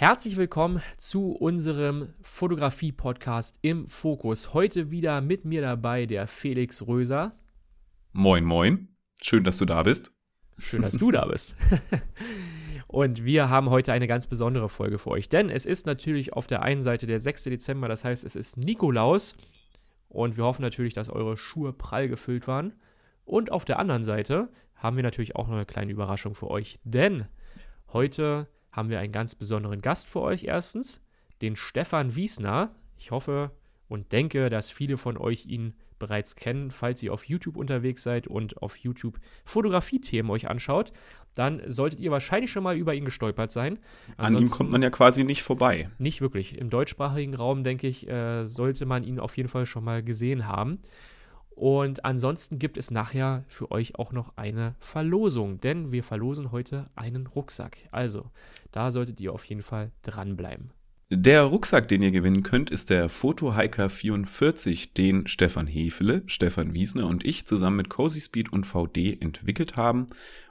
[0.00, 4.54] Herzlich willkommen zu unserem Fotografie-Podcast im Fokus.
[4.54, 7.38] Heute wieder mit mir dabei der Felix Röser.
[8.14, 8.88] Moin, moin.
[9.20, 10.10] Schön, dass du da bist.
[10.56, 11.54] Schön, dass du da bist.
[12.88, 16.46] Und wir haben heute eine ganz besondere Folge für euch, denn es ist natürlich auf
[16.46, 17.44] der einen Seite der 6.
[17.44, 19.36] Dezember, das heißt, es ist Nikolaus.
[20.08, 22.72] Und wir hoffen natürlich, dass eure Schuhe prall gefüllt waren.
[23.26, 26.80] Und auf der anderen Seite haben wir natürlich auch noch eine kleine Überraschung für euch,
[26.84, 27.26] denn
[27.92, 31.00] heute haben wir einen ganz besonderen Gast für euch erstens,
[31.42, 32.74] den Stefan Wiesner.
[32.96, 33.50] Ich hoffe
[33.88, 38.26] und denke, dass viele von euch ihn bereits kennen, falls ihr auf YouTube unterwegs seid
[38.26, 40.92] und auf YouTube Fotografie-Themen euch anschaut,
[41.34, 43.78] dann solltet ihr wahrscheinlich schon mal über ihn gestolpert sein.
[44.16, 45.90] Ansonsten An ihm kommt man ja quasi nicht vorbei.
[45.98, 46.58] Nicht wirklich.
[46.58, 50.48] Im deutschsprachigen Raum, denke ich, äh, sollte man ihn auf jeden Fall schon mal gesehen
[50.48, 50.80] haben.
[51.60, 56.88] Und ansonsten gibt es nachher für euch auch noch eine Verlosung, denn wir verlosen heute
[56.96, 57.76] einen Rucksack.
[57.90, 58.30] Also,
[58.72, 60.70] da solltet ihr auf jeden Fall dranbleiben.
[61.12, 66.72] Der Rucksack, den ihr gewinnen könnt, ist der Photo Hiker 44, den Stefan Hefele, Stefan
[66.72, 70.06] Wiesner und ich zusammen mit Cozy Speed und VD entwickelt haben.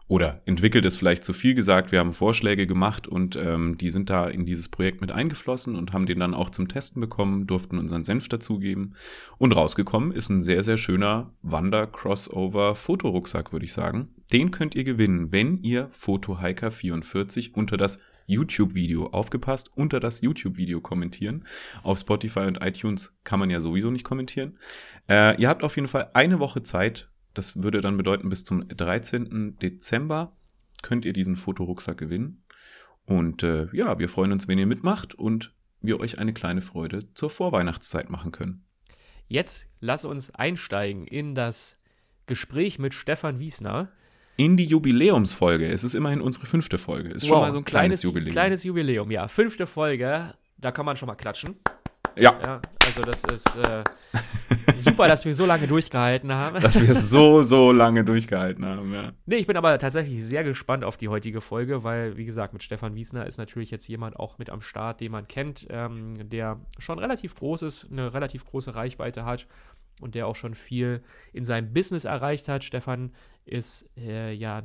[0.10, 4.10] Oder entwickelt ist vielleicht zu viel gesagt, wir haben Vorschläge gemacht und ähm, die sind
[4.10, 7.78] da in dieses Projekt mit eingeflossen und haben den dann auch zum Testen bekommen, durften
[7.78, 8.96] unseren Senf dazugeben.
[9.38, 14.10] Und rausgekommen ist ein sehr, sehr schöner Wander-Crossover-Fotorucksack, würde ich sagen.
[14.34, 19.08] Den könnt ihr gewinnen, wenn ihr Photo Hiker 44 unter das YouTube-Video.
[19.08, 21.46] Aufgepasst, unter das YouTube-Video kommentieren.
[21.84, 24.58] Auf Spotify und iTunes kann man ja sowieso nicht kommentieren.
[25.10, 27.10] Äh, ihr habt auf jeden Fall eine Woche Zeit.
[27.34, 29.58] Das würde dann bedeuten, bis zum 13.
[29.62, 30.36] Dezember
[30.82, 32.44] könnt ihr diesen Fotorucksack gewinnen.
[33.06, 37.12] Und äh, ja, wir freuen uns, wenn ihr mitmacht und wir euch eine kleine Freude
[37.16, 38.66] zur Vorweihnachtszeit machen können.
[39.28, 41.78] Jetzt lass uns einsteigen in das
[42.26, 43.92] Gespräch mit Stefan Wiesner
[44.40, 45.68] in die Jubiläumsfolge.
[45.68, 47.09] Es ist immerhin unsere fünfte Folge.
[47.09, 48.32] Ist wow, schon mal so ein kleines, kleines Jubiläum.
[48.32, 49.28] Kleines Jubiläum, ja.
[49.28, 50.34] Fünfte Folge.
[50.56, 51.58] Da kann man schon mal klatschen.
[52.16, 52.40] Ja.
[52.42, 53.84] ja also das ist äh,
[54.78, 56.62] super, dass wir so lange durchgehalten haben.
[56.62, 59.11] Dass wir so, so lange durchgehalten haben, ja.
[59.26, 62.64] Nee, ich bin aber tatsächlich sehr gespannt auf die heutige Folge, weil, wie gesagt, mit
[62.64, 66.61] Stefan Wiesner ist natürlich jetzt jemand auch mit am Start, den man kennt, ähm, der
[66.77, 69.48] schon relativ groß ist, eine relativ große Reichweite hat
[69.99, 72.64] und der auch schon viel in seinem Business erreicht hat.
[72.64, 73.11] Stefan
[73.45, 74.64] ist äh, ja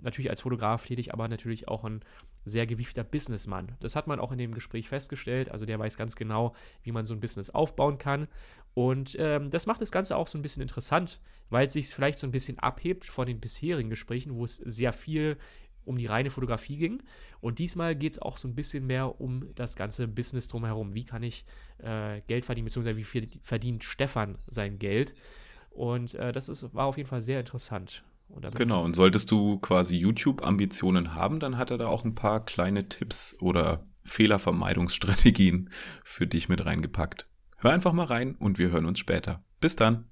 [0.00, 2.00] natürlich als Fotograf tätig, aber natürlich auch ein
[2.44, 3.72] sehr gewiefter Businessmann.
[3.80, 5.50] Das hat man auch in dem Gespräch festgestellt.
[5.50, 8.28] Also der weiß ganz genau, wie man so ein Business aufbauen kann.
[8.74, 12.18] Und ähm, das macht das Ganze auch so ein bisschen interessant, weil es sich vielleicht
[12.18, 15.36] so ein bisschen abhebt von den bisherigen Gesprächen, wo es sehr viel
[15.84, 17.02] um die reine Fotografie ging.
[17.40, 20.94] Und diesmal geht es auch so ein bisschen mehr um das ganze Business drumherum.
[20.94, 21.44] Wie kann ich
[21.78, 25.14] äh, Geld verdienen, beziehungsweise wie viel verdient Stefan sein Geld?
[25.70, 28.04] Und äh, das ist, war auf jeden Fall sehr interessant.
[28.28, 32.44] Und genau, und solltest du quasi YouTube-Ambitionen haben, dann hat er da auch ein paar
[32.44, 35.70] kleine Tipps oder Fehlervermeidungsstrategien
[36.02, 37.28] für dich mit reingepackt.
[37.58, 39.44] Hör einfach mal rein und wir hören uns später.
[39.60, 40.11] Bis dann.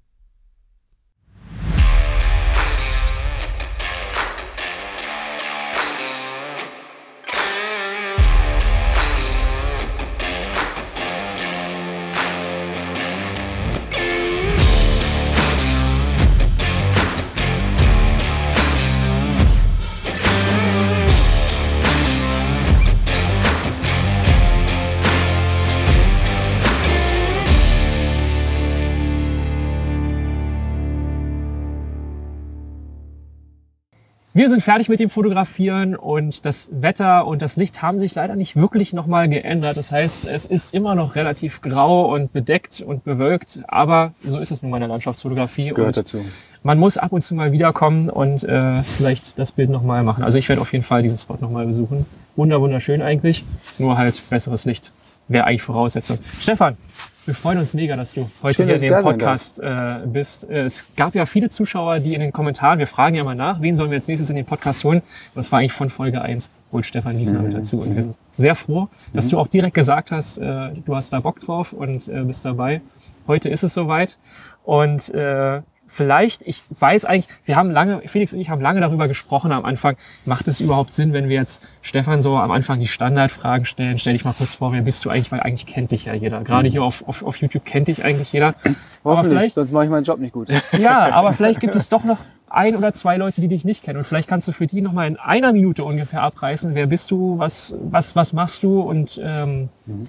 [34.33, 38.37] Wir sind fertig mit dem Fotografieren und das Wetter und das Licht haben sich leider
[38.37, 39.75] nicht wirklich nochmal geändert.
[39.75, 44.51] Das heißt, es ist immer noch relativ grau und bedeckt und bewölkt, aber so ist
[44.51, 45.71] es nun mal in der Landschaftsfotografie.
[45.71, 46.23] Gehört dazu.
[46.63, 50.23] Man muss ab und zu mal wiederkommen und äh, vielleicht das Bild nochmal machen.
[50.23, 52.05] Also ich werde auf jeden Fall diesen Spot nochmal besuchen.
[52.37, 53.43] Wunder, wunderschön eigentlich,
[53.79, 54.93] nur halt besseres Licht
[55.27, 56.19] wäre eigentlich Voraussetzung.
[56.39, 56.77] Stefan,
[57.25, 60.43] wir freuen uns mega, dass du heute Schön, hier in dem Podcast äh, bist.
[60.49, 63.75] Es gab ja viele Zuschauer, die in den Kommentaren, wir fragen ja mal nach, wen
[63.75, 64.99] sollen wir jetzt nächstes in den Podcast holen?
[64.99, 67.47] Und das war eigentlich von Folge 1, holt Stefan Wiesner mhm.
[67.47, 67.81] mit dazu.
[67.81, 69.31] Und wir sind sehr froh, dass mhm.
[69.31, 72.81] du auch direkt gesagt hast, äh, du hast da Bock drauf und äh, bist dabei.
[73.27, 74.17] Heute ist es soweit.
[74.63, 79.09] Und äh, vielleicht, ich weiß eigentlich, wir haben lange, Felix und ich haben lange darüber
[79.09, 82.87] gesprochen am Anfang, macht es überhaupt Sinn, wenn wir jetzt Stefan so am Anfang die
[82.87, 86.05] Standardfragen stellen, stell dich mal kurz vor, wer bist du eigentlich, weil eigentlich kennt dich
[86.05, 86.41] ja jeder.
[86.43, 88.55] Gerade hier auf, auf, auf YouTube kennt dich eigentlich jeder.
[89.03, 90.47] Aber vielleicht, sonst mache ich meinen Job nicht gut.
[90.79, 93.97] Ja, aber vielleicht gibt es doch noch ein oder zwei Leute, die dich nicht kennen.
[93.97, 96.73] Und vielleicht kannst du für die nochmal in einer Minute ungefähr abreißen.
[96.73, 97.37] Wer bist du?
[97.37, 98.79] Was, was, was machst du?
[98.79, 100.05] Und ähm, mhm.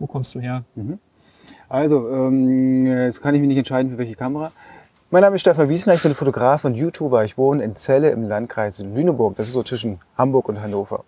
[0.00, 0.64] wo kommst du her?
[0.74, 0.98] Mhm.
[1.68, 4.52] Also, ähm, jetzt kann ich mich nicht entscheiden, für welche Kamera.
[5.12, 7.22] Mein Name ist Stefan Wiesner, ich bin Fotograf und YouTuber.
[7.22, 9.36] Ich wohne in Celle im Landkreis Lüneburg.
[9.36, 11.04] Das ist so zwischen Hamburg und Hannover.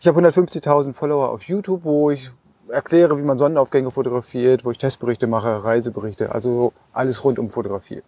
[0.00, 2.28] Ich habe 150.000 Follower auf YouTube, wo ich
[2.68, 8.02] erkläre, wie man Sonnenaufgänge fotografiert, wo ich Testberichte mache, Reiseberichte, also alles rund um Fotografie.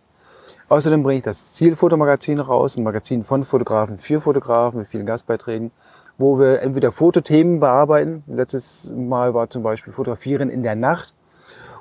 [0.69, 5.71] Außerdem bringe ich das Zielfotomagazin raus, ein Magazin von Fotografen für Fotografen mit vielen Gastbeiträgen,
[6.19, 8.25] wo wir entweder Fotothemen bearbeiten.
[8.27, 11.15] Letztes Mal war zum Beispiel Fotografieren in der Nacht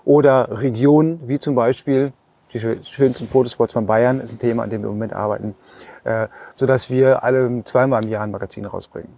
[0.06, 2.14] oder Regionen, wie zum Beispiel
[2.54, 5.56] die schönsten Fotospots von Bayern ist ein Thema, an dem wir im Moment arbeiten,
[6.04, 9.12] äh, sodass wir alle zweimal im Jahr ein Magazin rausbringen.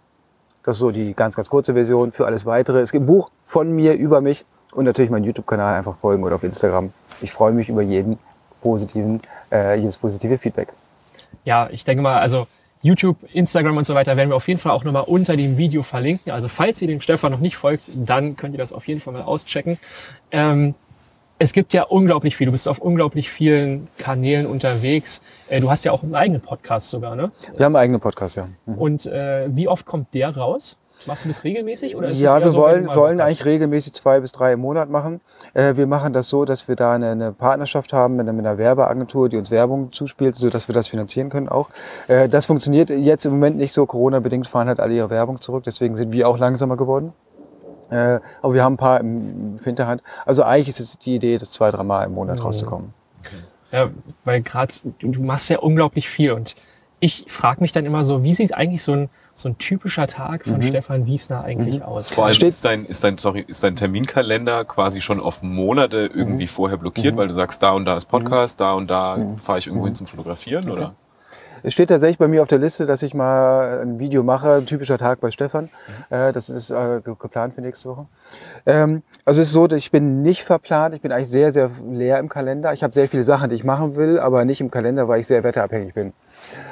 [0.64, 2.12] Das ist so die ganz, ganz kurze Version.
[2.12, 5.76] Für alles Weitere, es gibt ein Buch von mir über mich und natürlich meinen YouTube-Kanal
[5.76, 6.92] einfach folgen oder auf Instagram.
[7.22, 8.20] Ich freue mich über jeden
[8.62, 9.22] positiven,
[9.52, 10.70] äh, jedes positive Feedback.
[11.46, 12.48] Ja, ich denke mal, also
[12.82, 15.84] YouTube, Instagram und so weiter werden wir auf jeden Fall auch nochmal unter dem Video
[15.84, 16.32] verlinken.
[16.32, 19.14] Also falls ihr dem Stefan noch nicht folgt, dann könnt ihr das auf jeden Fall
[19.14, 19.78] mal auschecken.
[20.32, 20.76] Ähm,
[21.40, 22.46] es gibt ja unglaublich viel.
[22.46, 25.22] Du bist auf unglaublich vielen Kanälen unterwegs.
[25.48, 27.32] Äh, du hast ja auch einen eigenen Podcast sogar, ne?
[27.56, 28.50] Wir haben einen eigenen Podcast, ja.
[28.66, 28.74] Mhm.
[28.78, 30.76] Und äh, wie oft kommt der raus?
[31.08, 31.96] Machst du das regelmäßig?
[31.96, 35.22] Oder ist ja, wir so, wollen, wollen eigentlich regelmäßig zwei bis drei im Monat machen.
[35.54, 38.58] Äh, wir machen das so, dass wir da eine, eine Partnerschaft haben mit, mit, einer
[38.58, 41.70] Werbeagentur, die uns Werbung zuspielt, sodass wir das finanzieren können auch.
[42.10, 43.86] Äh, das funktioniert jetzt im Moment nicht so.
[43.86, 45.64] Corona-bedingt fahren halt alle ihre Werbung zurück.
[45.66, 47.14] Deswegen sind wir auch langsamer geworden.
[47.90, 50.02] Äh, aber wir haben ein paar im, Hinterhand.
[50.26, 52.44] Also eigentlich ist es die Idee, das zwei, drei Mal im Monat mhm.
[52.44, 52.94] rauszukommen.
[53.72, 53.90] Ja,
[54.26, 56.56] weil gerade du, machst ja unglaublich viel und
[57.00, 59.10] ich frage mich dann immer so, wie sieht eigentlich so ein
[59.40, 60.64] so ein typischer Tag von mhm.
[60.64, 61.84] Stefan Wiesner eigentlich mhm.
[61.84, 62.12] aus?
[62.12, 66.44] Vor allem ist dein, ist dein, sorry, ist dein Terminkalender quasi schon auf Monate irgendwie
[66.44, 66.50] mhm.
[66.50, 67.20] vorher blockiert, mhm.
[67.20, 69.38] weil du sagst, da und da ist Podcast, da und da mhm.
[69.38, 70.74] fahre ich irgendwo hin zum Fotografieren, okay.
[70.74, 70.96] oder?
[71.64, 74.66] Es steht tatsächlich bei mir auf der Liste, dass ich mal ein Video mache, ein
[74.66, 75.66] typischer Tag bei Stefan.
[76.10, 76.16] Mhm.
[76.16, 78.06] Äh, das ist äh, geplant für nächste Woche.
[78.66, 80.96] Ähm, also es ist so, ich bin nicht verplant.
[80.96, 82.74] Ich bin eigentlich sehr, sehr leer im Kalender.
[82.74, 85.28] Ich habe sehr viele Sachen, die ich machen will, aber nicht im Kalender, weil ich
[85.28, 86.14] sehr wetterabhängig bin.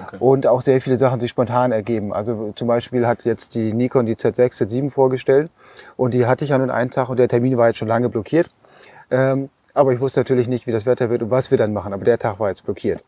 [0.05, 0.17] Okay.
[0.19, 2.13] Und auch sehr viele Sachen sich spontan ergeben.
[2.13, 5.51] Also zum Beispiel hat jetzt die Nikon die Z6, Z7 vorgestellt
[5.97, 8.49] und die hatte ich an einen Tag und der Termin war jetzt schon lange blockiert.
[9.11, 11.93] Ähm, aber ich wusste natürlich nicht, wie das Wetter wird und was wir dann machen.
[11.93, 13.03] Aber der Tag war jetzt blockiert.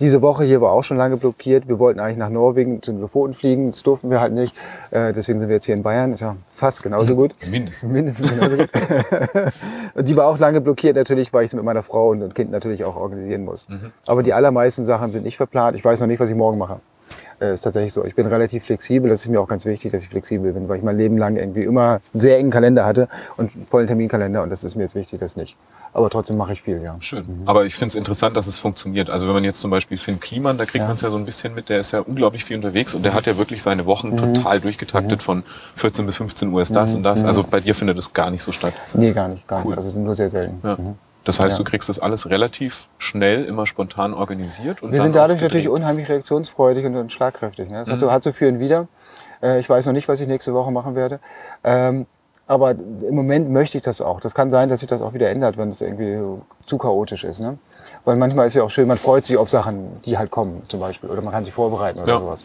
[0.00, 1.68] Diese Woche hier war auch schon lange blockiert.
[1.68, 3.72] Wir wollten eigentlich nach Norwegen zu den Lofoten fliegen.
[3.72, 4.54] Das durften wir halt nicht.
[4.90, 6.12] Äh, deswegen sind wir jetzt hier in Bayern.
[6.12, 7.34] Ist ja fast genauso gut.
[7.50, 7.94] Mindestens.
[7.94, 8.70] Mindestens genauso gut.
[9.94, 12.50] und die war auch lange blockiert natürlich, weil ich es mit meiner Frau und Kind
[12.50, 13.68] natürlich auch organisieren muss.
[13.68, 13.92] Mhm.
[14.06, 15.76] Aber die allermeisten Sachen sind nicht verplant.
[15.76, 16.80] Ich weiß noch nicht, was ich morgen mache.
[17.40, 18.04] Äh, ist tatsächlich so.
[18.04, 19.10] Ich bin relativ flexibel.
[19.10, 21.36] Das ist mir auch ganz wichtig, dass ich flexibel bin, weil ich mein Leben lang
[21.36, 24.42] irgendwie immer einen sehr engen Kalender hatte und einen vollen Terminkalender.
[24.42, 25.56] Und das ist mir jetzt wichtig, das nicht
[25.94, 26.96] aber trotzdem mache ich viel, ja.
[26.98, 27.24] Schön.
[27.26, 27.48] Mhm.
[27.48, 29.08] Aber ich finde es interessant, dass es funktioniert.
[29.08, 30.86] Also wenn man jetzt zum Beispiel Finn Kliman, da kriegt ja.
[30.86, 33.14] man es ja so ein bisschen mit, der ist ja unglaublich viel unterwegs und der
[33.14, 34.16] hat ja wirklich seine Wochen mhm.
[34.34, 35.24] total durchgetaktet mhm.
[35.24, 35.42] von
[35.76, 36.98] 14 bis 15 Uhr ist das mhm.
[36.98, 37.22] und das.
[37.22, 38.74] Also bei dir findet es gar nicht so statt.
[38.94, 39.70] Nee, gar nicht, gar cool.
[39.70, 39.76] nicht.
[39.78, 40.58] Also es ist nur sehr selten.
[40.64, 40.76] Ja.
[41.24, 41.26] Mhm.
[41.26, 41.64] Das heißt, ja.
[41.64, 44.82] du kriegst das alles relativ schnell, immer spontan organisiert.
[44.82, 47.70] Und Wir sind dadurch natürlich unheimlich reaktionsfreudig und, und schlagkräftig.
[47.70, 47.80] Ne?
[47.80, 48.88] Das hat, so, hat so für und wieder.
[49.42, 51.20] Äh, ich weiß noch nicht, was ich nächste Woche machen werde.
[51.62, 52.06] Ähm,
[52.46, 54.20] aber im Moment möchte ich das auch.
[54.20, 56.18] Das kann sein, dass sich das auch wieder ändert, wenn es irgendwie
[56.66, 57.40] zu chaotisch ist.
[57.40, 57.58] Ne?
[58.04, 60.80] Weil manchmal ist ja auch schön, man freut sich auf Sachen, die halt kommen, zum
[60.80, 61.08] Beispiel.
[61.08, 62.18] Oder man kann sich vorbereiten oder ja.
[62.18, 62.44] sowas.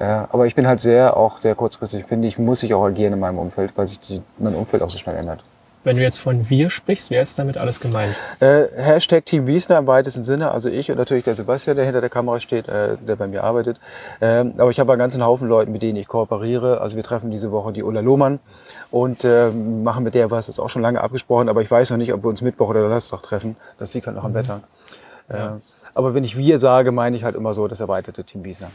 [0.00, 3.12] Äh, aber ich bin halt sehr, auch sehr kurzfristig, finde ich, muss ich auch agieren
[3.12, 5.44] in meinem Umfeld, weil sich die, mein Umfeld auch so schnell ändert.
[5.82, 8.14] Wenn du jetzt von wir sprichst, wer ist damit alles gemeint?
[8.40, 12.02] Äh, Hashtag Team Wiesner im weitesten Sinne, also ich und natürlich der Sebastian, der hinter
[12.02, 13.78] der Kamera steht, äh, der bei mir arbeitet.
[14.20, 16.82] Ähm, aber ich habe einen ganzen Haufen Leuten, mit denen ich kooperiere.
[16.82, 18.40] Also wir treffen diese Woche die Ulla Lohmann
[18.90, 21.90] und äh, machen mit der was, das ist auch schon lange abgesprochen, aber ich weiß
[21.90, 23.56] noch nicht, ob wir uns Mittwoch oder Donnerstag treffen.
[23.78, 24.36] Das liegt halt noch am mhm.
[24.36, 24.60] Wetter.
[25.30, 25.56] Ja.
[25.56, 25.60] Äh,
[25.94, 28.70] aber wenn ich wir sage, meine ich halt immer so das erweiterte Team Wiesner.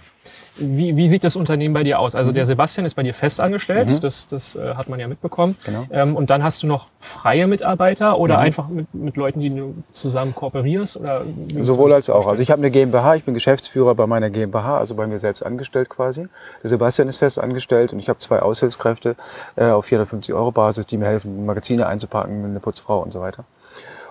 [0.58, 2.16] Wie, wie sieht das Unternehmen bei dir aus?
[2.16, 4.00] Also der Sebastian ist bei dir fest angestellt, mhm.
[4.00, 5.58] das, das äh, hat man ja mitbekommen.
[5.66, 5.86] Genau.
[5.92, 8.44] Ähm, und dann hast du noch freie Mitarbeiter oder mhm.
[8.44, 10.98] einfach mit, mit Leuten, die du zusammen kooperierst?
[10.98, 11.24] Oder
[11.60, 12.28] Sowohl als auch.
[12.28, 15.46] Also ich habe eine GmbH, ich bin Geschäftsführer bei meiner GmbH, also bei mir selbst
[15.46, 16.28] angestellt quasi.
[16.64, 19.16] Der Sebastian ist fest angestellt und ich habe zwei Aushilfskräfte
[19.56, 23.46] äh, auf 450 Euro Basis, die mir helfen, Magazine einzupacken, eine Putzfrau und so weiter.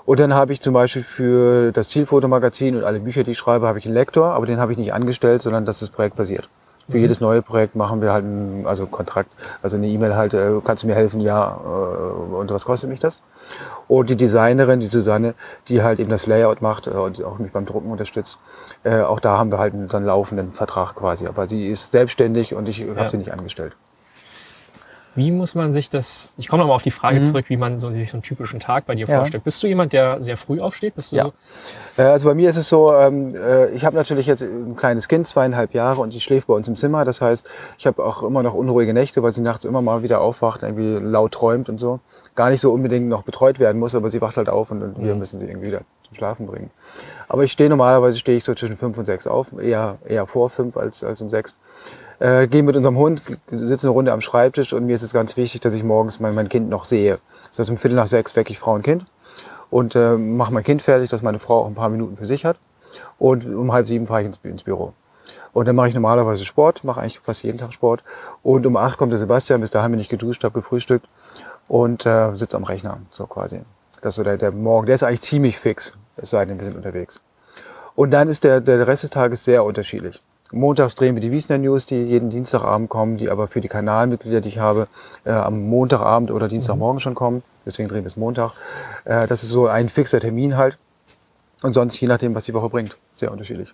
[0.07, 3.67] Und dann habe ich zum Beispiel für das Zielfotomagazin und alle Bücher, die ich schreibe,
[3.67, 6.49] habe ich einen Lektor, aber den habe ich nicht angestellt, sondern das ist projektbasiert.
[6.89, 7.03] Für mhm.
[7.03, 9.31] jedes neue Projekt machen wir halt einen, also Kontrakt,
[9.63, 11.21] also eine E-Mail halt, äh, kannst du mir helfen?
[11.21, 13.23] Ja, äh, und was kostet mich das?
[13.89, 15.35] Und die Designerin, die Susanne,
[15.69, 18.39] die halt eben das Layout macht äh, und auch mich beim Drucken unterstützt,
[18.85, 21.27] auch da haben wir halt einen dann laufenden Vertrag quasi.
[21.27, 22.95] Aber sie ist selbstständig und ich ja.
[22.97, 23.75] habe sie nicht angestellt.
[25.17, 27.23] Wie muss man sich das, ich komme nochmal auf die Frage mhm.
[27.23, 29.19] zurück, wie man so, sich so einen typischen Tag bei dir ja.
[29.19, 29.45] vorstellt.
[29.45, 30.95] Bist du jemand, der sehr früh aufsteht?
[30.97, 31.25] Bist du ja.
[31.25, 32.03] So?
[32.03, 35.09] Äh, also bei mir ist es so, ähm, äh, ich habe natürlich jetzt ein kleines
[35.09, 37.05] Kind, zweieinhalb Jahre und die schläft bei uns im Zimmer.
[37.05, 37.47] Das heißt,
[37.79, 40.99] ich habe auch immer noch unruhige Nächte, weil sie nachts immer mal wieder aufwacht, irgendwie
[41.01, 42.01] laut träumt und so.
[42.35, 45.03] Gar nicht so unbedingt noch betreut werden muss, aber sie wacht halt auf und, und
[45.03, 45.21] wir mhm.
[45.21, 46.71] müssen sie irgendwie wieder zum Schlafen bringen.
[47.29, 50.51] Aber ich stehe normalerweise stehe ich so zwischen fünf und sechs auf, eher, eher vor
[50.51, 51.55] fünf als, als um sechs.
[52.25, 55.37] Äh, gehen mit unserem Hund, sitzen eine Runde am Schreibtisch und mir ist es ganz
[55.37, 57.19] wichtig, dass ich morgens mein, mein Kind noch sehe.
[57.51, 59.05] Das heißt, um Viertel nach sechs wecke ich Frau und Kind
[59.69, 62.47] und äh, mache mein Kind fertig, dass meine Frau auch ein paar Minuten für sich
[62.47, 62.57] hat.
[63.19, 64.95] Und um halb sieben fahre ich ins, ins Büro.
[65.53, 68.03] Und dann mache ich normalerweise Sport, mache eigentlich fast jeden Tag Sport.
[68.43, 71.07] Und um acht kommt der Sebastian, bis dahin bin ich geduscht, habe gefrühstückt
[71.69, 73.61] und äh, sitze am Rechner, so quasi.
[74.01, 76.65] Das ist so der, der Morgen, der ist eigentlich ziemlich fix, es sei denn, wir
[76.65, 77.21] sind unterwegs.
[77.95, 80.23] Und dann ist der, der Rest des Tages sehr unterschiedlich.
[80.55, 84.41] Montags drehen wir die Wiesner News, die jeden Dienstagabend kommen, die aber für die Kanalmitglieder,
[84.41, 84.89] die ich habe,
[85.25, 87.43] äh, am Montagabend oder Dienstagmorgen schon kommen.
[87.67, 88.53] Deswegen drehen wir es Montag.
[89.05, 90.77] Äh, das ist so ein fixer Termin halt.
[91.63, 92.97] Und sonst je nachdem, was die Woche bringt.
[93.15, 93.73] Sehr unterschiedlich.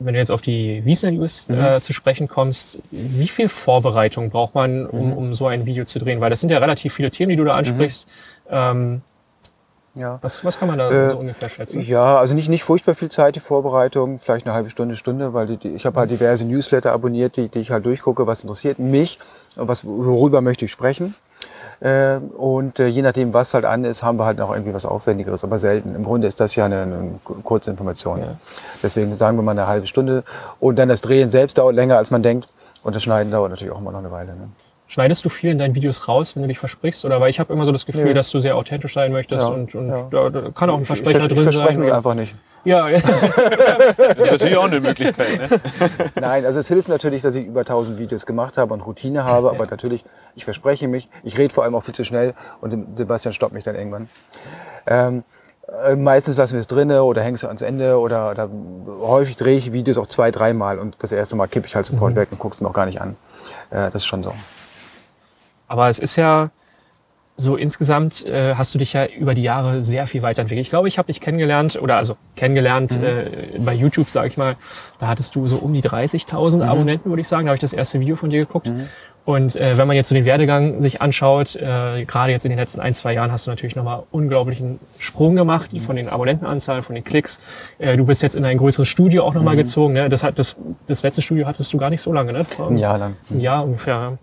[0.00, 4.54] Wenn du jetzt auf die Wiesner News äh, zu sprechen kommst, wie viel Vorbereitung braucht
[4.54, 6.20] man, um, um so ein Video zu drehen?
[6.20, 8.06] Weil das sind ja relativ viele Themen, die du da ansprichst.
[8.50, 9.02] Ähm,
[9.98, 10.18] Ja.
[10.22, 11.82] was, was kann man da Äh, so ungefähr schätzen?
[11.82, 15.56] Ja, also nicht, nicht furchtbar viel Zeit, die Vorbereitung, vielleicht eine halbe Stunde, Stunde, weil
[15.56, 19.18] die, ich habe halt diverse Newsletter abonniert, die, die ich halt durchgucke, was interessiert mich,
[19.56, 21.14] was, worüber möchte ich sprechen.
[21.80, 24.84] Äh, und äh, je nachdem, was halt an ist, haben wir halt noch irgendwie was
[24.84, 25.94] Aufwendigeres, aber selten.
[25.94, 28.20] Im Grunde ist das ja eine, eine kurze Information.
[28.20, 28.36] Ja.
[28.82, 30.24] Deswegen sagen wir mal eine halbe Stunde.
[30.58, 32.48] Und dann das Drehen selbst dauert länger, als man denkt.
[32.82, 34.32] Und das Schneiden dauert natürlich auch immer noch eine Weile.
[34.32, 34.48] Ne?
[34.90, 37.04] Schneidest du viel in deinen Videos raus, wenn du dich versprichst?
[37.04, 38.14] Oder weil ich habe immer so das Gefühl, Nee.
[38.14, 40.30] dass du sehr authentisch sein möchtest Ja, und, und ja.
[40.30, 41.78] da, kann auch ein Ich, Versprecher ich, ich drin verspreche sein.
[41.78, 42.34] mich oder- einfach nicht.
[42.64, 42.98] Ja, ja.
[43.96, 45.38] Das ist natürlich auch eine Möglichkeit.
[45.50, 45.60] Ne?
[46.20, 49.50] Nein, also es hilft natürlich, dass ich über 1000 Videos gemacht habe und Routine habe,
[49.50, 50.04] aber natürlich,
[50.34, 53.64] ich verspreche mich, ich rede vor allem auch viel zu schnell und Sebastian stoppt mich
[53.64, 54.08] dann irgendwann.
[54.86, 55.22] Ähm,
[55.86, 58.48] äh, meistens lassen wir es drinne oder hängen es ans Ende oder, oder
[59.02, 62.16] häufig drehe ich Videos auch zwei, dreimal und das erste Mal kippe ich halt sofort
[62.16, 63.16] weg und gucke es mir auch gar nicht an.
[63.70, 64.32] Äh, das ist schon so.
[65.68, 66.50] Aber es ist ja
[67.40, 70.66] so insgesamt äh, hast du dich ja über die Jahre sehr viel weiterentwickelt.
[70.66, 74.56] Ich glaube, ich habe dich kennengelernt oder also kennengelernt äh, bei YouTube, sage ich mal.
[74.98, 77.46] Da hattest du so um die 30.000 Abonnenten, würde ich sagen.
[77.46, 78.66] Da habe ich das erste Video von dir geguckt.
[79.24, 82.58] Und äh, wenn man jetzt so den Werdegang sich anschaut, äh, gerade jetzt in den
[82.58, 86.94] letzten ein, zwei Jahren hast du natürlich nochmal unglaublichen Sprung gemacht von den Abonnentenanzahlen, von
[86.94, 87.38] den Klicks.
[87.78, 89.92] Äh, du bist jetzt in ein größeres Studio auch nochmal gezogen.
[89.92, 90.08] Ne?
[90.08, 90.56] Das, hat, das,
[90.88, 92.46] das letzte Studio hattest du gar nicht so lange, ne?
[92.58, 93.16] Ein Jahr lang.
[93.30, 94.18] ein Jahr ungefähr.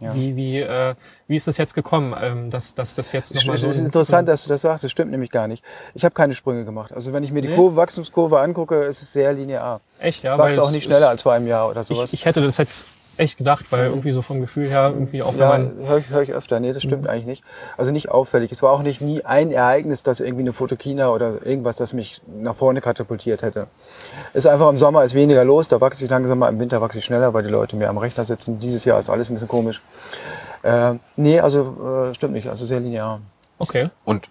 [0.00, 0.14] Ja.
[0.14, 0.94] Wie, wie, äh,
[1.26, 3.68] wie ist das jetzt gekommen, ähm, dass, dass das jetzt nochmal so...
[3.68, 4.84] es ist interessant, dass du das sagst.
[4.84, 5.64] Das stimmt nämlich gar nicht.
[5.94, 6.92] Ich habe keine Sprünge gemacht.
[6.92, 7.54] Also wenn ich mir die Nee?
[7.56, 9.80] Kurve, Wachstumskurve angucke, ist es sehr linear.
[9.98, 10.38] Echt, ja?
[10.38, 12.12] Wächst auch nicht schneller als vor einem Jahr oder sowas.
[12.12, 12.86] Ich, ich hätte das jetzt
[13.18, 16.32] echt gedacht, weil irgendwie so vom Gefühl her, irgendwie auch Ja, höre ich, hör ich
[16.32, 16.60] öfter.
[16.60, 17.44] Nee, das stimmt eigentlich nicht.
[17.76, 18.52] Also nicht auffällig.
[18.52, 22.20] Es war auch nicht nie ein Ereignis, das irgendwie eine Fotokina oder irgendwas, das mich
[22.40, 23.66] nach vorne katapultiert hätte.
[24.32, 26.98] Es ist einfach im Sommer ist weniger los, da wachse ich langsamer, im Winter wachse
[26.98, 28.58] ich schneller, weil die Leute mehr am Rechner sitzen.
[28.58, 29.82] Dieses Jahr ist alles ein bisschen komisch.
[30.62, 32.48] Äh, nee, also äh, stimmt nicht.
[32.48, 33.20] Also sehr linear.
[33.58, 33.90] Okay.
[34.04, 34.28] Und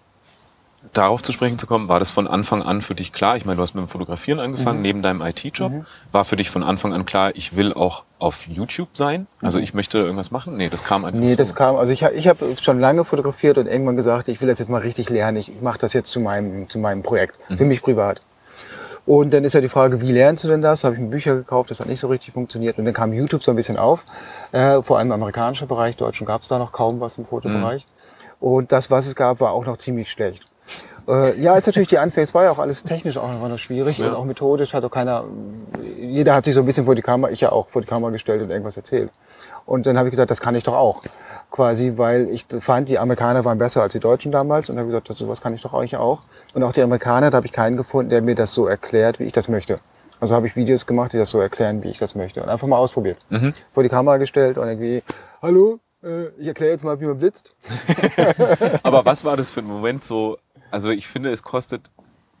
[0.98, 3.36] darauf zu sprechen zu kommen, war das von Anfang an für dich klar?
[3.36, 5.72] Ich meine, du hast mit dem Fotografieren angefangen, neben deinem IT-Job.
[6.12, 9.26] War für dich von Anfang an klar, ich will auch auf YouTube sein?
[9.40, 10.56] Also ich möchte irgendwas machen?
[10.56, 11.36] Nee, das kam einfach Nee, so.
[11.36, 14.58] das kam, also ich, ich habe schon lange fotografiert und irgendwann gesagt, ich will das
[14.58, 15.36] jetzt mal richtig lernen.
[15.38, 18.20] Ich mache das jetzt zu meinem, zu meinem Projekt, für mich privat.
[19.06, 20.84] Und dann ist ja die Frage, wie lernst du denn das?
[20.84, 22.76] Habe ich mir Bücher gekauft, das hat nicht so richtig funktioniert.
[22.76, 24.04] Und dann kam YouTube so ein bisschen auf,
[24.52, 25.96] äh, vor allem im amerikanischen Bereich.
[25.96, 27.86] Deutschen gab es da noch kaum was im Fotobereich.
[28.40, 30.47] Und das, was es gab, war auch noch ziemlich schlecht.
[31.08, 34.00] Äh, ja, ist natürlich die Anfänge, es war ja auch alles technisch auch noch, schwierig
[34.02, 35.24] und auch methodisch hat auch keiner,
[35.98, 38.10] jeder hat sich so ein bisschen vor die Kamera, ich ja auch vor die Kamera
[38.10, 39.10] gestellt und irgendwas erzählt.
[39.64, 41.02] Und dann habe ich gesagt, das kann ich doch auch.
[41.50, 45.08] Quasi, weil ich fand, die Amerikaner waren besser als die Deutschen damals und habe gesagt,
[45.08, 46.20] das, sowas kann ich doch eigentlich auch.
[46.52, 49.24] Und auch die Amerikaner, da habe ich keinen gefunden, der mir das so erklärt, wie
[49.24, 49.80] ich das möchte.
[50.20, 52.42] Also habe ich Videos gemacht, die das so erklären, wie ich das möchte.
[52.42, 53.16] Und einfach mal ausprobiert.
[53.72, 55.02] Vor die Kamera gestellt und irgendwie,
[55.40, 57.52] hallo, äh, ich erkläre jetzt mal, wie man blitzt.
[58.82, 60.36] Aber was war das für ein Moment so?
[60.70, 61.82] Also ich finde, es kostet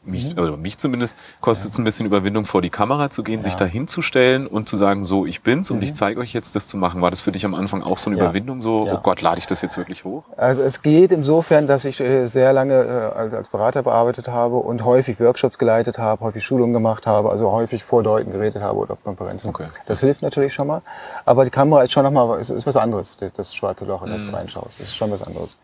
[0.04, 0.42] mich, Mhm.
[0.42, 3.66] oder mich zumindest, kostet es ein bisschen Überwindung vor die Kamera zu gehen, sich da
[3.66, 7.02] hinzustellen und zu sagen, so, ich bin's und ich zeige euch jetzt das zu machen.
[7.02, 8.22] War das für dich am Anfang auch so eine Mhm.
[8.22, 8.24] Ja.
[8.30, 8.94] Überwindung, so, Ja.
[8.94, 10.22] oh Gott, lade ich das jetzt wirklich hoch?
[10.38, 14.82] Also es geht insofern, dass ich äh, sehr lange äh, als, Berater bearbeitet habe und
[14.84, 18.92] häufig Workshops geleitet habe, häufig Schulungen gemacht habe, also häufig vor Leuten geredet habe oder
[18.94, 19.48] auf Konferenzen.
[19.50, 19.66] Okay.
[19.86, 20.80] Das hilft natürlich schon mal.
[21.26, 24.10] Aber die Kamera ist schon nochmal, ist, ist was anderes, das, das schwarze Loch, in
[24.12, 24.78] das du reinschaust.
[24.80, 25.56] Das ist schon was anderes.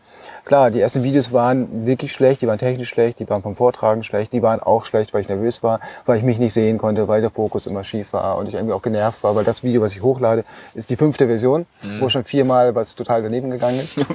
[0.45, 4.03] Klar, die ersten Videos waren wirklich schlecht, die waren technisch schlecht, die waren vom Vortragen
[4.03, 7.07] schlecht, die waren auch schlecht, weil ich nervös war, weil ich mich nicht sehen konnte,
[7.07, 9.81] weil der Fokus immer schief war und ich irgendwie auch genervt war, weil das Video,
[9.81, 10.43] was ich hochlade,
[10.75, 11.65] ist die fünfte Version,
[11.99, 13.97] wo schon viermal was total daneben gegangen ist.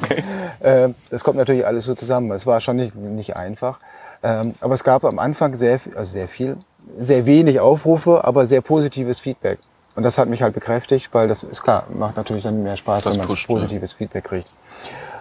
[0.62, 2.30] Ähm, das kommt natürlich alles so zusammen.
[2.32, 3.78] Es war schon nicht, nicht einfach.
[4.22, 6.58] Ähm, aber es gab am Anfang sehr, viel- also sehr viel,
[6.98, 9.58] sehr wenig Aufrufe, aber sehr positives Feedback.
[9.96, 13.04] Und das hat mich halt bekräftigt, weil das ist klar, macht natürlich dann mehr Spaß,
[13.04, 13.54] Das wenn man pusht, ne?
[13.56, 14.48] positives Feedback kriegt.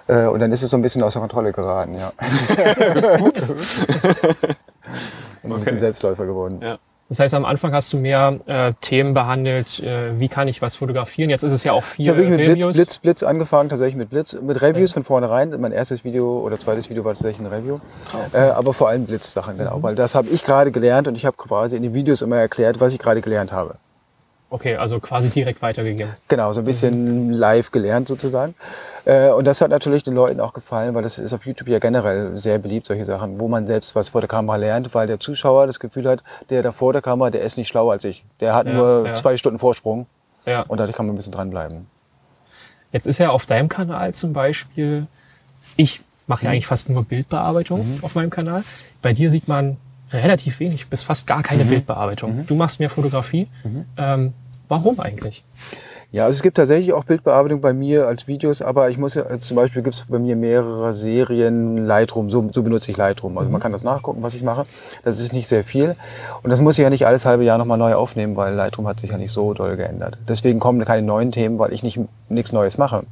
[0.10, 2.12] Äh, und dann ist es so ein bisschen außer Kontrolle geraten, ja.
[3.20, 3.52] Ups.
[5.44, 6.60] Und ein bisschen Selbstläufer geworden.
[6.62, 6.80] Ja.
[7.10, 10.76] Das heißt, am Anfang hast du mehr äh, Themen behandelt, äh, wie kann ich was
[10.76, 11.30] fotografieren.
[11.30, 12.76] Jetzt ist es ja auch viel Ich habe wirklich mit Blitz.
[12.76, 15.60] Blitz, Blitz angefangen, tatsächlich mit Blitz, mit Reviews von vornherein.
[15.60, 17.80] Mein erstes Video oder zweites Video war tatsächlich ein Review.
[18.14, 19.78] Ah, Äh, aber vor allem Blitz-Sachen, genau.
[19.78, 19.84] Mhm.
[19.84, 22.80] Weil das habe ich gerade gelernt und ich habe quasi in den Videos immer erklärt,
[22.80, 23.76] was ich gerade gelernt habe.
[24.52, 26.14] Okay, also quasi direkt weitergegeben.
[26.28, 28.56] Genau, so ein bisschen live gelernt sozusagen.
[29.06, 31.78] Äh, und das hat natürlich den Leuten auch gefallen, weil das ist auf YouTube ja
[31.78, 35.20] generell sehr beliebt, solche Sachen, wo man selbst was vor der Kamera lernt, weil der
[35.20, 38.26] Zuschauer das Gefühl hat, der da vor der Kamera, der ist nicht schlauer als ich.
[38.40, 39.16] Der hat Ja, nur ja.
[39.16, 40.08] zwei Stunden Vorsprung
[40.48, 40.62] Ja.
[40.64, 41.86] und dadurch kann man ein bisschen dranbleiben.
[42.92, 45.06] Jetzt ist ja auf deinem Kanal zum Beispiel,
[45.78, 46.46] ich mache Mhm.
[46.46, 48.64] ja eigentlich fast nur Bildbearbeitung auf meinem Kanal.
[49.04, 49.78] Bei dir sieht man
[50.12, 51.44] relativ wenig bis fast gar Mhm.
[51.44, 52.46] keine Bildbearbeitung.
[52.48, 53.48] Du machst mehr Fotografie.
[53.98, 54.34] Ähm,
[54.68, 55.44] warum eigentlich?
[56.12, 59.24] Ja, also es gibt tatsächlich auch Bildbearbeitung bei mir als Videos, aber ich muss ja,
[59.28, 63.38] also zum Beispiel gibt es bei mir mehrere Serien Lightroom, so, so benutze ich Lightroom.
[63.38, 64.66] Also man kann das nachgucken, was ich mache.
[65.06, 65.96] Das ist nicht sehr viel.
[66.42, 69.00] Und das muss ich ja nicht alles halbe Jahr nochmal neu aufnehmen, weil Lightroom hat
[69.00, 70.18] sich ja nicht so doll geändert.
[70.28, 73.04] Deswegen kommen keine neuen Themen, weil ich nicht nichts Neues mache.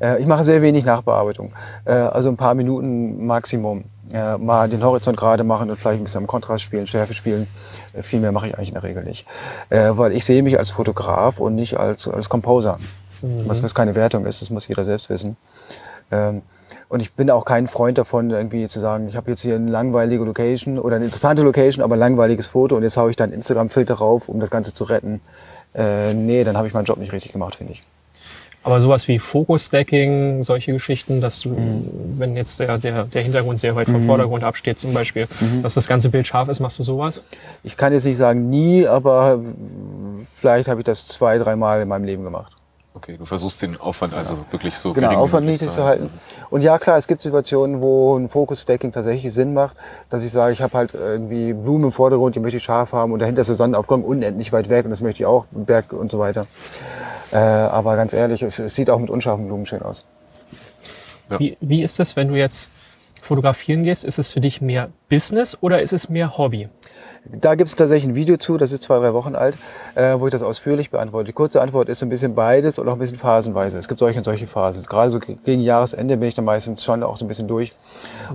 [0.00, 1.52] Äh, ich mache sehr wenig Nachbearbeitung.
[1.84, 3.84] Äh, also ein paar Minuten Maximum.
[4.16, 7.46] Äh, mal den Horizont gerade machen und vielleicht ein bisschen am Kontrast spielen, Schärfe spielen.
[7.92, 9.26] Äh, viel mehr mache ich eigentlich in der Regel nicht.
[9.68, 12.78] Äh, weil ich sehe mich als Fotograf und nicht als, als Composer.
[13.20, 15.36] Was, was keine Wertung ist, das muss jeder selbst wissen.
[16.10, 16.42] Ähm,
[16.88, 19.70] und ich bin auch kein Freund davon, irgendwie zu sagen, ich habe jetzt hier eine
[19.70, 23.24] langweilige Location oder eine interessante Location, aber ein langweiliges Foto und jetzt haue ich da
[23.24, 25.20] einen Instagram-Filter rauf, um das Ganze zu retten.
[25.74, 27.82] Äh, nee, dann habe ich meinen Job nicht richtig gemacht, finde ich.
[28.66, 31.84] Aber sowas wie Focus-Stacking, solche Geschichten, dass du, Mhm.
[32.18, 35.62] wenn jetzt der, der, der Hintergrund sehr weit vom Vordergrund absteht zum Beispiel, Mhm.
[35.62, 37.22] dass das ganze Bild scharf ist, machst du sowas?
[37.62, 39.38] Ich kann jetzt nicht sagen nie, aber
[40.34, 42.52] vielleicht habe ich das zwei, dreimal in meinem Leben gemacht.
[42.92, 45.84] Okay, du versuchst den Aufwand also wirklich so Genau, gering wie Aufwand möglich niedrig zu
[45.84, 46.10] halten.
[46.50, 49.76] Und ja, klar, es gibt Situationen, wo ein Focus-Stacking tatsächlich Sinn macht,
[50.10, 53.12] dass ich sage, ich habe halt irgendwie Blumen im Vordergrund, die möchte ich scharf haben
[53.12, 56.10] und dahinter ist der Sonnenaufgang unendlich weit weg und das möchte ich auch, Berg und
[56.10, 56.46] so weiter.
[57.32, 60.04] Äh, aber ganz ehrlich, es, es sieht auch mit unscharfen Blumen schön aus.
[61.30, 61.38] Ja.
[61.38, 62.70] Wie, wie ist es, wenn du jetzt
[63.20, 64.04] fotografieren gehst?
[64.04, 66.68] Ist es für dich mehr Business oder ist es mehr Hobby?
[67.28, 69.56] Da gibt es tatsächlich ein Video zu, das ist zwei, drei Wochen alt,
[69.96, 71.24] äh, wo ich das ausführlich beantworte.
[71.24, 73.76] Die kurze Antwort ist so ein bisschen beides und auch ein bisschen phasenweise.
[73.78, 74.84] Es gibt solche und solche Phasen.
[74.84, 77.72] Gerade so gegen Jahresende bin ich dann meistens schon auch so ein bisschen durch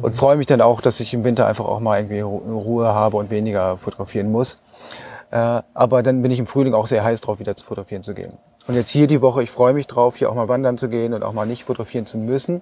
[0.02, 2.88] und freue mich dann auch, dass ich im Winter einfach auch mal irgendwie Ru- Ruhe
[2.94, 4.58] habe und weniger fotografieren muss.
[5.32, 8.14] Äh, aber dann bin ich im Frühling auch sehr heiß drauf, wieder zu fotografieren zu
[8.14, 8.34] gehen.
[8.68, 11.14] Und jetzt hier die Woche, ich freue mich drauf, hier auch mal wandern zu gehen
[11.14, 12.62] und auch mal nicht fotografieren zu müssen.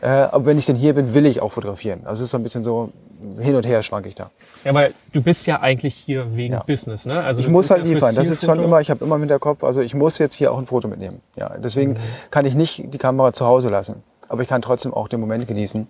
[0.00, 2.00] Äh, aber wenn ich denn hier bin, will ich auch fotografieren.
[2.04, 2.90] Also es ist so ein bisschen so,
[3.38, 4.30] hin und her schwank ich da.
[4.64, 6.62] Ja, weil du bist ja eigentlich hier wegen Ja.
[6.64, 7.20] Business, ne?
[7.22, 8.14] Also Ich muss halt ja liefern.
[8.14, 10.58] Das ist schon immer, ich habe immer im Hinterkopf, also ich muss jetzt hier auch
[10.58, 11.20] ein Foto mitnehmen.
[11.36, 11.98] Ja, deswegen Mhm.
[12.30, 14.02] kann ich nicht die Kamera zu Hause lassen.
[14.28, 15.86] Aber ich kann trotzdem auch den Moment genießen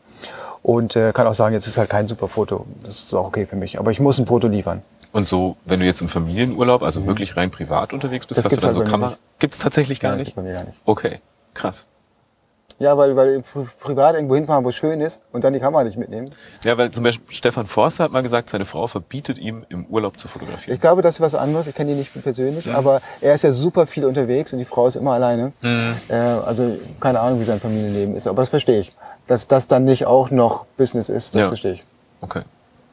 [0.63, 2.67] und äh, kann auch sagen, jetzt ist halt kein super Foto.
[2.85, 3.79] Das ist auch okay für mich.
[3.79, 4.83] Aber ich muss ein Foto liefern.
[5.17, 8.57] Und so, wenn du jetzt im Familienurlaub, also wirklich rein privat unterwegs bist, Das hast
[8.57, 9.17] du dann so halt mir Kamera?
[9.39, 10.37] Gibt's tatsächlich gar Ja, nicht?
[10.37, 10.77] bei mir gar nicht.
[10.85, 11.21] Okay,
[11.55, 11.87] krass.
[12.79, 15.83] Ja, weil, weil pri- privat irgendwo hinfahren, wo es schön ist und dann die Kamera
[15.85, 16.33] nicht mitnehmen.
[16.65, 20.19] Ja, weil zum Beispiel Stefan Forster hat mal gesagt, seine Frau verbietet ihm, im Urlaub
[20.19, 20.75] zu fotografieren.
[20.75, 21.67] Ich glaube, das ist was anderes.
[21.67, 24.87] Ich kenne ihn nicht persönlich, aber er ist ja super viel unterwegs und die Frau
[24.87, 25.53] ist immer alleine.
[25.63, 28.95] Äh, also keine Ahnung, wie sein Familienleben ist, aber das verstehe ich.
[29.27, 31.49] Dass das dann nicht auch noch Business ist, das Ja.
[31.49, 31.85] verstehe ich.
[32.21, 32.43] Okay.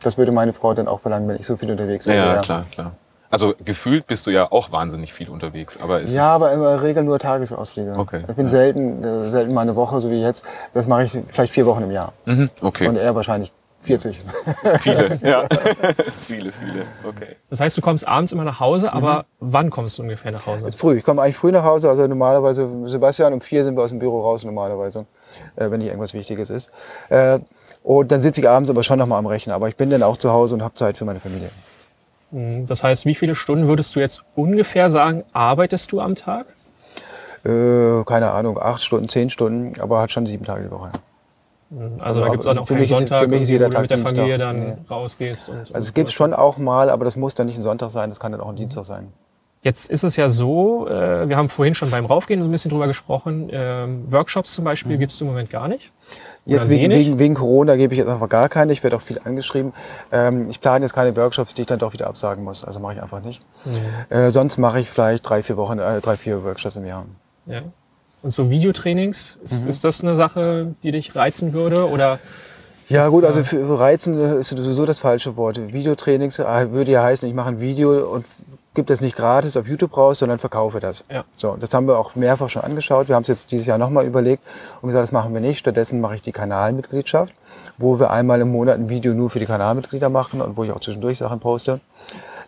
[0.03, 2.35] Das würde meine Frau dann auch verlangen, wenn ich so viel unterwegs Ja, wäre.
[2.35, 2.91] ja, klar, klar.
[3.29, 6.61] Also gefühlt bist du ja auch wahnsinnig viel unterwegs, aber es Ja, ist aber in
[6.61, 7.95] der Regel nur Tagesausflüge.
[7.97, 8.49] Okay, Ich bin ja.
[8.49, 10.43] selten, äh, selten mal eine Woche, so wie jetzt.
[10.73, 12.13] Das mache ich vielleicht vier Wochen im Jahr.
[12.25, 12.87] mhm, okay.
[12.87, 14.19] Und er wahrscheinlich 40.
[14.77, 15.47] viele, ja.
[16.27, 16.83] viele, viele.
[17.07, 17.35] Okay.
[17.49, 18.97] Das heißt, du kommst abends immer nach Hause, Mhm.
[18.97, 20.71] aber wann kommst du ungefähr nach Hause?
[20.71, 20.97] Früh.
[20.99, 21.89] Ich komme eigentlich früh nach Hause.
[21.89, 25.05] Also normalerweise, Sebastian, um vier sind wir aus dem Büro raus normalerweise,
[25.55, 26.69] äh, wenn nicht irgendwas Wichtiges ist.
[27.09, 27.39] Äh,
[27.83, 29.55] und dann sitze ich abends aber schon noch mal am Rechner.
[29.55, 31.49] Aber ich bin dann auch zu Hause und habe Zeit für meine Familie.
[32.31, 32.65] Mhm.
[32.65, 36.47] Das heißt, wie viele Stunden würdest du jetzt ungefähr sagen, arbeitest du am Tag?
[37.45, 40.91] Äh, keine Ahnung, acht Stunden, zehn Stunden, aber hat schon sieben Tage die Woche.
[41.99, 43.69] Also da Aber gibt es auch noch für keinen Sonntag, für mich ist wo du
[43.71, 44.15] Tag mit der Dienstag.
[44.15, 44.73] Familie dann Nee.
[44.89, 45.49] rausgehst.
[45.49, 46.13] Und, Also es gibt sowas.
[46.13, 48.49] schon auch mal, aber das muss dann nicht ein Sonntag sein, das kann dann auch
[48.49, 49.11] ein Dienstag sein.
[49.63, 52.69] Jetzt ist es ja so, äh, wir haben vorhin schon beim Raufgehen so ein bisschen
[52.69, 55.91] drüber gesprochen, ähm, Workshops zum Beispiel gibt es im Moment gar nicht.
[56.45, 58.73] Jetzt wegen, wegen, wegen Corona gebe ich jetzt einfach gar keine.
[58.73, 59.71] Ich werde auch viel angeschrieben.
[60.11, 62.65] Ähm, ich plane jetzt keine Workshops, die ich dann doch wieder absagen muss.
[62.65, 63.41] Also mache ich einfach nicht.
[64.09, 67.05] Äh, sonst mache ich vielleicht drei, vier Wochen, äh, drei, vier Workshops im Jahr.
[67.45, 67.61] Ja.
[68.23, 69.69] Und so Videotrainings, ist, Mhm.
[69.69, 71.89] ist das eine Sache, die dich reizen würde?
[71.89, 72.19] Oder
[72.89, 75.73] Ja gut, also für Reizen ist sowieso das falsche Wort.
[75.73, 78.25] Videotrainings äh, würde ja heißen, ich mache ein Video und
[78.73, 81.03] gebe das nicht gratis auf YouTube raus, sondern verkaufe das.
[81.09, 81.23] Ja.
[81.37, 83.07] So, das haben wir auch mehrfach schon angeschaut.
[83.07, 84.43] Wir haben es jetzt dieses Jahr nochmal überlegt
[84.81, 85.59] und gesagt, das machen wir nicht.
[85.59, 87.33] Stattdessen mache ich die Kanalmitgliedschaft,
[87.77, 90.71] wo wir einmal im Monat ein Video nur für die Kanalmitglieder machen und wo ich
[90.71, 91.79] auch zwischendurch Sachen poste.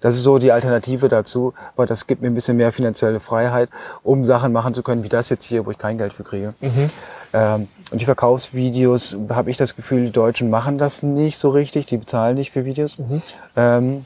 [0.01, 3.69] Das ist so die Alternative dazu, weil das gibt mir ein bisschen mehr finanzielle Freiheit,
[4.03, 6.53] um Sachen machen zu können, wie das jetzt hier, wo ich kein Geld für kriege.
[7.33, 11.85] Ähm, und die Verkaufsvideos, habe ich das Gefühl, die Deutschen machen das nicht so richtig,
[11.85, 12.97] die bezahlen nicht für Videos.
[13.55, 14.05] Ähm,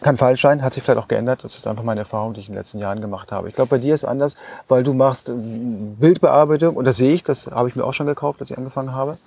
[0.00, 1.44] kann falsch sein, hat sich vielleicht auch geändert.
[1.44, 3.48] Das ist einfach meine Erfahrung, die ich in den letzten Jahren gemacht habe.
[3.48, 4.36] Ich glaube, bei dir ist anders,
[4.68, 8.06] weil du machst ähm, Bildbearbeitung und das sehe ich, das habe ich mir auch schon
[8.06, 9.18] gekauft, als ich angefangen habe.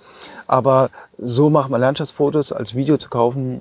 [0.46, 3.60] Aber so macht man Landschaftsfotos als Video zu kaufen,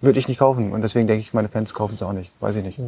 [0.00, 0.72] würde ich nicht kaufen.
[0.72, 2.30] Und deswegen denke ich, meine Fans kaufen es auch nicht.
[2.40, 2.78] Weiß ich nicht.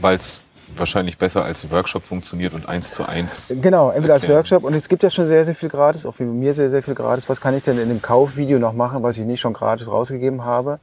[0.00, 0.42] Weil es
[0.74, 3.54] wahrscheinlich besser als Workshop funktioniert und eins zu eins.
[3.62, 4.28] Genau, entweder als.
[4.28, 6.82] Workshop und es gibt ja schon sehr, sehr viel gratis, auch für mir sehr, sehr
[6.82, 7.28] viel gratis.
[7.28, 10.44] Was kann ich denn in dem Kaufvideo noch machen, was ich nicht schon gratis rausgegeben
[10.44, 10.80] habe?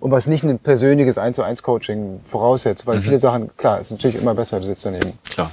[0.00, 3.90] Und was nicht ein persönliches 1 zu 1 Coaching voraussetzt, weil viele Sachen, klar, ist
[3.90, 5.18] natürlich immer besser, du sitzt daneben.
[5.28, 5.50] Klar,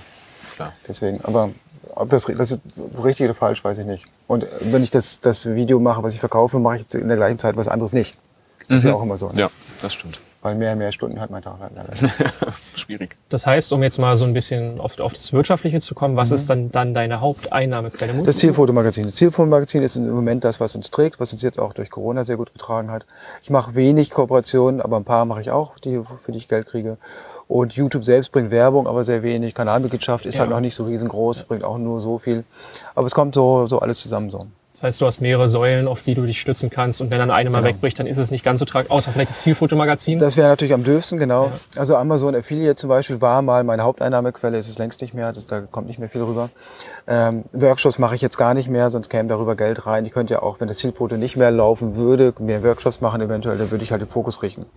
[0.55, 0.73] klar.
[0.87, 1.49] Deswegen, aber
[1.95, 2.61] ob das, das ist
[3.03, 4.05] richtig oder falsch, weiß ich nicht.
[4.27, 7.39] Und wenn ich das, das Video mache, was ich verkaufe, mache ich in der gleichen
[7.39, 8.17] Zeit was anderes nicht.
[8.69, 9.29] Das ist ja auch immer so.
[9.29, 9.41] Ne?
[9.41, 9.49] Ja,
[9.81, 10.19] das stimmt.
[10.47, 11.91] Weil mehr, mehr Stunden hat mein Tag halt leider.
[12.75, 13.17] Schwierig.
[13.27, 16.31] Das heißt, um jetzt mal so ein bisschen auf, auf das Wirtschaftliche zu kommen, was
[16.31, 18.13] ist dann, dann deine Haupteinnahmequelle?
[18.23, 19.07] Das Zielfotomagazin.
[19.07, 22.23] Das Zielfotomagazin ist im Moment das, was uns trägt, was uns jetzt auch durch Corona
[22.23, 23.05] sehr gut getragen hat.
[23.41, 26.65] Ich mache wenig Kooperationen, aber ein paar mache ich auch, die, für die ich Geld
[26.67, 26.95] kriege.
[27.49, 29.53] Und YouTube selbst bringt Werbung, aber sehr wenig.
[29.53, 30.41] Kanalmitgliedschaft ist Ja.
[30.41, 32.45] halt noch nicht so riesengroß, bringt auch nur so viel.
[32.95, 34.47] Aber es kommt so, so alles zusammen so.
[34.77, 37.01] Das heißt, du hast mehrere Säulen, auf die du dich stützen kannst.
[37.01, 38.91] Und wenn dann eine mal wegbricht, dann ist es nicht ganz so tragisch.
[38.91, 40.19] Außer vielleicht das Zielfotomagazin.
[40.19, 41.51] Das wäre natürlich am dürfsten, genau.
[41.75, 45.47] Also Amazon Affiliate zum Beispiel war mal meine Haupteinnahmequelle, ist es längst nicht mehr, das,
[45.47, 46.51] da kommt nicht mehr viel rüber.
[47.07, 50.05] Ähm, Workshops mache ich jetzt gar nicht mehr, sonst käme darüber Geld rein.
[50.05, 53.57] Ich könnte ja auch, wenn das Zielfoto nicht mehr laufen würde, mehr Workshops machen eventuell,
[53.57, 54.67] dann würde ich halt den Fokus richten.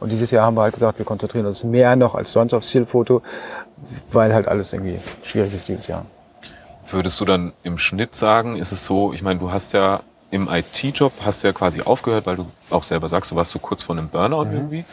[0.00, 2.68] Und dieses Jahr haben wir halt gesagt, wir konzentrieren uns mehr noch als sonst aufs
[2.68, 3.20] Zielfoto,
[4.10, 6.06] weil halt alles irgendwie schwierig ist dieses Jahr.
[6.90, 10.48] Würdest du dann im Schnitt sagen, ist es so, ich meine, du hast ja im
[10.48, 13.82] IT-Job, hast du ja quasi aufgehört, weil du auch selber sagst, du warst so kurz
[13.82, 14.84] vor einem Burnout irgendwie.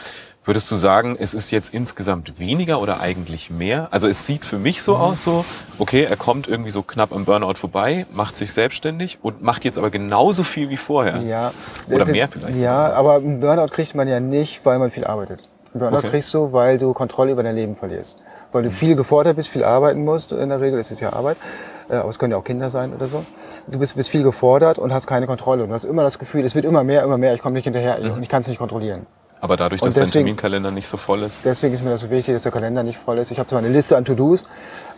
[0.45, 3.87] Würdest du sagen, es ist jetzt insgesamt weniger oder eigentlich mehr?
[3.89, 5.43] Also es sieht für mich so aus, so,
[5.79, 9.79] okay, er kommt irgendwie so knapp am Burnout vorbei, macht sich selbstständig und macht jetzt
[9.79, 11.17] aber genauso viel wie vorher.
[11.21, 11.51] Ja.
[11.89, 15.05] Oder D- mehr vielleicht Ja, aber einen Burnout kriegt man ja nicht, weil man viel
[15.05, 15.39] arbeitet.
[15.73, 16.09] Einen Burnout Okay.
[16.11, 18.15] kriegst du, weil du Kontrolle über dein Leben verlierst.
[18.51, 21.74] Weil du viel gefordert bist, viel arbeiten musst, in der Regel, ist ja Arbeit, äh,
[21.89, 23.23] aber es können ja auch Kinder sein oder so.
[23.67, 25.63] Du bist, bist viel gefordert und hast keine Kontrolle.
[25.63, 27.65] Und du hast immer das Gefühl, es wird immer mehr, immer mehr, ich komme nicht
[27.65, 29.05] hinterher und ich kann es nicht kontrollieren.
[29.41, 31.45] Aber dadurch, dass dein deswegen- Terminkalender nicht so voll ist.
[31.45, 33.31] Deswegen ist mir das so wichtig, dass der Kalender nicht voll ist.
[33.31, 34.45] Ich habe zwar eine Liste an To-Dos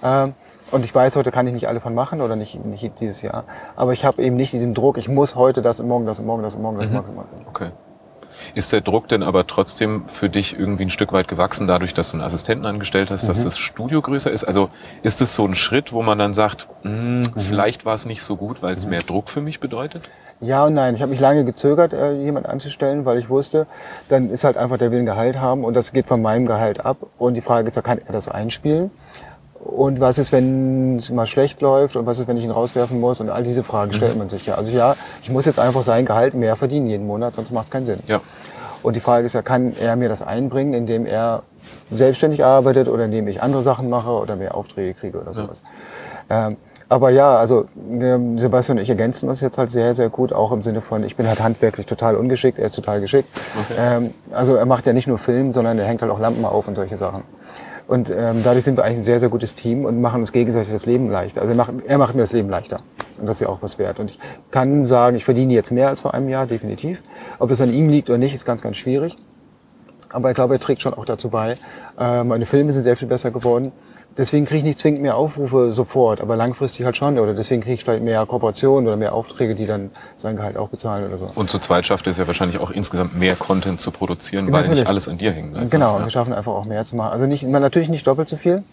[0.03, 0.33] ähm,
[0.71, 3.43] und ich weiß, heute kann ich nicht alle von machen oder nicht, nicht dieses Jahr.
[3.75, 6.27] Aber ich habe eben nicht diesen Druck, ich muss heute das und morgen das und
[6.27, 7.17] morgen das und morgen das machen.
[7.49, 7.69] Okay.
[8.55, 12.11] Ist der Druck denn aber trotzdem für dich irgendwie ein Stück weit gewachsen, dadurch, dass
[12.11, 13.27] du einen Assistenten angestellt hast, Mhm.
[13.27, 14.43] dass das Studio größer ist?
[14.43, 14.69] Also
[15.03, 17.23] ist es so ein Schritt, wo man dann sagt, "Hm, Mhm.
[17.37, 20.09] vielleicht war es nicht so gut, weil es mehr Druck für mich bedeutet?
[20.39, 20.93] Ja und nein.
[20.93, 23.65] Ich habe mich lange gezögert, äh, jemanden anzustellen, weil ich wusste,
[24.07, 26.85] dann ist halt einfach der will ein Gehalt haben und das geht von meinem Gehalt
[26.85, 26.97] ab.
[27.17, 28.91] Und die Frage ist, kann er das einspielen?
[29.67, 32.99] Und was ist, wenn es mal schlecht läuft und was ist, wenn ich ihn rauswerfen
[32.99, 33.19] muss?
[33.19, 34.55] Und all diese Fragen stellt man sich ja.
[34.55, 37.71] Also ja, ich muss jetzt einfach sein Gehalt mehr verdienen jeden Monat, sonst macht es
[37.71, 37.99] keinen Sinn.
[38.07, 38.21] Ja.
[38.81, 41.43] Und die Frage ist ja, kann er mir das einbringen, indem er
[41.91, 45.61] selbstständig arbeitet oder indem ich andere Sachen mache oder mehr Aufträge kriege oder sowas.
[46.29, 46.55] Ähm,
[46.89, 50.53] aber ja, also ähm, Sebastian und ich ergänzen uns jetzt halt sehr, sehr gut, auch
[50.53, 53.27] im Sinne von, ich bin halt handwerklich total ungeschickt, er ist total geschickt.
[53.77, 56.67] Ähm, also er macht ja nicht nur Film, sondern er hängt halt auch Lampen auf
[56.67, 57.23] und solche Sachen.
[57.87, 60.73] Und ähm, dadurch sind wir eigentlich ein sehr, sehr gutes Team und machen uns gegenseitig
[60.73, 61.41] das Leben leichter.
[61.41, 62.81] Also er macht, er macht mir das Leben leichter.
[63.17, 63.99] Und das ist ja auch was wert.
[63.99, 64.19] Und ich
[64.51, 67.01] kann sagen, ich verdiene jetzt mehr als vor einem Jahr, definitiv.
[67.39, 69.17] Ob das an ihm liegt oder nicht, ist ganz, ganz schwierig.
[70.09, 71.57] Aber ich glaube, er trägt schon auch dazu bei.
[71.97, 73.71] Äh, meine Filme sind sehr viel besser geworden.
[74.17, 77.19] Deswegen kriege ich nicht zwingend mehr Aufrufe sofort, aber langfristig halt schon.
[77.19, 80.69] Oder deswegen kriege ich vielleicht mehr Kooperationen oder mehr Aufträge, die dann sein Gehalt auch
[80.69, 81.29] bezahlen oder so.
[81.35, 84.61] Und zu zweit schafft es ja wahrscheinlich auch insgesamt mehr Content zu produzieren, Ja, weil
[84.61, 84.79] natürlich.
[84.81, 85.55] nicht alles an dir hängt.
[85.55, 85.69] einfach.
[85.69, 86.05] Genau, und Ja.
[86.07, 87.11] wir schaffen einfach auch mehr zu machen.
[87.11, 88.63] Also nicht, natürlich nicht doppelt so viel,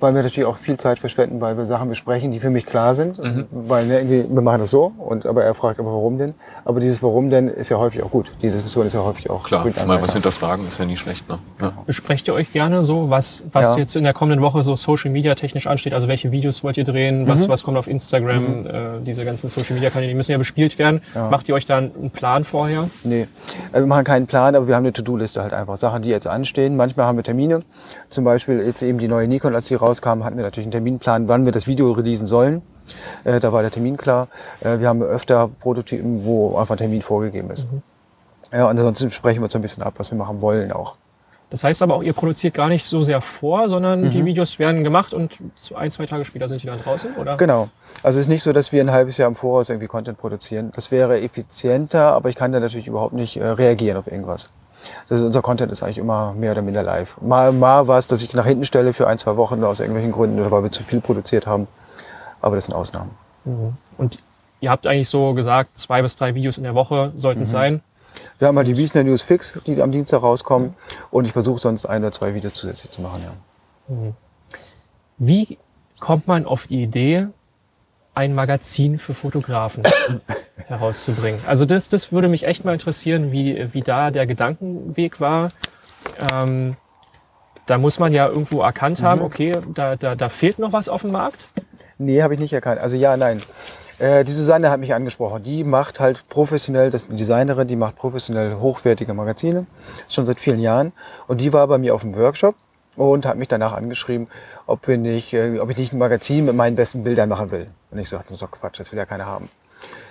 [0.00, 2.94] weil wir natürlich auch viel Zeit verschwenden, weil wir Sachen besprechen, die für mich klar
[2.94, 3.18] sind.
[3.18, 3.46] Mhm.
[3.50, 6.34] Weil ne, irgendwie, wir machen das so, und, aber er fragt aber warum denn.
[6.64, 8.30] Aber dieses Warum denn ist ja häufig auch gut.
[8.42, 10.96] Die Diskussion ist ja häufig auch Klar, bringt einen mal was hinterfragen ist ja nie
[10.96, 11.28] schlecht.
[11.28, 11.38] Ne?
[11.60, 11.72] Ja.
[11.86, 13.80] Besprecht ihr euch gerne so, was, was Ja.
[13.82, 15.94] jetzt in der kommenden Woche so Social Media technisch ansteht?
[15.94, 17.26] Also welche Videos wollt ihr drehen?
[17.26, 17.52] Was, Mhm.
[17.52, 18.66] was kommt auf Instagram?
[18.66, 18.70] Äh,
[19.06, 21.00] diese ganzen Social Media Kanäle, die müssen ja bespielt werden.
[21.30, 22.88] Macht ihr euch da einen Plan vorher?
[23.04, 23.26] Nee,
[23.72, 25.76] also wir machen keinen Plan, aber wir haben eine To-Do-Liste halt einfach.
[25.76, 26.76] Sachen, die jetzt anstehen.
[26.76, 27.62] Manchmal haben wir Termine.
[28.08, 31.28] Zum Beispiel jetzt eben die neue Nikon, als die rauskam, hatten wir natürlich einen Terminplan,
[31.28, 32.62] wann wir das Video releasen sollen.
[33.24, 34.28] Äh, da war der Termin klar.
[34.60, 37.66] Äh, wir haben öfter Prototypen, wo einfach ein Termin vorgegeben ist.
[38.52, 40.94] Ja, und ansonsten sprechen wir uns ein bisschen ab, was wir machen wollen auch.
[41.50, 44.10] Das heißt aber auch, ihr produziert gar nicht so sehr vor, sondern Mhm.
[44.10, 45.38] die Videos werden gemacht und
[45.74, 47.36] ein, zwei Tage später sind die dann draußen, oder?
[47.38, 47.68] Genau.
[48.02, 50.72] Also es ist nicht so, dass wir ein halbes Jahr im Voraus irgendwie Content produzieren.
[50.76, 54.50] Das wäre effizienter, aber ich kann da natürlich überhaupt nicht äh, reagieren auf irgendwas.
[55.08, 57.20] Das ist, unser Content ist eigentlich immer mehr oder minder live.
[57.20, 60.12] Mal, mal war es, dass ich nach hinten stelle für ein, zwei Wochen aus irgendwelchen
[60.12, 61.66] Gründen oder weil wir zu viel produziert haben.
[62.40, 63.10] Aber das sind Ausnahmen.
[63.96, 64.18] Und
[64.60, 67.82] ihr habt eigentlich so gesagt, zwei bis drei Videos in der Woche sollten es sein.
[68.38, 70.74] Wir haben halt die Wiesner News Fix, die am Dienstag rauskommen.
[71.10, 73.22] Und ich versuche sonst ein oder zwei Videos zusätzlich zu machen.
[73.24, 73.94] Ja.
[75.18, 75.58] Wie
[75.98, 77.28] kommt man auf die Idee,
[78.18, 79.84] ein Magazin für Fotografen
[80.66, 81.40] herauszubringen?
[81.46, 85.50] Also das, das würde mich echt mal interessieren, wie, wie da der Gedankenweg war.
[86.32, 86.76] Ähm,
[87.66, 91.02] da muss man ja irgendwo erkannt haben, okay, da, da, da fehlt noch was auf
[91.02, 91.48] dem Markt.
[91.98, 92.80] Nee, habe ich nicht erkannt.
[92.80, 93.40] Also ja, nein.
[93.98, 95.44] Äh, die Susanne hat mich angesprochen.
[95.44, 99.66] Die macht halt professionell, das ist eine Designerin, die macht professionell hochwertige Magazine,
[100.08, 100.92] schon seit vielen Jahren.
[101.28, 102.56] Und die war bei mir auf dem Workshop
[102.98, 104.28] und hat mich danach angeschrieben,
[104.66, 107.66] ob, wir nicht, äh, ob ich nicht ein Magazin mit meinen besten Bildern machen will.
[107.90, 109.48] Und ich sagte, doch Quatsch, das will ja keiner haben.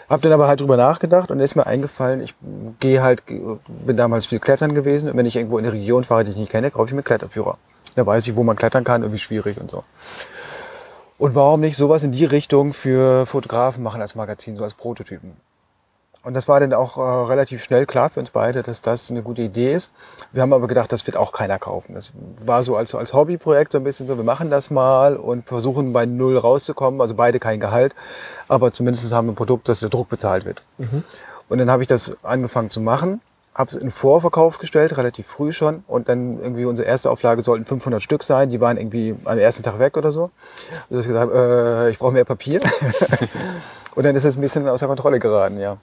[0.10, 2.34] Hab dann aber halt drüber nachgedacht und ist mir eingefallen, ich
[2.80, 6.24] gehe halt, bin damals viel klettern gewesen und wenn ich irgendwo in eine Region fahre,
[6.24, 7.58] die ich nicht kenne, kaufe ich mir Kletterführer.
[7.96, 9.84] Da weiß ich, wo man klettern kann und wie schwierig und so.
[11.18, 15.34] Und warum nicht sowas in die Richtung für Fotografen machen als Magazin, so als Prototypen?
[16.24, 19.22] Und das war dann auch äh, relativ schnell klar für uns beide, dass das eine
[19.22, 19.92] gute Idee ist.
[20.32, 21.96] Wir haben aber gedacht, das wird auch keiner kaufen.
[21.96, 22.12] Das
[22.46, 25.94] war so als, als Hobbyprojekt so ein bisschen so, wir machen das mal und versuchen
[25.94, 27.96] bei Null rauszukommen, also beide kein Gehalt,
[28.48, 30.62] aber zumindest haben wir ein Produkt, das der Druck bezahlt wird.
[31.50, 33.22] Und dann habe ich das angefangen zu machen,
[33.58, 35.84] habe es in Vorverkauf gestellt, relativ früh schon.
[35.88, 38.50] Und dann irgendwie unsere erste Auflage sollten 500 Stück sein.
[38.50, 40.30] Die waren irgendwie am ersten Tag weg oder so.
[40.90, 42.62] Also ich gesagt, äh, ich brauche mehr Papier.
[43.96, 45.78] und dann ist es ein bisschen außer Kontrolle geraten, ja.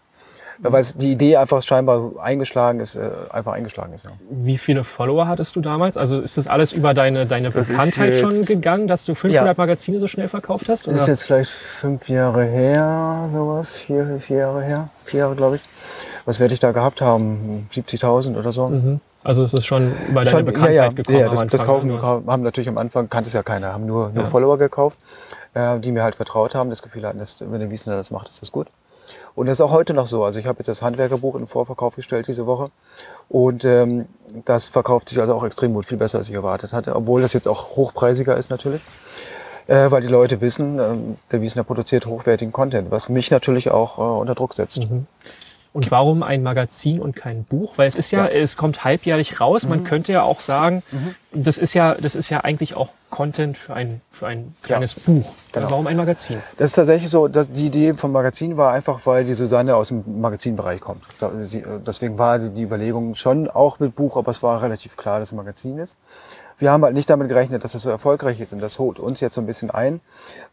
[0.58, 4.04] Weil es die Idee einfach scheinbar eingeschlagen ist, äh, einfach eingeschlagen ist.
[4.06, 4.12] Ja.
[4.30, 5.96] Wie viele Follower hattest du damals?
[5.96, 9.56] Also ist das alles über deine, deine Das Bekanntheit jetzt- schon gegangen, dass du 500
[9.56, 9.62] Ja.
[9.62, 10.86] Magazine so schnell verkauft hast?
[10.86, 11.10] Das ist Oder?
[11.12, 15.62] jetzt vielleicht fünf Jahre her, sowas, vier, vier Jahre her, vier Jahre glaube ich.
[16.24, 17.66] Was werde ich da gehabt haben?
[17.70, 18.68] 70.000 oder so?
[18.68, 19.00] Mhm.
[19.22, 21.18] Also es ist schon über deine Schon, Bekanntheit ja, ja, gekommen.
[21.18, 21.96] ja, am das, das kaufen ne?
[22.00, 24.30] Hast- haben natürlich am Anfang, kannte es ja keiner, haben nur, nur Ja.
[24.30, 24.98] Follower gekauft,
[25.54, 28.28] äh, die mir halt vertraut haben, das Gefühl hatten, dass, wenn der Wiesner das macht,
[28.28, 28.68] ist das gut.
[29.34, 30.24] Und das ist auch heute noch so.
[30.24, 32.70] Also ich habe jetzt das Handwerkerbuch in Vorverkauf gestellt diese Woche.
[33.28, 34.06] Und ähm,
[34.44, 36.94] das verkauft sich also auch extrem gut, viel besser als ich erwartet hatte.
[36.94, 38.82] Obwohl das jetzt auch hochpreisiger ist natürlich.
[39.66, 43.98] Äh, weil die Leute wissen, ähm, der Wiesner produziert hochwertigen Content, was mich natürlich auch
[43.98, 44.80] äh, unter Druck setzt.
[45.74, 47.76] Und warum ein Magazin und kein Buch?
[47.76, 48.30] Weil es ist ja, Ja.
[48.30, 49.64] es kommt halbjährlich raus.
[49.64, 49.70] Mhm.
[49.70, 50.84] Man könnte ja auch sagen,
[51.32, 55.32] das ist ja, das ist ja eigentlich auch Content für ein, für ein kleines Buch.
[55.52, 55.70] Genau.
[55.72, 56.38] Warum ein Magazin?
[56.58, 59.88] Das ist tatsächlich so, dass die Idee vom Magazin war einfach, weil die Susanne aus
[59.88, 61.02] dem Magazinbereich kommt.
[61.20, 61.26] Äh,
[61.84, 65.32] Deswegen war die Überlegung schon auch mit Buch, aber es war relativ klar, dass es
[65.32, 65.96] ein Magazin ist.
[66.58, 69.20] Wir haben halt nicht damit gerechnet, dass das so erfolgreich ist und das holt uns
[69.20, 70.00] jetzt so ein bisschen ein,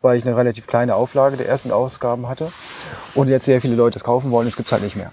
[0.01, 2.51] weil ich eine relativ kleine Auflage der ersten Ausgaben hatte
[3.13, 5.11] und jetzt sehr viele Leute es kaufen wollen, es gibt's halt nicht mehr.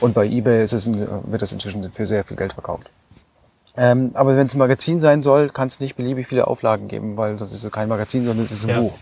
[0.00, 2.90] Und bei eBay ist es, wird das inzwischen für sehr viel Geld verkauft.
[3.76, 7.16] Ähm, aber wenn es ein Magazin sein soll, kann es nicht beliebig viele Auflagen geben,
[7.16, 8.80] weil sonst ist es kein Magazin, sondern es ist ein Ja.
[8.80, 8.94] Buch.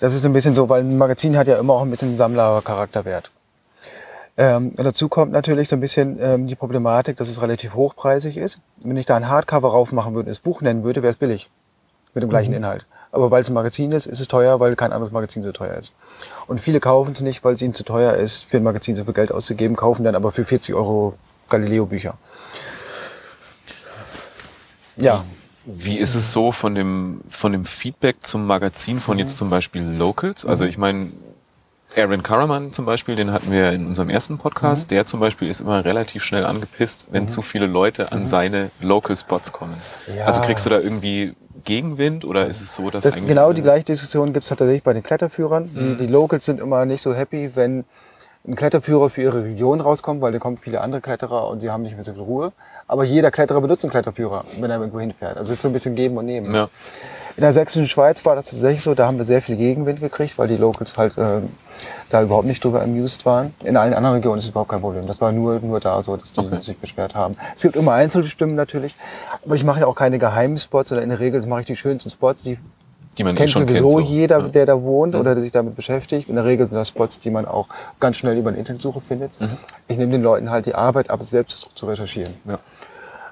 [0.00, 3.30] Das ist ein bisschen so, weil ein Magazin hat ja immer auch ein bisschen Sammlercharakterwert.
[4.40, 8.38] Ähm, und dazu kommt natürlich so ein bisschen ähm, die Problematik, dass es relativ hochpreisig
[8.38, 8.56] ist.
[8.78, 11.50] Wenn ich da ein Hardcover raufmachen würde, das Buch nennen würde, wäre es billig.
[12.14, 12.86] Mit dem gleichen Inhalt.
[13.12, 15.76] Aber weil es ein Magazin ist, ist es teuer, weil kein anderes Magazin so teuer
[15.76, 15.94] ist.
[16.46, 19.04] Und viele kaufen es nicht, weil es ihnen zu teuer ist, für ein Magazin so
[19.04, 21.12] viel Geld auszugeben, kaufen dann aber für 40 Euro
[21.50, 22.14] Galileo-Bücher.
[24.96, 25.22] Ja,
[25.66, 29.82] Wie ist es so von dem, von dem Feedback zum Magazin von jetzt zum Beispiel
[29.82, 30.46] Locals?
[30.46, 31.10] Also ich meine,
[31.96, 35.60] Aaron Karaman zum Beispiel, den hatten wir in unserem ersten Podcast, der zum Beispiel ist
[35.60, 39.74] immer relativ schnell angepisst, wenn zu viele Leute an seine Local Spots kommen.
[40.16, 40.24] Ja.
[40.26, 43.62] Also kriegst du da irgendwie Gegenwind oder ist es so, dass Das, eigentlich genau die
[43.62, 45.68] gleiche Diskussion gibt es tatsächlich bei den Kletterführern.
[45.74, 47.84] Die, die Locals sind immer nicht so happy, wenn
[48.46, 51.82] ein Kletterführer für ihre Region rauskommt, weil da kommen viele andere Kletterer und sie haben
[51.82, 52.52] nicht mehr so viel Ruhe.
[52.86, 55.36] Aber jeder Kletterer benutzt einen Kletterführer, wenn er irgendwo hinfährt.
[55.36, 56.54] Also es ist so ein bisschen Geben und Nehmen.
[56.54, 56.68] Ja.
[57.40, 60.36] In der sächsischen Schweiz war das tatsächlich so, da haben wir sehr viel Gegenwind gekriegt,
[60.36, 61.40] weil die Locals halt äh,
[62.10, 63.54] da überhaupt nicht drüber amused waren.
[63.64, 65.06] In allen anderen Regionen ist es überhaupt kein Problem.
[65.06, 67.38] Das war nur, nur da so, dass die sich beschwert haben.
[67.56, 68.94] Es gibt immer einzelne Stimmen natürlich,
[69.42, 71.76] aber ich mache ja auch keine geheimen Spots, sondern in der Regel mache ich die
[71.76, 72.58] schönsten Spots, die
[73.16, 73.90] die man eh kennt sowieso kennt.
[73.90, 74.00] So.
[74.00, 74.48] jeder, Ja.
[74.48, 76.28] der da wohnt oder der sich damit beschäftigt.
[76.28, 77.68] In der Regel sind das Spots, die man auch
[78.00, 79.40] ganz schnell über eine Internetsuche findet.
[79.40, 79.56] Mhm.
[79.88, 82.34] Ich nehme den Leuten halt die Arbeit ab, selbst zu recherchieren.
[82.44, 82.58] Ja.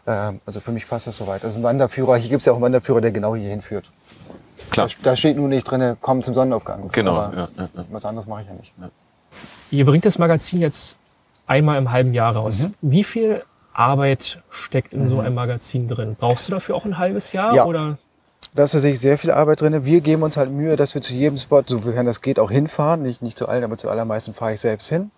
[0.07, 1.45] Ähm, also für mich passt das soweit.
[1.45, 3.85] Also ein Wanderführer, hier gibt es ja auch einen Wanderführer, der genau hier hinführt.
[4.71, 4.89] Klar.
[4.89, 6.89] Da, da steht nur nicht drin, komm zum Sonnenaufgang.
[6.93, 7.85] Genau, Aber ja, ja, ja.
[7.91, 8.73] Was anderes mache ich ja nicht.
[9.71, 10.97] Ihr bringt das Magazin jetzt
[11.47, 12.69] einmal im halben Jahr raus.
[12.69, 12.75] Mhm.
[12.81, 16.17] Wie viel Arbeit steckt in so einem Magazin drin?
[16.19, 17.55] Brauchst du dafür auch ein halbes Jahr?
[17.55, 17.65] Ja.
[17.65, 17.99] Oder?
[18.55, 19.85] Da ist tatsächlich sehr viel Arbeit drin.
[19.85, 23.03] Wir geben uns halt Mühe, dass wir zu jedem Spot, sofern das geht, auch hinfahren.
[23.03, 25.11] Nicht, nicht zu allen, aber zu allermeisten fahre ich selbst hin.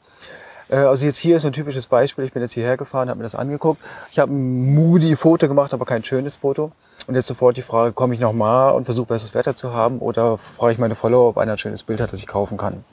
[0.69, 2.25] Äh, also jetzt hier ist ein typisches Beispiel.
[2.25, 3.81] Ich bin jetzt hierher gefahren, habe mir das angeguckt.
[4.11, 6.73] Ich habe ein Moody-Foto gemacht, aber kein schönes Foto.
[7.07, 10.39] Und jetzt sofort die Frage, komme ich nochmal und versuche besseres Wetter zu haben oder
[10.39, 12.85] frage ich meine Follower, ob einer ein schönes Bild hat, das ich kaufen kann.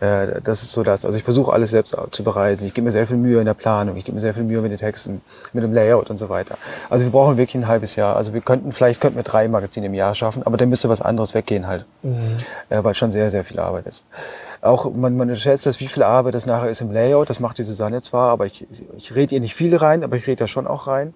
[0.00, 1.04] Äh, das ist so das.
[1.04, 2.66] Also ich versuche alles selbst zu bereisen.
[2.66, 3.96] Ich gebe mir sehr viel Mühe in der Planung.
[3.96, 5.20] Ich gebe mir sehr viel Mühe mit den Texten,
[5.52, 6.56] mit dem Layout und so weiter.
[6.88, 8.16] Also wir brauchen wirklich ein halbes Jahr.
[8.16, 11.00] Also wir könnten, vielleicht könnten wir drei Magazine im Jahr schaffen, aber dann müsste was
[11.00, 11.84] anderes weggehen halt.
[12.02, 12.38] Mhm.
[12.68, 14.04] Äh, weil schon sehr, sehr viel Arbeit ist.
[14.60, 17.30] Auch man, man schätzt das, wie viel Arbeit das nachher ist im Layout.
[17.30, 20.26] Das macht die Susanne zwar, aber ich, ich rede ihr nicht viel rein, aber ich
[20.26, 21.14] rede da schon auch rein.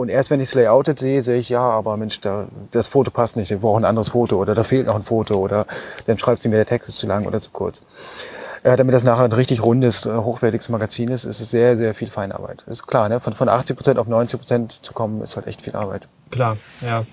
[0.00, 3.10] Und erst wenn ich es layoutet sehe, sehe ich, ja, aber Mensch, da, das Foto
[3.10, 5.66] passt nicht, wir brauchen ein anderes Foto oder da fehlt noch ein Foto oder
[6.06, 7.82] dann schreibt sie mir, der Text ist zu lang oder zu kurz.
[8.62, 11.94] Äh, damit das nachher ein richtig rundes, äh, hochwertiges Magazin ist, ist es sehr, sehr
[11.94, 12.64] viel Feinarbeit.
[12.66, 13.20] Ist klar, ne?
[13.20, 16.08] von, von 80 Prozent auf 90 Prozent zu kommen, ist halt echt viel Arbeit.
[16.30, 17.04] Klar, ja.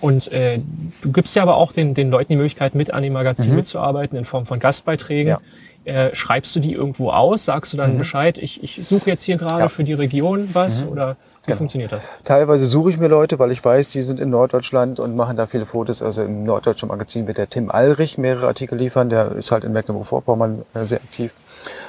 [0.00, 0.60] Und äh,
[1.00, 3.56] du gibst ja aber auch den, den Leuten die Möglichkeit, mit an dem Magazin mhm.
[3.56, 5.28] mitzuarbeiten in Form von Gastbeiträgen.
[5.28, 5.40] Ja.
[5.84, 7.44] Äh, schreibst du die irgendwo aus?
[7.44, 7.98] Sagst du dann mhm.
[7.98, 9.68] Bescheid, ich, ich suche jetzt hier gerade ja.
[9.68, 10.84] für die Region was?
[10.84, 10.90] Mhm.
[10.90, 11.58] Oder wie genau.
[11.58, 12.08] funktioniert das?
[12.24, 15.46] Teilweise suche ich mir Leute, weil ich weiß, die sind in Norddeutschland und machen da
[15.46, 16.02] viele Fotos.
[16.02, 19.08] Also im Norddeutschen Magazin wird der Tim Alrich mehrere Artikel liefern.
[19.08, 21.30] Der ist halt in Mecklenburg-Vorpommern äh, sehr aktiv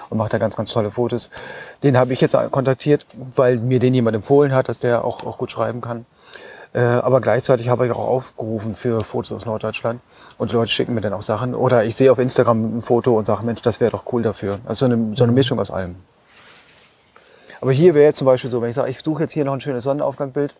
[0.09, 1.29] und macht da ganz, ganz tolle Fotos.
[1.83, 5.37] Den habe ich jetzt kontaktiert, weil mir den jemand empfohlen hat, dass der auch, auch
[5.37, 6.05] gut schreiben kann.
[6.73, 10.01] Äh, aber gleichzeitig habe ich auch aufgerufen für Fotos aus Norddeutschland.
[10.37, 11.55] Und die Leute schicken mir dann auch Sachen.
[11.55, 14.59] Oder ich sehe auf Instagram ein Foto und sage, Mensch, das wäre doch cool dafür.
[14.65, 15.95] Also so eine, so eine Mischung aus allem.
[17.61, 19.53] Aber hier wäre jetzt zum Beispiel so, wenn ich sage, ich suche jetzt hier noch
[19.53, 20.53] ein schönes Sonnenaufgangbild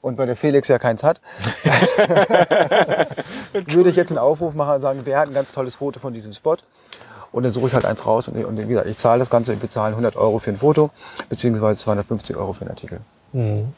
[0.00, 1.20] und bei der Felix ja keins hat,
[3.52, 6.12] würde ich jetzt einen Aufruf machen und sagen, wer hat ein ganz tolles Foto von
[6.12, 6.56] diesem Spot?
[7.32, 9.60] Und dann suche ich halt eins raus und, und wie gesagt, ich zahle das Ganze,
[9.60, 10.90] wir zahlen 100 Euro für ein Foto,
[11.28, 13.00] beziehungsweise 250 Euro für einen Artikel.
[13.32, 13.72] Mhm.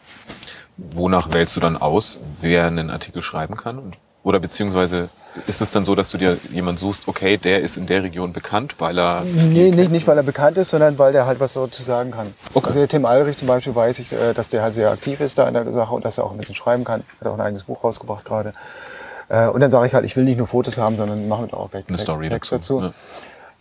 [0.77, 3.95] Wonach wählst du dann aus, wer einen Artikel schreiben kann?
[4.23, 5.09] Oder beziehungsweise
[5.47, 8.33] ist es dann so, dass du dir jemanden suchst, okay, der ist in der Region
[8.33, 9.23] bekannt, weil er.
[9.25, 12.11] Nee, nicht, nicht weil er bekannt ist, sondern weil der halt was so zu sagen
[12.11, 12.35] kann.
[12.53, 12.67] Okay.
[12.67, 15.39] Also der Tim Alrich zum Beispiel weiß ich, äh, dass der halt sehr aktiv ist
[15.39, 17.05] da in der Sache und dass er auch ein bisschen schreiben kann.
[17.21, 18.53] Hat auch ein eigenes Buch rausgebracht gerade.
[19.29, 21.71] Äh, und dann sage ich halt, ich will nicht nur Fotos haben, sondern mache auch
[21.71, 22.81] gleich eine Story Text dazu.
[22.81, 22.87] dazu.
[22.87, 22.95] Ja.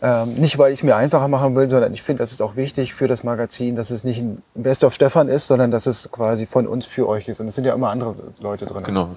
[0.02, 2.54] Ähm, nicht, weil ich es mir einfacher machen will, sondern ich finde, das ist auch
[2.54, 6.10] wichtig für das Magazin, dass es nicht ein Best of Stefan ist, sondern dass es
[6.12, 7.40] quasi von uns für euch ist.
[7.40, 8.84] Und es sind ja immer andere Leute drin.
[8.84, 9.08] Genau.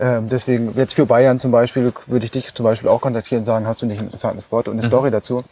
[0.00, 3.44] Ähm, deswegen, jetzt für Bayern zum Beispiel, würde ich dich zum Beispiel auch kontaktieren und
[3.44, 4.86] sagen, hast du nicht ein interessantes Wort und eine mhm.
[4.86, 5.44] Story dazu?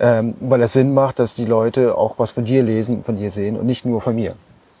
[0.00, 3.30] Ähm, weil es Sinn macht, dass die Leute auch was von dir lesen, von dir
[3.30, 4.34] sehen und nicht nur von mir.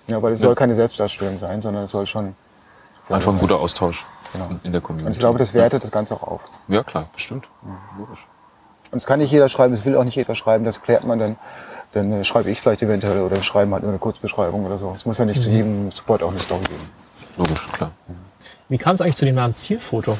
[0.06, 0.46] Ja, weil es ja.
[0.46, 2.34] soll keine Selbstdarstellung sein, sondern es soll schon...
[3.10, 4.48] Einfach ein guter Austausch genau.
[4.64, 5.08] in der Community.
[5.08, 5.86] Und ich glaube, das wertet ja.
[5.86, 6.40] das Ganze auch auf.
[6.68, 7.46] Ja, klar, bestimmt.
[7.66, 8.26] Ja, logisch.
[8.94, 11.18] Und es kann nicht jeder schreiben, es will auch nicht jeder schreiben, das klärt man
[11.18, 11.36] dann.
[11.94, 14.92] Dann äh, schreibe ich vielleicht eventuell oder schreiben halt nur eine Kurzbeschreibung oder so.
[14.94, 15.42] Es muss ja nicht mhm.
[15.42, 16.88] zu jedem Support auch eine Story geben.
[17.36, 17.90] Logisch, klar.
[18.68, 20.16] Wie kam es eigentlich zu dem Namen Zielfoto?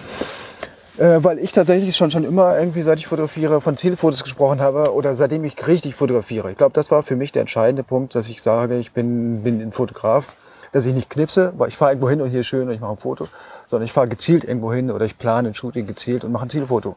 [0.99, 4.93] Äh, weil ich tatsächlich schon, schon immer irgendwie, seit ich fotografiere, von Zielfotos gesprochen habe
[4.93, 6.51] oder seitdem ich richtig fotografiere.
[6.51, 9.61] Ich glaube, das war für mich der entscheidende Punkt, dass ich sage, ich bin, bin
[9.61, 10.35] ein Fotograf,
[10.73, 12.81] dass ich nicht knipse, weil ich fahre irgendwo hin und hier ist schön und ich
[12.81, 13.29] mache ein Foto,
[13.69, 16.51] sondern ich fahre gezielt irgendwo hin oder ich plane ein Shooting gezielt und mache ein
[16.51, 16.97] Zielfoto.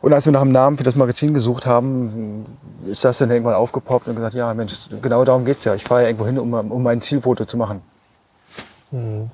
[0.00, 2.46] Und als wir nach einem Namen für das Magazin gesucht haben,
[2.86, 5.74] ist das dann irgendwann aufgepoppt und gesagt, ja Mensch, genau darum geht's ja.
[5.74, 7.82] Ich fahre ja irgendwo hin, um, um mein Zielfoto zu machen.
[8.90, 9.30] Hm.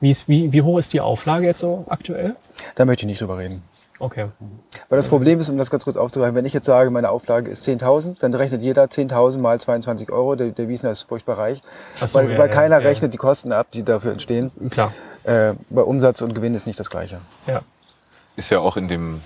[0.00, 2.36] Wie, ist, wie, wie hoch ist die Auflage jetzt so aktuell?
[2.76, 3.62] Da möchte ich nicht drüber reden.
[3.98, 4.28] Okay.
[4.88, 7.50] Weil das Problem ist, um das ganz kurz aufzugreifen, wenn ich jetzt sage, meine Auflage
[7.50, 10.36] ist 10.000, dann rechnet jeder 10.000 mal 22 Euro.
[10.36, 11.62] Der, der Wiesner ist furchtbar reich.
[11.96, 14.50] So, weil, ja, weil keiner ja, rechnet die Kosten ab, die dafür entstehen.
[14.70, 14.94] Klar.
[15.24, 17.20] Äh, bei Umsatz und Gewinn ist nicht das Gleiche.
[17.46, 17.60] Ja.
[18.36, 19.20] Ist ja auch in dem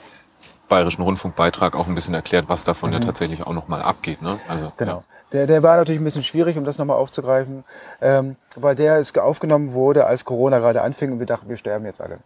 [0.69, 2.95] Bayerischen Rundfunkbeitrag auch ein bisschen erklärt, was davon mhm.
[2.95, 4.23] ja tatsächlich auch nochmal abgeht.
[4.23, 4.39] Ne?
[4.49, 5.05] Also, genau.
[5.33, 7.65] Der, der war natürlich ein bisschen schwierig, um das nochmal aufzugreifen,
[8.01, 11.85] ähm, weil der ist aufgenommen wurde, als Corona gerade anfing und wir dachten, wir sterben
[11.87, 12.19] jetzt alle.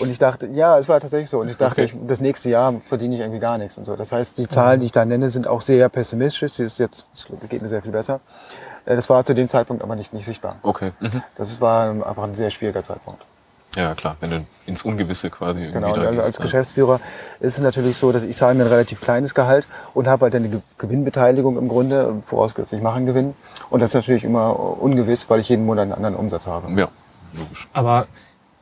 [0.00, 1.40] Und ich dachte, ja, es war tatsächlich so.
[1.40, 1.92] Und ich dachte, okay.
[1.94, 3.94] ich, das nächste Jahr verdiene ich irgendwie gar nichts und so.
[3.94, 6.54] Das heißt, die Zahlen, die ich da nenne, sind auch sehr pessimistisch.
[6.54, 8.20] Sie ist jetzt, es geht mir sehr viel besser.
[8.86, 10.56] Äh, das war zu dem Zeitpunkt aber nicht, nicht sichtbar.
[10.62, 10.92] Okay.
[11.00, 11.22] Mhm.
[11.36, 13.22] Das war einfach ein sehr schwieriger Zeitpunkt.
[13.76, 16.98] Ja, klar, wenn du ins Ungewisse quasi irgendwie Genau, und als Geschäftsführer
[17.40, 20.34] ist es natürlich so, dass ich zahle mir ein relativ kleines Gehalt und habe halt
[20.34, 23.34] eine Gewinnbeteiligung im Grunde, vorausgesetzt ich mache einen Gewinn.
[23.68, 26.68] Und das ist natürlich immer ungewiss, weil ich jeden Monat einen anderen Umsatz habe.
[26.78, 26.88] Ja,
[27.34, 27.68] logisch.
[27.74, 28.06] Aber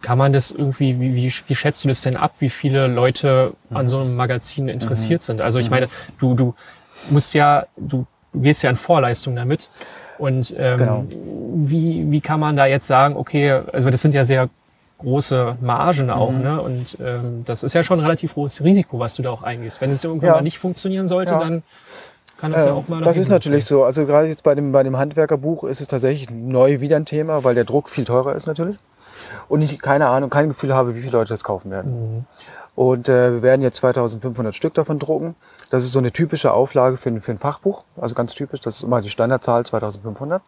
[0.02, 3.54] kann man das irgendwie, wie, wie, wie schätzt du das denn ab, wie viele Leute
[3.70, 5.24] an so einem Magazin interessiert mhm.
[5.24, 5.40] sind?
[5.40, 5.76] Also ich mhm.
[5.76, 5.88] meine,
[6.18, 6.54] du, du
[7.08, 8.04] musst ja, du
[8.34, 9.70] gehst ja in Vorleistung damit.
[10.18, 11.06] Und ähm, genau.
[11.08, 14.48] wie, wie kann man da jetzt sagen, okay, also das sind ja sehr
[15.04, 16.30] große Margen auch.
[16.30, 16.42] Mhm.
[16.42, 16.60] Ne?
[16.60, 19.80] Und ähm, das ist ja schon ein relativ hohes Risiko, was du da auch eingehst.
[19.80, 20.34] Wenn es irgendwann ja.
[20.34, 21.38] mal nicht funktionieren sollte, ja.
[21.38, 21.62] dann
[22.38, 23.02] kann das äh, ja auch mal.
[23.02, 23.84] Das ist natürlich so.
[23.84, 27.44] Also gerade jetzt bei dem, bei dem Handwerkerbuch ist es tatsächlich neu wieder ein Thema,
[27.44, 28.76] weil der Druck viel teurer ist natürlich.
[29.48, 32.16] Und ich keine Ahnung, kein Gefühl habe, wie viele Leute das kaufen werden.
[32.16, 32.24] Mhm.
[32.74, 35.36] Und äh, wir werden jetzt 2500 Stück davon drucken.
[35.70, 37.84] Das ist so eine typische Auflage für, ein- für ein Fachbuch.
[37.96, 38.60] Also ganz typisch.
[38.60, 40.42] Das ist immer die Standardzahl 2500.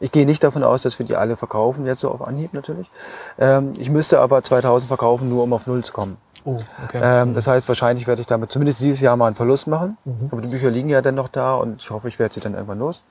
[0.00, 2.90] Ich gehe nicht davon aus, dass wir die alle verkaufen, jetzt so auf Anhieb natürlich.
[3.38, 6.16] Ähm, ich müsste aber 2000 verkaufen, nur um auf Null zu kommen.
[6.44, 7.00] Oh, okay.
[7.02, 9.96] Ähm, das heißt, wahrscheinlich werde ich damit zumindest dieses Jahr mal einen Verlust machen.
[10.30, 12.54] Aber die Bücher liegen ja dann noch da und ich hoffe, ich werde sie dann
[12.54, 13.02] irgendwann los.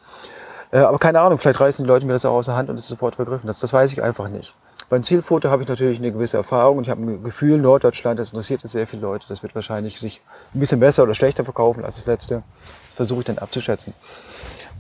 [0.72, 2.76] Äh, aber keine Ahnung, vielleicht reißen die Leute mir das auch aus der Hand und
[2.76, 3.48] es ist sofort vergriffen.
[3.48, 4.54] Das, das weiß ich einfach nicht.
[4.90, 8.32] Beim Zielfoto habe ich natürlich eine gewisse Erfahrung und ich habe ein Gefühl, Norddeutschland, das
[8.32, 9.26] interessiert sehr viele Leute.
[9.30, 10.22] Das wird wahrscheinlich sich
[10.54, 12.44] ein bisschen besser oder schlechter verkaufen als das letzte.
[12.90, 13.94] Das versuche ich dann abzuschätzen.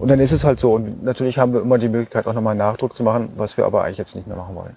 [0.01, 0.73] Und dann ist es halt so.
[0.73, 3.65] Und natürlich haben wir immer die Möglichkeit, auch nochmal einen Nachdruck zu machen, was wir
[3.65, 4.75] aber eigentlich jetzt nicht mehr machen wollen.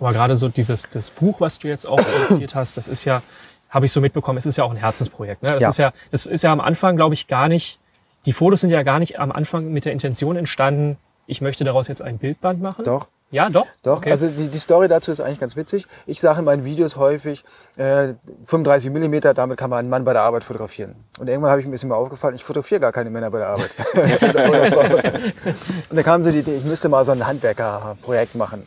[0.00, 3.22] Aber gerade so dieses das Buch, was du jetzt auch produziert hast, das ist ja,
[3.68, 5.42] habe ich so mitbekommen, es ist ja auch ein Herzensprojekt.
[5.42, 5.50] Ne?
[5.50, 5.68] Das Ja.
[5.68, 7.78] ist ja, das ist ja am Anfang, glaube ich, gar nicht.
[8.26, 10.96] Die Fotos sind ja gar nicht am Anfang mit der Intention entstanden.
[11.26, 12.84] Ich möchte daraus jetzt ein Bildband machen.
[12.84, 13.08] Doch.
[13.30, 13.66] Ja, doch.
[13.82, 14.10] Doch, Okay.
[14.10, 15.86] also die, die Story dazu ist eigentlich ganz witzig.
[16.06, 17.44] Ich sage in meinen Videos häufig,
[17.76, 18.14] äh,
[18.44, 20.94] 35 Millimeter, damit kann man einen Mann bei der Arbeit fotografieren.
[21.18, 23.48] Und irgendwann habe ich ein bisschen mal aufgefallen, ich fotografiere gar keine Männer bei der
[23.48, 23.70] Arbeit.
[25.90, 28.64] Und dann kam so die Idee, ich müsste mal so ein Handwerkerprojekt machen.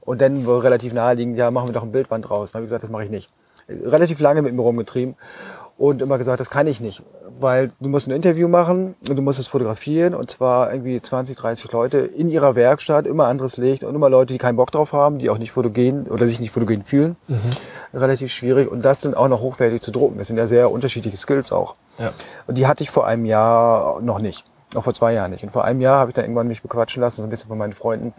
[0.00, 2.52] Und dann war relativ naheliegend, ja, machen wir doch ein Bildband draus.
[2.52, 3.30] Dann habe ich gesagt, das mache ich nicht.
[3.68, 5.14] Relativ lange mit mir rumgetrieben
[5.78, 7.02] und immer gesagt, das kann ich nicht.
[7.42, 11.36] Weil du musst ein Interview machen und du musst es fotografieren und zwar irgendwie 20,
[11.36, 14.92] 30 Leute in ihrer Werkstatt, immer anderes Licht und immer Leute, die keinen Bock drauf
[14.92, 17.16] haben, die auch nicht fotogen oder sich nicht fotogen fühlen.
[17.92, 20.18] Relativ schwierig und das dann auch noch hochwertig zu drucken.
[20.18, 21.74] Das sind ja sehr unterschiedliche Skills auch.
[21.98, 22.12] Ja.
[22.46, 24.44] Und die hatte ich vor einem Jahr noch nicht.
[24.74, 25.44] Auch vor zwei Jahren nicht.
[25.44, 27.58] Und vor einem Jahr habe ich dann irgendwann mich bequatschen lassen, so ein bisschen von
[27.58, 28.14] meinen Freunden,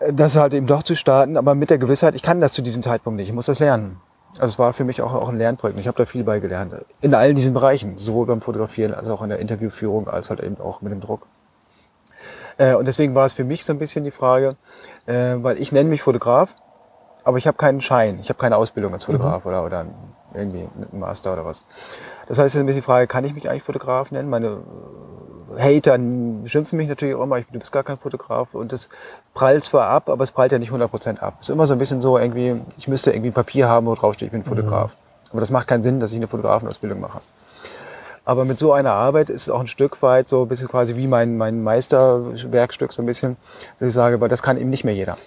[0.00, 2.62] äh, das halt eben doch zu starten, aber mit der Gewissheit, ich kann das zu
[2.62, 3.28] diesem Zeitpunkt nicht.
[3.28, 4.00] Ich muss das lernen.
[4.34, 5.76] Also es war für mich auch, auch ein Lernprojekt.
[5.76, 6.74] Und ich habe da viel bei gelernt.
[7.00, 7.98] In all diesen Bereichen.
[7.98, 11.26] Sowohl beim Fotografieren als auch in der Interviewführung, als halt eben auch mit dem Druck.
[12.58, 14.56] Äh, und deswegen war es für mich so ein bisschen die Frage,
[15.06, 16.54] äh, weil ich nenne mich Fotograf,
[17.24, 18.18] aber ich habe keinen Schein.
[18.20, 19.86] Ich habe keine Ausbildung als Fotograf oder, oder
[20.34, 21.62] irgendwie einen Master oder was.
[22.26, 24.28] Das heißt, es ist ein bisschen die Frage, kann ich mich eigentlich Fotograf nennen?
[24.28, 24.58] Meine
[25.58, 25.98] Hater
[26.46, 28.88] schimpfen mich natürlich auch immer, ich, du bist gar kein Fotograf und das
[29.34, 31.34] prallt zwar ab, aber es prallt ja nicht 100% ab.
[31.40, 34.14] Es ist immer so ein bisschen so irgendwie, ich müsste irgendwie Papier haben, wo drauf
[34.14, 34.96] steht, ich bin Fotograf.
[35.30, 37.20] Aber das macht keinen Sinn, dass ich eine Fotografenausbildung mache.
[38.24, 40.96] Aber mit so einer Arbeit ist es auch ein Stück weit so ein bisschen quasi
[40.96, 43.36] wie mein, mein Meisterwerkstück so ein bisschen,
[43.78, 45.18] dass ich sage, weil das kann eben nicht mehr jeder.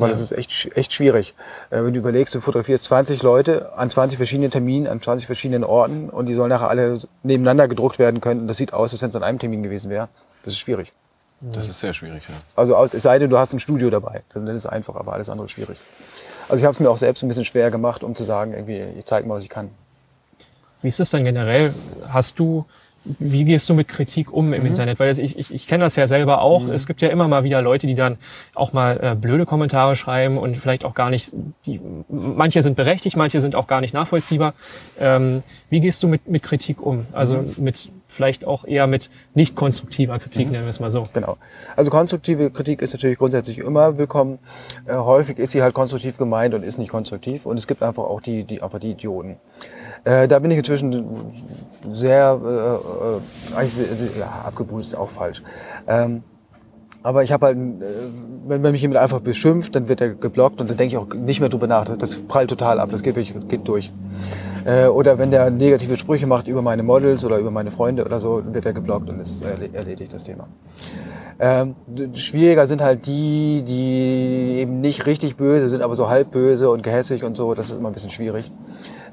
[0.00, 1.34] Weil das ist echt, echt schwierig.
[1.70, 5.64] Äh, wenn du überlegst, du fotografierst 20 Leute an 20 verschiedenen Terminen, an 20 verschiedenen
[5.64, 8.42] Orten und die sollen nachher alle nebeneinander gedruckt werden können.
[8.42, 10.08] Und das sieht aus, als wenn es an einem Termin gewesen wäre.
[10.44, 10.92] Das ist schwierig.
[11.40, 12.34] Das ist sehr schwierig, ja.
[12.54, 14.22] Also aus, es sei denn, du hast ein Studio dabei.
[14.34, 15.78] Dann ist es einfach, aber alles andere ist schwierig.
[16.48, 18.82] Also ich habe es mir auch selbst ein bisschen schwer gemacht, um zu sagen, irgendwie,
[18.98, 19.70] ich zeige mal, was ich kann.
[20.82, 21.72] Wie ist das dann generell?
[22.08, 22.66] Hast du,
[23.04, 24.52] wie gehst du mit Kritik um Mhm.
[24.52, 25.00] im Internet?
[25.00, 26.68] Weil das, ich, ich, ich kenne das ja selber auch.
[26.68, 28.18] Es gibt ja immer mal wieder Leute, die dann
[28.54, 31.32] auch mal äh, blöde Kommentare schreiben und vielleicht auch gar nicht,
[31.66, 34.52] die, manche sind berechtigt, manche sind auch gar nicht nachvollziehbar.
[34.98, 37.06] Ähm, wie gehst du mit, mit Kritik um?
[37.12, 37.54] Also Mhm.
[37.58, 40.52] mit vielleicht auch eher mit nicht konstruktiver Kritik, Mhm.
[40.52, 41.04] nennen wir es mal so.
[41.12, 41.36] Genau.
[41.76, 44.40] Also konstruktive Kritik ist natürlich grundsätzlich immer willkommen.
[44.86, 47.46] Äh, häufig ist sie halt konstruktiv gemeint und ist nicht konstruktiv.
[47.46, 49.36] Und es gibt einfach auch die, die, einfach die Idioten.
[50.04, 51.06] Äh, da bin ich inzwischen
[51.92, 53.86] sehr, äh, äh, eigentlich sehr,
[54.18, 55.42] ja, abgebrüht ist auch falsch.
[55.86, 56.22] Ähm,
[57.02, 57.60] aber ich habe halt, äh,
[58.46, 61.14] wenn, wenn mich jemand einfach beschimpft, dann wird er geblockt und dann denke ich auch
[61.14, 61.84] nicht mehr drüber nach.
[61.84, 63.16] Das, das prallt total ab, das geht,
[63.48, 63.90] geht durch.
[64.64, 68.20] Äh, oder wenn der negative Sprüche macht über meine Models oder über meine Freunde oder
[68.20, 70.48] so, wird er geblockt und ist erle- erledigt das Thema.
[71.38, 71.74] Ähm,
[72.14, 76.82] schwieriger sind halt die, die eben nicht richtig böse sind, aber so halb böse und
[76.82, 77.54] gehässig und so.
[77.54, 78.52] Das ist immer ein bisschen schwierig.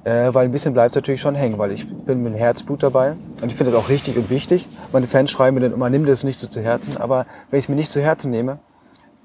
[0.08, 3.18] Äh, weil ein bisschen bleibt natürlich schon hängen, weil ich bin mit dem Herzblut dabei
[3.42, 4.66] und ich finde das auch richtig und wichtig.
[4.94, 7.66] Meine Fans schreiben mir dann immer, nimm das nicht so zu Herzen, aber wenn ich
[7.66, 8.60] es mir nicht zu Herzen nehme,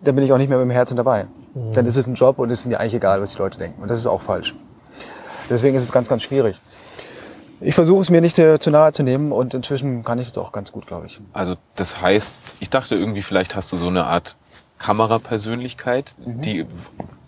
[0.03, 1.27] dann bin ich auch nicht mehr mit dem Herzen dabei.
[1.75, 3.81] Dann ist es ein Job und es ist mir eigentlich egal, was die Leute denken.
[3.81, 4.57] Und das ist auch falsch.
[5.49, 6.61] Deswegen ist es ganz, ganz schwierig.
[7.61, 10.39] Ich versuche es mir nicht äh, zu nahe zu nehmen und inzwischen kann ich das
[10.39, 11.21] auch ganz gut, glaube ich.
[11.33, 14.35] Also das heißt, ich dachte irgendwie, vielleicht hast du so eine Art
[14.83, 16.67] Kamerapersönlichkeit, die,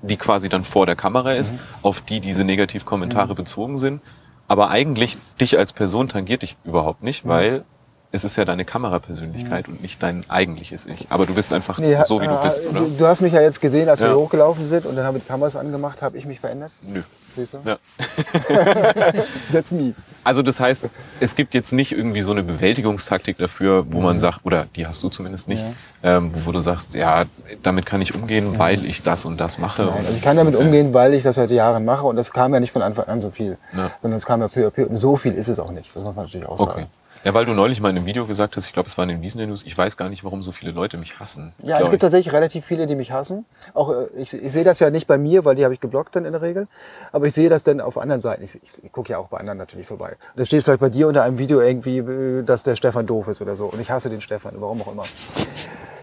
[0.02, 4.00] die quasi dann vor der Kamera ist, auf die diese Negativkommentare bezogen sind.
[4.48, 7.64] Aber eigentlich dich als Person tangiert dich überhaupt nicht, weil
[8.12, 11.06] es ist ja deine Kamerapersönlichkeit und nicht dein eigentliches Ich.
[11.10, 12.82] Aber du bist einfach Nee, so, wie du äh, bist, oder?
[12.98, 14.12] Du, hast mich ja jetzt gesehen, als wir Ja.
[14.14, 16.70] hier hochgelaufen sind und dann haben wir die Kameras angemacht, habe ich mich verändert.
[16.82, 17.02] Nö.
[17.36, 17.58] Siehst du?
[17.64, 17.78] Ja.
[19.52, 19.94] That's me.
[20.22, 20.88] Also das heißt,
[21.20, 24.04] es gibt jetzt nicht irgendwie so eine Bewältigungstaktik dafür, wo Mhm.
[24.04, 25.62] man sagt, oder die hast du zumindest nicht,
[26.02, 27.24] ähm, wo du sagst, ja,
[27.62, 29.82] damit kann ich umgehen, weil ich das und das mache.
[29.82, 32.54] Nein, also ich kann damit umgehen, weil ich das seit Jahren mache und das kam
[32.54, 33.90] ja nicht von Anfang an so viel, Ja.
[34.00, 36.02] sondern es kam ja peu à peu und so viel ist es auch nicht, das
[36.02, 36.86] muss man natürlich auch sagen.
[37.24, 39.08] Ja, weil du neulich mal in einem Video gesagt hast, ich glaube, es war in
[39.08, 41.54] den Wiesner News, ich weiß gar nicht, warum so viele Leute mich hassen.
[41.62, 42.00] Ja, es gibt ich.
[42.00, 43.46] tatsächlich relativ viele, die mich hassen.
[43.72, 46.14] Auch äh, ich, ich sehe das ja nicht bei mir, weil die habe ich geblockt
[46.14, 46.66] dann in der Regel.
[47.12, 48.42] Aber ich sehe das dann auf anderen Seiten.
[48.42, 50.10] Ich, ich, gucke ja auch bei anderen natürlich vorbei.
[50.10, 53.28] Und da steht vielleicht bei dir unter einem Video irgendwie, äh, dass der Stefan doof
[53.28, 53.68] ist oder so.
[53.68, 55.04] Und ich hasse den Stefan, warum auch immer.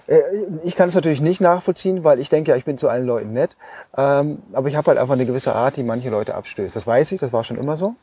[0.07, 0.21] Äh,
[0.63, 3.31] Ich kann es natürlich nicht nachvollziehen, weil ich denke ja, ich bin zu allen Leuten
[3.31, 3.57] nett.
[3.95, 6.75] Ähm, aber ich habe halt einfach eine gewisse Art, die manche Leute abstößt.
[6.75, 7.93] Das weiß ich, das war schon immer so.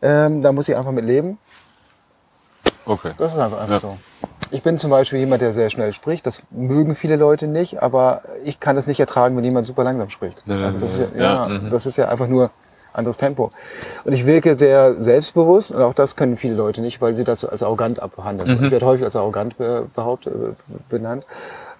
[0.00, 1.38] Ähm, da muss ich einfach mit leben.
[2.86, 3.10] Okay.
[3.18, 3.80] Das ist einfach, einfach Ja.
[3.80, 3.96] so.
[4.52, 6.24] Ich bin zum Beispiel jemand, der sehr schnell spricht.
[6.26, 10.08] Das mögen viele Leute nicht, aber ich kann es nicht ertragen, wenn jemand super langsam
[10.08, 10.42] spricht.
[10.48, 11.70] Also das, ist ja, Ja, mhm.
[11.70, 12.50] das ist ja einfach nur
[12.92, 13.50] anderes Tempo.
[14.04, 17.44] Und ich wirke sehr selbstbewusst und auch das können viele Leute nicht, weil sie das
[17.44, 18.58] als arrogant abhandeln.
[18.58, 18.64] Mhm.
[18.66, 20.54] Ich werde häufig als arrogant be behauptet, äh,
[20.88, 21.24] benannt.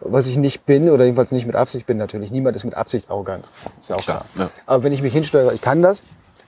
[0.00, 2.30] Was ich nicht bin oder jedenfalls nicht mit Absicht bin natürlich.
[2.30, 3.46] Niemand ist mit Absicht arrogant.
[3.80, 4.48] Ist ja auch Klar, klar.
[4.48, 4.62] ja.
[4.66, 6.02] Aber wenn ich mich hinstelle, ich kann das,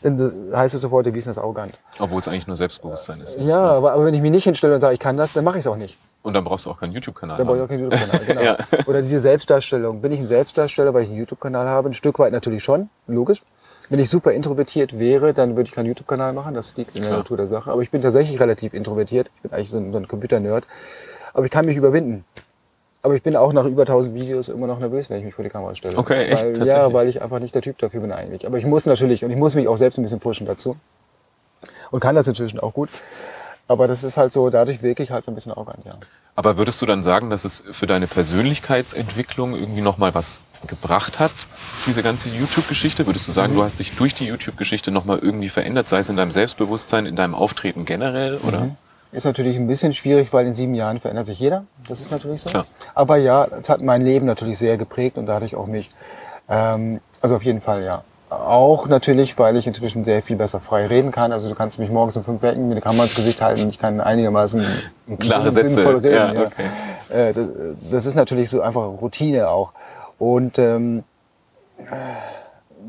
[0.05, 1.75] heißt es sofort, der Wiesner ist arrogant.
[1.99, 3.39] Obwohl es eigentlich nur Selbstbewusstsein ist.
[3.41, 5.59] Ja, aber, aber wenn ich mich nicht hinstelle und sage, ich kann das, dann mache
[5.59, 5.99] ich es auch nicht.
[6.23, 7.39] Und dann brauchst du auch keinen YouTube-Kanal.
[7.39, 8.21] Da brauche ich auch keinen YouTube-Kanal.
[8.27, 8.43] Genau.
[8.43, 8.59] Ja.
[8.87, 10.01] Oder diese Selbstdarstellung.
[10.01, 11.89] Bin ich ein Selbstdarsteller, weil ich einen YouTube-Kanal habe?
[11.89, 13.43] Ein Stück weit natürlich schon, logisch.
[13.89, 16.55] Wenn ich super introvertiert wäre, dann würde ich keinen YouTube-Kanal machen.
[16.55, 17.21] Das liegt in der Klar.
[17.21, 17.71] Natur der Sache.
[17.71, 19.31] Aber ich bin tatsächlich relativ introvertiert.
[19.37, 20.65] Ich bin eigentlich so ein, so ein Computer-Nerd.
[21.33, 22.25] Aber ich kann mich überwinden.
[23.09, 25.43] Aber ich bin auch nach über 1000 Videos immer noch nervös, wenn ich mich vor
[25.43, 25.97] die Kamera stelle.
[25.97, 26.61] Okay, echt?
[26.61, 28.47] Weil, ja, weil ich einfach nicht der Typ dafür bin eigentlich.
[28.47, 30.77] Aber ich muss natürlich, und ich muss mich auch selbst ein bisschen pushen dazu.
[31.91, 32.91] Und kann das inzwischen auch gut.
[33.67, 35.95] Aber das ist halt so, dadurch wirke ich halt so ein bisschen arrogant, ja.
[36.37, 41.33] Aber würdest du dann sagen, dass es für deine Persönlichkeitsentwicklung irgendwie nochmal was gebracht hat,
[41.87, 43.07] diese ganze YouTube-Geschichte?
[43.07, 46.19] Würdest du sagen, du hast dich durch die YouTube-Geschichte nochmal irgendwie verändert, sei es in
[46.19, 48.77] deinem Selbstbewusstsein, in deinem Auftreten generell, oder?
[49.11, 51.65] Ist natürlich ein bisschen schwierig, weil in sieben Jahren verändert sich jeder.
[51.89, 52.51] Das ist natürlich so.
[52.51, 52.67] Klar.
[52.95, 55.91] Aber ja, es hat mein Leben natürlich sehr geprägt und dadurch auch mich.
[56.49, 58.03] Ähm, also auf jeden Fall ja.
[58.31, 61.33] Auch natürlich, weil ich inzwischen sehr viel besser frei reden kann.
[61.33, 63.69] Also du kannst mich morgens um fünf wecken, mir eine Kamera ins Gesicht halten und
[63.71, 64.63] ich kann einigermaßen
[65.19, 65.71] Klare Sätze.
[65.71, 66.15] sinnvoll reden.
[66.15, 66.67] Ja, Ja, okay.
[67.09, 67.47] Äh, das,
[67.91, 69.73] das ist natürlich so einfach Routine auch.
[70.19, 71.05] Und ähm,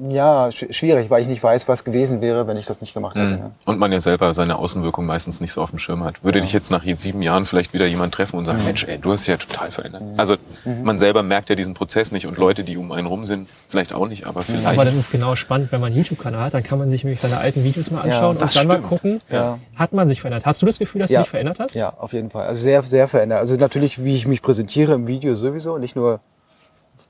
[0.09, 3.15] ja, sch schwierig, weil ich nicht weiß, was gewesen wäre, wenn ich das nicht gemacht
[3.15, 3.27] hätte.
[3.31, 3.51] ne?
[3.65, 6.23] Und man ja selber seine Außenwirkung meistens nicht so auf dem Schirm hat.
[6.23, 9.11] Würde dich jetzt nach sieben Jahren vielleicht wieder jemand treffen und sagen, Mensch, ey, du
[9.11, 10.01] hast dich ja total verändert.
[10.17, 10.37] Also
[10.83, 13.93] man selber merkt ja diesen Prozess nicht und Leute, die um einen rum sind, vielleicht
[13.93, 14.65] auch nicht, aber vielleicht.
[14.65, 17.19] Aber das ist genau spannend, wenn man einen YouTube-Kanal hat, dann kann man sich nämlich
[17.19, 18.87] seine alten Videos mal Ja, anschauen das und dann mal stimmt.
[18.89, 19.59] gucken, Ja.
[19.75, 20.45] hat man sich verändert.
[20.45, 21.19] Hast du das Gefühl, dass Ja.
[21.19, 21.75] du dich verändert hast?
[21.75, 22.47] Ja, auf jeden Fall.
[22.47, 23.39] Also sehr, sehr verändert.
[23.39, 26.19] Also natürlich, wie ich mich präsentiere im Video sowieso, nicht nur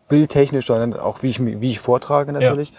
[0.10, 2.74] bildtechnisch, sondern auch wie ich, wie ich vortrage natürlich.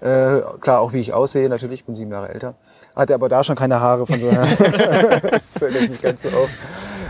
[0.00, 2.54] Äh, klar, auch wie ich aussehe natürlich, ich bin sieben Jahre älter.
[2.96, 4.46] Hatte aber da schon keine Haare von so einer,
[5.58, 6.50] fällt jetzt nicht ganz so auf.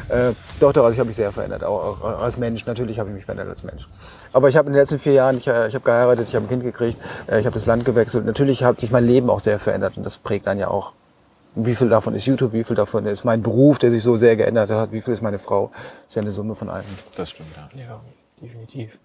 [0.08, 2.66] Äh, doch, doch, also ich habe mich sehr verändert, auch, auch als Mensch.
[2.66, 3.86] Natürlich habe ich mich verändert als Mensch.
[4.32, 6.46] Aber ich habe in den letzten vier Jahren, ich, äh, ich habe geheiratet, ich habe
[6.46, 6.98] ein Kind gekriegt,
[7.30, 8.26] äh, ich habe das Land gewechselt.
[8.26, 10.92] Natürlich hat sich mein Leben auch sehr verändert und das prägt dann ja auch.
[11.54, 14.36] Wie viel davon ist YouTube, wie viel davon ist mein Beruf, der sich so sehr
[14.36, 15.70] geändert hat, wie viel ist meine Frau.
[16.08, 16.84] ist ja eine Summe von allem.
[17.16, 17.80] Das stimmt, ja.
[17.80, 18.00] Ja,
[18.40, 18.98] definitiv.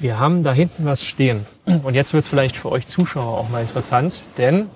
[0.00, 1.46] Wir haben da hinten was stehen.
[1.82, 4.68] Und jetzt wird es vielleicht für euch Zuschauer auch mal interessant, denn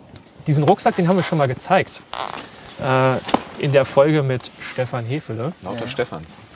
[0.46, 2.00] diesen Rucksack, den haben wir schon mal gezeigt.
[2.82, 3.16] Äh,
[3.62, 5.52] in der Folge mit Stefan Hefele.
[5.62, 6.38] Lauter Stefans.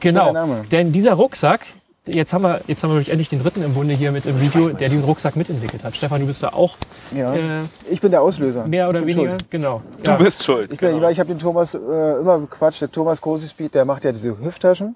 [0.00, 0.32] Genau.
[0.70, 1.66] Denn dieser Rucksack,
[2.06, 4.68] jetzt haben wir, jetzt haben wir endlich den dritten im Bunde hier mit im Video,
[4.68, 5.96] der diesen Rucksack mitentwickelt hat.
[5.96, 6.76] Stefan, du bist da auch
[7.10, 7.34] Ja.
[7.34, 8.64] äh, Ich bin der Auslöser.
[8.68, 9.30] mehr oder weniger.
[9.30, 9.50] Schuld.
[9.50, 9.82] Genau.
[10.04, 10.16] Du Ja.
[10.16, 10.72] bist schuld.
[10.72, 12.80] Ich, bin, weil ich habe den Thomas äh, immer bequatscht.
[12.80, 14.94] Der Thomas Großespeed, der macht ja diese Hüfttaschen.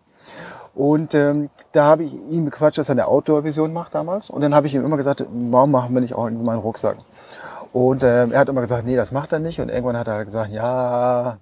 [0.75, 4.31] Und ähm, da habe ich ihn bequatscht, dass er eine Outdoor-Vision macht damals.
[4.31, 6.63] Und dann habe ich ihm immer gesagt, warum machen wir nicht auch irgendwie mal einen
[6.63, 6.97] Rucksack?
[7.73, 9.61] Und ähm, er hat immer gesagt, nee, das macht er nicht.
[9.61, 11.39] Und irgendwann hat er gesagt, ja,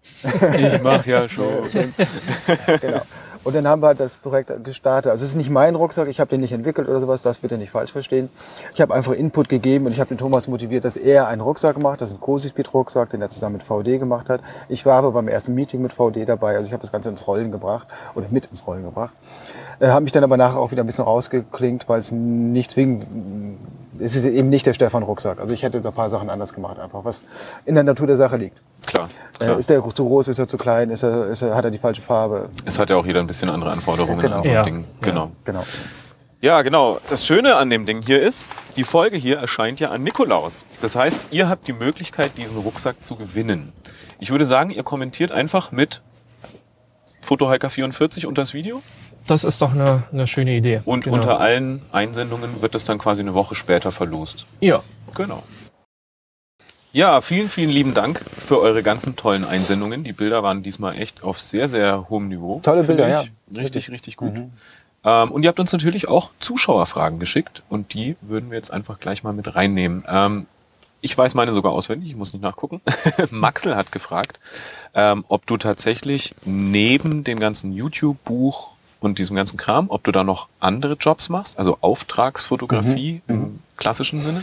[0.57, 1.47] Ich mach ja schon.
[2.81, 3.03] genau.
[3.43, 5.11] Und dann haben wir halt das Projekt gestartet.
[5.11, 7.57] Also es ist nicht mein Rucksack, ich habe den nicht entwickelt oder sowas, das bitte
[7.57, 8.29] nicht falsch verstehen.
[8.75, 11.79] Ich habe einfach Input gegeben und ich habe den Thomas motiviert, dass er einen Rucksack
[11.79, 12.01] macht.
[12.03, 14.43] Das ist ein Cosi-Speed-Rucksack, den er zusammen mit VD gemacht hat.
[14.69, 17.27] Ich war aber beim ersten Meeting mit VD dabei, also ich habe das Ganze ins
[17.27, 19.15] Rollen gebracht oder mit ins Rollen gebracht.
[19.81, 23.07] Äh, habe mich dann aber nachher auch wieder ein bisschen rausgeklingt, weil es nicht zwingend,
[24.01, 25.39] es ist eben nicht der Stefan-Rucksack.
[25.41, 27.23] Also ich hätte jetzt ein paar Sachen anders gemacht, einfach was
[27.67, 28.57] in der Natur der Sache liegt.
[28.87, 29.59] Klar, Äh, klar.
[29.59, 31.79] ist der zu groß, ist er zu klein, ist er, ist er, hat er die
[31.79, 32.49] falsche Farbe?
[32.65, 34.39] Es hat ja auch jeder ein bisschen andere Anforderungen Genau.
[34.39, 34.63] an so ein Ja.
[34.65, 34.85] Ding.
[35.01, 35.31] Genau.
[35.45, 35.63] Genau.
[36.43, 36.99] Ja, genau.
[37.09, 38.47] Das Schöne an dem Ding hier ist,
[38.77, 40.65] die Folge hier erscheint ja an Nikolaus.
[40.81, 43.73] Das heißt, ihr habt die Möglichkeit, diesen Rucksack zu gewinnen.
[44.21, 46.01] Ich würde sagen, ihr kommentiert einfach mit
[47.23, 48.83] Fotohiker44 unter das Video
[49.27, 50.83] Das ist doch eine, eine schöne Idee.
[50.85, 51.17] und Genau.
[51.17, 54.47] unter allen Einsendungen wird es dann quasi eine Woche später verlost.
[54.61, 54.83] Ja.
[55.17, 55.43] Genau.
[56.93, 60.03] Ja, vielen, vielen lieben Dank für eure ganzen tollen Einsendungen.
[60.03, 62.61] Die Bilder waren diesmal echt auf sehr, sehr hohem Niveau.
[62.65, 63.31] Tolle finde Bilder, ich.
[63.55, 63.61] ja.
[63.63, 64.33] Richtig, richtig gut.
[65.05, 68.99] Ähm, und ihr habt uns natürlich auch Zuschauerfragen geschickt und die würden wir jetzt einfach
[68.99, 70.05] gleich mal mit reinnehmen.
[70.09, 70.47] Ähm,
[71.01, 72.81] ich weiß meine sogar auswendig, ich muss nicht nachgucken.
[73.31, 74.41] Maxel hat gefragt,
[74.93, 78.70] ähm, ob du tatsächlich neben dem ganzen YouTube-Buch
[79.01, 83.35] und diesem ganzen Kram, ob du da noch andere Jobs machst, also Auftragsfotografie Mhm.
[83.35, 84.43] im klassischen Sinne?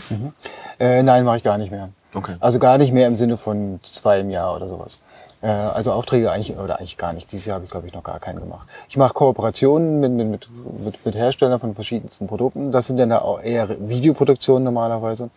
[0.78, 1.90] Äh, nein, mache ich gar nicht mehr.
[2.14, 2.36] Okay.
[2.40, 4.98] Also gar nicht mehr im Sinne von zwei im Jahr oder sowas.
[5.40, 7.30] Äh, also Aufträge eigentlich, oder eigentlich gar nicht.
[7.30, 8.66] Dieses Jahr habe ich, glaube ich, noch gar keinen gemacht.
[8.88, 10.48] Ich mache Kooperationen mit, mit,
[10.84, 12.72] mit, mit, Herstellern von verschiedensten Produkten.
[12.72, 15.30] Das sind dann auch eher Videoproduktionen normalerweise.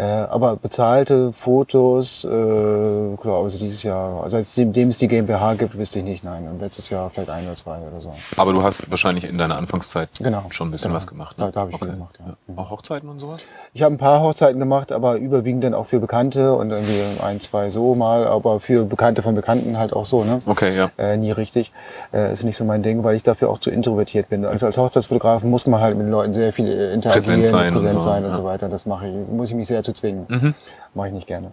[0.00, 5.76] Äh, aber bezahlte Fotos, äh, klar, also dieses Jahr, also seitdem es die GmbH gibt,
[5.76, 6.48] wüsste ich nicht, nein.
[6.50, 8.10] Und letztes Jahr vielleicht ein oder zwei oder so.
[8.38, 10.96] Aber du hast wahrscheinlich in deiner Anfangszeit Genau, schon ein bisschen genau.
[10.96, 11.36] was gemacht.
[11.38, 11.96] Da- da hab ich viel okay.
[11.96, 12.32] gemacht, ja.
[12.46, 12.58] Mhm.
[12.58, 13.42] Auch Hochzeiten und sowas?
[13.74, 17.38] Ich habe ein paar Hochzeiten gemacht, aber überwiegend dann auch für Bekannte und irgendwie ein,
[17.40, 20.38] zwei so mal, aber für Bekannte von Bekannten halt auch so, ne?
[20.46, 20.90] Okay, ja.
[20.96, 21.72] Äh, nie richtig.
[22.14, 24.46] Äh, ist nicht so mein Ding, weil ich dafür auch zu introvertiert bin.
[24.46, 27.82] Also als Hochzeitsfotograf muss man halt mit den Leuten sehr viel interagieren, Präsent sein und
[27.82, 28.36] präsent so, sein und ja.
[28.36, 28.70] so weiter.
[28.70, 30.26] Das mache ich, muss ich mich sehr zu zwingen.
[30.28, 30.54] Mhm.
[30.94, 31.52] Mache ich nicht gerne.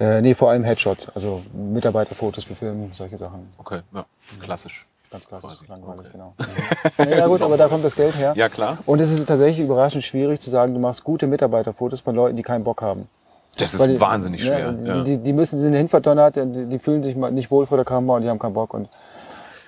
[0.00, 3.48] Äh, nee, vor allem Headshots, also Mitarbeiterfotos für Filme, solche Sachen.
[3.58, 4.04] Okay, ja.
[4.40, 4.86] Klassisch.
[5.10, 6.08] Ganz klassisch, langweilig, Okay.
[6.12, 6.34] genau.
[6.38, 7.10] Mhm.
[7.10, 8.34] ja, ja gut, aber da kommt das Geld her.
[8.36, 8.76] Ja, klar.
[8.86, 12.42] Und es ist tatsächlich überraschend schwierig zu sagen, du machst gute Mitarbeiterfotos von Leuten, die
[12.42, 13.08] keinen Bock haben.
[13.56, 14.72] Das ist die- wahnsinnig ne, schwer.
[14.72, 15.02] Die, ja.
[15.02, 18.16] die, die müssen, die sind hinverdonnert, die, die fühlen sich nicht wohl vor der Kamera
[18.18, 18.72] und die haben keinen Bock.
[18.74, 18.88] Und,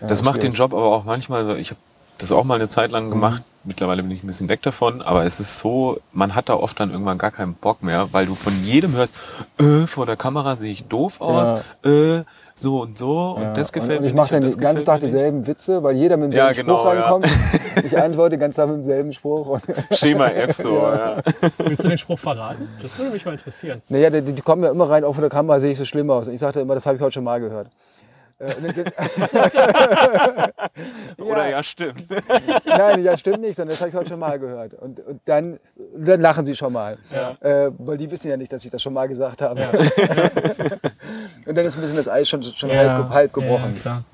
[0.01, 0.59] ja, Das macht den schwierig.
[0.59, 1.55] Job aber auch manchmal so.
[1.57, 1.81] Ich habe
[2.19, 3.43] das auch mal eine Zeit lang gemacht.
[3.63, 5.03] Mittlerweile bin ich ein bisschen weg davon.
[5.03, 8.25] Aber es ist so, man hat da oft dann irgendwann gar keinen Bock mehr, weil
[8.27, 9.15] du von jedem hörst,
[9.59, 12.23] äh, vor der Kamera sehe ich doof aus, äh,
[12.55, 14.35] so und so und Ja, das gefällt und mir ich mache nicht.
[14.35, 17.01] dann und den ganzen Tag dieselben Witze, weil jeder mit demselben Ja, Spruch genau, ja.
[17.03, 17.29] reinkommt.
[17.85, 19.47] Ich antworte ganz Tag mit demselben Spruch.
[19.47, 19.63] Und
[19.97, 21.19] Schema F so, ja.
[21.59, 22.69] Willst du den Spruch verraten?
[22.83, 23.81] Das würde mich mal interessieren.
[23.89, 26.11] naja, die, die kommen ja immer rein, auch vor der Kamera sehe ich so schlimm
[26.11, 26.29] aus.
[26.29, 27.69] Und ich sagte immer, das habe ich heute schon mal gehört.
[28.41, 28.53] Äh,
[31.23, 32.07] Oder ja, stimmt.
[32.65, 34.75] Nein, ja, stimmt nicht, sondern das habe ich heute schon mal gehört.
[34.75, 35.59] Und, und dann,
[35.97, 36.99] dann lachen sie schon mal.
[37.41, 39.61] Äh, weil die wissen ja nicht, dass ich das schon mal gesagt habe.
[41.47, 43.75] und dann ist ein bisschen das Eis schon, schon halb, halb gebrochen.
[43.77, 44.05] Ja, klar.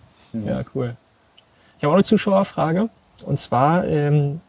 [0.44, 0.94] Ja, cool.
[1.78, 2.88] Ich habe auch eine Zuschauerfrage.
[3.24, 4.40] Und zwar, ähm,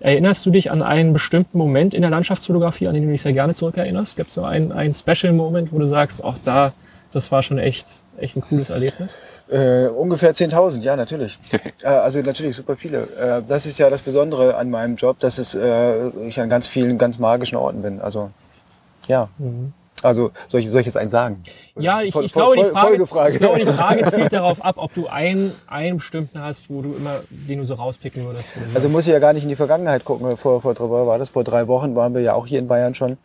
[0.00, 3.32] erinnerst du dich an einen bestimmten Moment in der Landschaftsfotografie, an den du dich sehr
[3.32, 4.16] gerne zurückerinnerst?
[4.16, 6.72] Gibt es so einen, einen Special-Moment, wo du sagst, auch da,
[7.14, 7.86] das war schon echt,
[8.18, 9.16] echt ein cooles Erlebnis?
[9.48, 11.38] Äh, ungefähr 10.000, ja, natürlich.
[11.82, 13.02] äh, also natürlich super viele.
[13.02, 16.66] Äh, das ist ja das Besondere an meinem Job, dass es, äh, ich an ganz
[16.66, 18.00] vielen ganz magischen Orten bin.
[18.00, 18.30] Also,
[19.06, 19.28] ja.
[20.02, 21.42] Also, soll ich, soll ich jetzt einen sagen?
[21.76, 23.32] Ja, ich, ich, glaube, die Frage, Folgefrage.
[23.32, 26.94] ich glaube, die Frage zielt darauf ab, ob du einen, einen bestimmten hast, wo du
[26.94, 28.52] immer, den du so rauspicken würdest.
[28.74, 30.36] Also muss ich ja gar nicht in die Vergangenheit gucken.
[30.36, 31.30] Vor, vor, vor, war das?
[31.30, 33.16] vor drei Wochen waren wir ja auch hier in Bayern schon.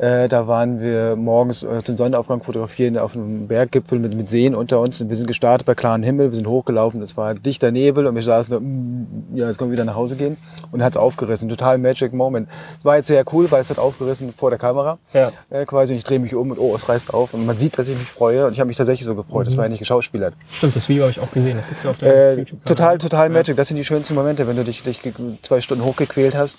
[0.00, 4.54] Äh, da waren wir morgens äh, zum Sonnenaufgang fotografieren auf einem Berggipfel mit, mit Seen
[4.54, 5.06] unter uns.
[5.06, 8.22] Wir sind gestartet bei klarem Himmel, wir sind hochgelaufen, es war dichter Nebel und wir
[8.22, 10.38] saßen da, mm, ja, jetzt können wir wieder nach Hause gehen.
[10.72, 11.50] Und hat es aufgerissen.
[11.50, 12.48] Total Magic Moment.
[12.78, 14.96] Es war jetzt sehr cool, weil es hat aufgerissen vor der Kamera.
[15.12, 15.32] Ja.
[15.50, 17.34] Äh, quasi, und ich drehe mich um und oh, es reißt auf.
[17.34, 18.46] Und man sieht, dass ich mich freue.
[18.46, 19.46] Und ich habe mich tatsächlich so gefreut.
[19.48, 20.32] Das war ja nicht geschauspielert.
[20.50, 21.58] Stimmt, das Video habe ich auch gesehen.
[21.58, 22.64] Das gibt's ja auf der Äh, YouTube-Kanal.
[22.64, 23.54] total, total Magic.
[23.56, 25.02] Das sind die schönsten Momente, wenn du dich, dich
[25.42, 26.56] zwei Stunden hochgequält hast.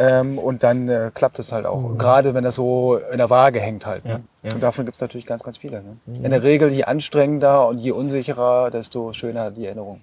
[0.00, 1.98] Ähm, und dann äh, klappt es halt auch.
[1.98, 4.06] Gerade wenn das so in der Waage hängt halt.
[4.06, 4.22] Ne?
[4.42, 4.54] Ja, ja.
[4.54, 5.82] Und davon gibt es natürlich ganz, ganz viele.
[5.82, 5.96] Ne?
[6.22, 10.00] In der Regel, je anstrengender und je unsicherer, desto schöner die Erinnerung.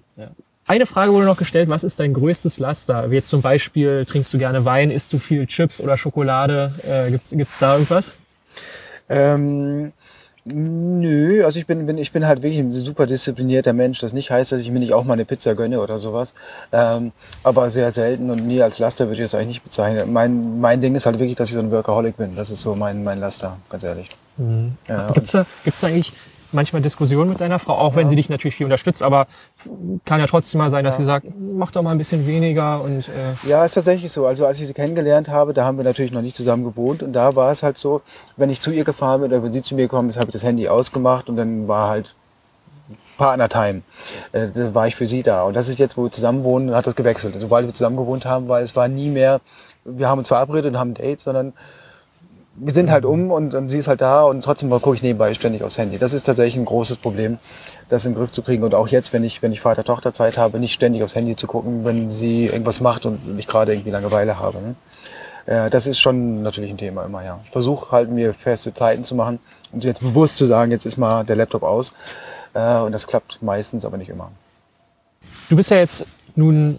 [0.68, 3.10] Eine Frage wurde noch gestellt, was ist dein größtes Laster?
[3.10, 6.74] Wie jetzt zum Beispiel, trinkst du gerne Wein, isst du viel Chips oder Schokolade?
[6.88, 8.14] Äh, gibt's, gibt's da irgendwas?
[9.08, 9.92] Ähm,
[10.52, 14.00] nö, also ich bin, bin, ich bin halt wirklich ein super disziplinierter Mensch.
[14.00, 16.34] Das nicht heißt, dass ich mir nicht auch mal eine Pizza gönne oder sowas.
[16.72, 20.12] Ähm, aber sehr selten und nie als Laster würde ich das eigentlich nicht bezeichnen.
[20.12, 22.36] Mein, mein Ding ist halt wirklich, dass ich so ein Workaholic bin.
[22.36, 24.10] Das ist so mein, mein Laster, ganz ehrlich.
[24.88, 26.12] Ja, Gibt's da, gibt's da eigentlich
[26.52, 29.26] manchmal Diskussionen mit deiner Frau, auch wenn sie dich natürlich viel unterstützt, aber
[30.04, 33.08] kann ja trotzdem mal sein, dass sie sagt, mach doch mal ein bisschen weniger und
[33.08, 34.26] äh, Ja, ist tatsächlich so.
[34.26, 37.12] Also als ich sie kennengelernt habe, da haben wir natürlich noch nicht zusammen gewohnt und
[37.12, 38.02] da war es halt so,
[38.36, 40.32] wenn ich zu ihr gefahren bin oder wenn sie zu mir gekommen ist, habe ich
[40.32, 42.14] das Handy ausgemacht und dann war halt
[43.18, 43.82] Partnertime.
[44.32, 45.42] Äh, da war ich für sie da.
[45.42, 47.34] Und das ist jetzt, wo wir zusammen wohnen, hat das gewechselt.
[47.38, 49.40] Sobald wir zusammen gewohnt haben, weil es war nie mehr,
[49.84, 51.52] wir haben uns verabredet und haben ein Date, sondern
[52.60, 55.32] wir sind halt um und, und sie ist halt da und trotzdem gucke ich nebenbei
[55.34, 55.98] ständig aufs Handy.
[55.98, 57.38] Das ist tatsächlich ein großes Problem,
[57.88, 58.62] das in den Griff zu kriegen.
[58.62, 61.84] Und auch jetzt, wenn ich, wenn ich Vater-Tochter-Zeit habe, nicht ständig aufs Handy zu gucken,
[61.84, 64.58] wenn sie irgendwas macht und ich gerade irgendwie Langeweile habe.
[64.58, 64.74] Ne?
[65.46, 67.40] Äh, das ist schon natürlich ein Thema immer, ja.
[67.44, 69.38] Ich versuche halt mir feste Zeiten zu machen,
[69.72, 71.92] um jetzt bewusst zu sagen, jetzt ist mal der Laptop aus.
[72.54, 74.30] Äh, und das klappt meistens, aber nicht immer.
[75.48, 76.04] du bist ja jetzt
[76.36, 76.78] nun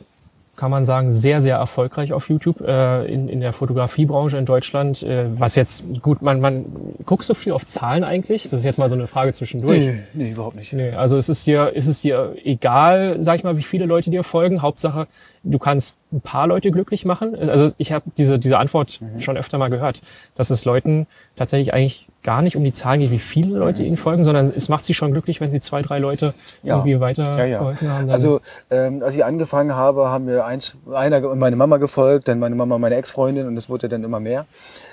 [0.60, 5.02] kann man sagen, sehr, sehr erfolgreich auf YouTube äh, in, in der Fotografiebranche in Deutschland.
[5.04, 6.66] Äh, was jetzt, gut, man, man
[7.06, 8.44] guckst du viel auf Zahlen eigentlich?
[8.44, 9.86] Das ist jetzt mal so eine Frage zwischendurch.
[9.86, 10.74] Nee, nee, überhaupt nicht.
[10.74, 14.10] Nee, also ist es dir, ist es dir egal, sag ich mal, wie viele Leute
[14.10, 14.62] dir folgen?
[14.62, 15.08] Hauptsache,
[15.44, 17.36] du kannst ein paar Leute glücklich machen.
[17.50, 19.22] Also ich habe diese, diese Antwort Mhm.
[19.22, 20.02] schon öfter mal gehört,
[20.36, 21.08] dass es Leuten
[21.38, 24.68] tatsächlich eigentlich gar nicht um die Zahlen geht, wie viele Leute ihnen folgen, sondern es
[24.68, 26.68] macht sie schon glücklich, wenn sie zwei, drei Leute Mhm.
[26.68, 26.76] Ja.
[26.76, 27.60] irgendwie weiter Ja, ja.
[27.60, 28.10] geholfen haben.
[28.10, 32.40] Also, ähm, als ich angefangen habe, haben mir eins, einer und meine Mama gefolgt, dann
[32.40, 34.46] meine Mama, meine Ex-Freundin und es wurde dann immer mehr.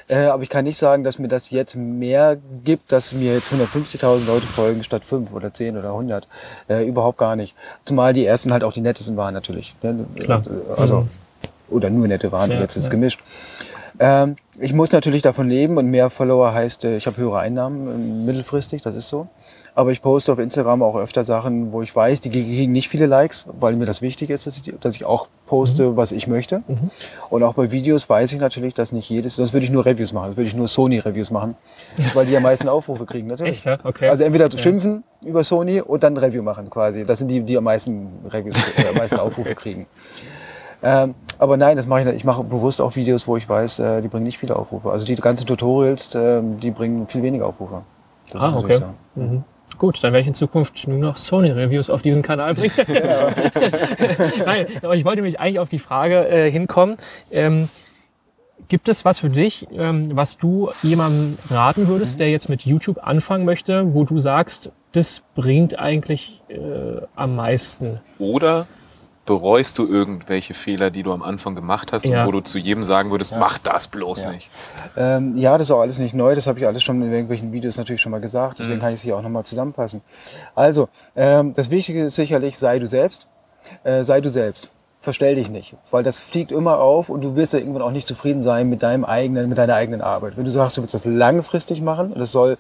[0.09, 3.53] Äh, aber ich kann nicht sagen, dass mir das jetzt mehr gibt, dass mir jetzt
[3.53, 6.29] 150.000 Leute folgen statt 5 oder 10 oder 100.
[6.69, 7.57] Äh, überhaupt gar nicht.
[7.85, 9.75] Zumal die ersten halt auch die nettesten waren natürlich.
[9.83, 10.07] ne?
[10.15, 10.45] Klar.
[10.77, 11.09] Also,
[11.69, 13.21] oder nur nette waren, jetzt ist es gemischt.
[13.99, 17.89] Ähm, ich muss natürlich davon leben und mehr Follower heißt, äh, ich habe höhere Einnahmen
[17.89, 19.29] äh, mittelfristig, das ist so.
[19.75, 23.05] Aber ich poste auf Instagram auch öfter Sachen, wo ich weiß, die kriegen nicht viele
[23.05, 26.63] Likes, weil mir das wichtig ist, dass ich, dass ich auch poste, was ich möchte.
[27.29, 30.15] Und auch bei Videos weiß ich natürlich, dass nicht jedes, sonst würde ich nur Reviews
[30.15, 31.57] machen, sonst würde ich nur Sony-Reviews machen,
[32.15, 33.59] weil die am meisten Aufrufe kriegen, natürlich.
[33.59, 33.79] Echt, ja?
[33.85, 34.09] Okay.
[34.09, 37.05] Also entweder schimpfen über Sony und dann Review machen quasi.
[37.05, 39.87] Das sind die, die am meisten Reviews, äh, am meisten Aufrufe kriegen.
[40.83, 42.17] Ähm, aber nein, das mache ich nicht.
[42.17, 44.91] Ich mache bewusst auch Videos, wo ich weiß, äh, die bringen nicht viele Aufrufe.
[44.91, 47.83] Also die ganzen Tutorials, ähm, die bringen viel weniger Aufrufe.
[48.31, 48.73] Das Ah, so, okay.
[48.75, 48.95] ich sagen.
[49.15, 49.45] Mhm.
[49.79, 52.73] Gut, dann werde ich in Zukunft nur noch Sony-Reviews auf diesen Kanal bringen.
[54.47, 56.97] Nein, aber ich wollte mich eigentlich auf die Frage äh, hinkommen.
[57.31, 57.69] Ähm,
[58.69, 63.07] gibt es was für dich, ähm, was du jemandem raten würdest, der jetzt mit YouTube
[63.07, 68.01] anfangen möchte, wo du sagst, das bringt eigentlich äh, am meisten?
[68.19, 68.67] Oder
[69.27, 72.21] bereust du irgendwelche Fehler, die du am Anfang gemacht hast Ja.
[72.23, 74.49] und wo du zu jedem sagen würdest, mach das bloß nicht.
[74.97, 76.35] Ähm, ja, das ist auch alles nicht neu.
[76.35, 78.59] Das habe ich alles schon in irgendwelchen Videos natürlich schon mal gesagt.
[78.59, 78.63] Mhm.
[78.63, 80.01] Deswegen kann ich es hier auch nochmal zusammenfassen.
[80.55, 83.27] Also, ähm, das Wichtige ist sicherlich, sei du selbst.
[83.85, 84.69] Äh, sei du selbst.
[85.01, 88.09] Verstell dich nicht, weil das fliegt immer auf und du wirst ja irgendwann auch nicht
[88.09, 90.37] zufrieden sein mit deinem eigenen, mit deiner eigenen Arbeit.
[90.37, 92.57] Wenn du sagst, du willst das langfristig machen und das soll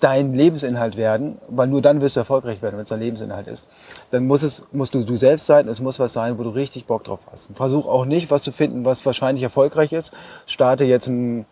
[0.00, 3.64] dein Lebensinhalt werden, weil nur dann wirst du erfolgreich werden, wenn es dein Lebensinhalt ist.
[4.10, 6.50] Dann muss es, musst du du selbst sein, und es muss was sein, wo du
[6.50, 7.48] richtig Bock drauf hast.
[7.54, 10.12] Versuch auch nicht, was zu finden, was wahrscheinlich erfolgreich ist.
[10.46, 11.46] Starte jetzt einen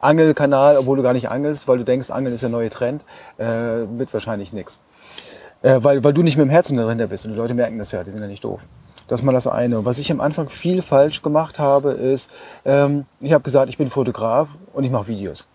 [0.00, 3.04] Angelkanal, obwohl du gar nicht angelst, weil du denkst, Angeln ist der neue Trend,
[3.36, 4.78] äh, wird wahrscheinlich nichts.
[5.62, 7.92] Äh, weil, weil du nicht mit dem Herzen dahinter bist und die Leute merken das
[7.92, 8.60] ja, die sind ja nicht doof.
[9.08, 9.84] Das ist mal das eine.
[9.84, 12.30] Was ich am Anfang viel falsch gemacht habe, ist,
[12.64, 15.46] ähm, ich habe gesagt, ich bin Fotograf und ich mache Videos.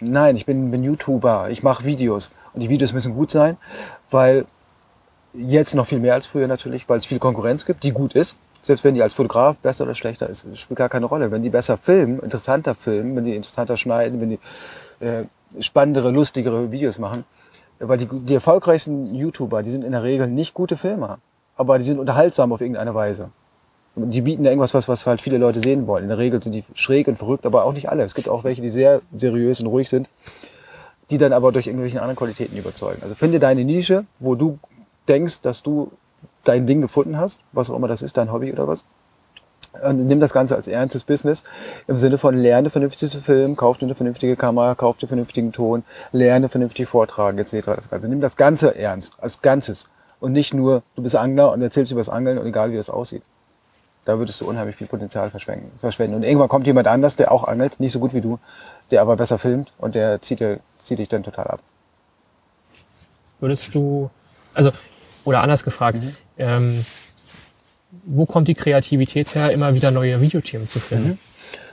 [0.00, 3.56] Nein, ich bin, bin YouTuber, ich mache Videos und die Videos müssen gut sein,
[4.10, 4.44] weil
[5.32, 8.36] jetzt noch viel mehr als früher natürlich, weil es viel Konkurrenz gibt, die gut ist.
[8.62, 11.30] Selbst wenn die als Fotograf besser oder schlechter ist, spielt gar keine Rolle.
[11.30, 14.38] Wenn die besser filmen, interessanter filmen, wenn die interessanter schneiden, wenn die
[15.04, 15.24] äh,
[15.60, 17.24] spannendere, lustigere Videos machen,
[17.78, 21.18] weil die, die erfolgreichsten YouTuber, die sind in der Regel nicht gute Filmer,
[21.56, 23.30] aber die sind unterhaltsam auf irgendeine Weise.
[23.96, 26.04] Die bieten ja irgendwas, was, was halt viele Leute sehen wollen.
[26.04, 28.02] In der Regel sind die schräg und verrückt, aber auch nicht alle.
[28.02, 30.08] Es gibt auch welche, die sehr seriös und ruhig sind,
[31.10, 33.02] die dann aber durch irgendwelche anderen Qualitäten überzeugen.
[33.02, 34.58] Also finde deine Nische, wo du
[35.08, 35.92] denkst, dass du
[36.42, 38.84] dein Ding gefunden hast, was auch immer das ist, dein Hobby oder was.
[39.82, 41.42] Und nimm das Ganze als ernstes Business
[41.88, 45.52] im Sinne von lerne vernünftig zu filmen, kauf dir eine vernünftige Kamera, kauf dir vernünftigen
[45.52, 45.82] Ton,
[46.12, 47.66] lerne vernünftig vortragen etc.
[47.66, 48.08] Das Ganze.
[48.08, 49.86] Nimm das Ganze ernst, als Ganzes.
[50.20, 52.88] Und nicht nur, du bist Angler und erzählst über das Angeln und egal wie das
[52.88, 53.22] aussieht.
[54.04, 56.14] Da würdest du unheimlich viel Potenzial verschwenden.
[56.14, 58.38] Und irgendwann kommt jemand anders, der auch angelt, nicht so gut wie du,
[58.90, 61.60] der aber besser filmt und der zieht, dir, zieht dich dann total ab.
[63.40, 64.10] Würdest du,
[64.52, 64.70] also,
[65.24, 66.16] oder anders gefragt, Mhm.
[66.38, 66.86] ähm,
[68.04, 71.18] wo kommt die Kreativität her, immer wieder neue Videothemen zu finden?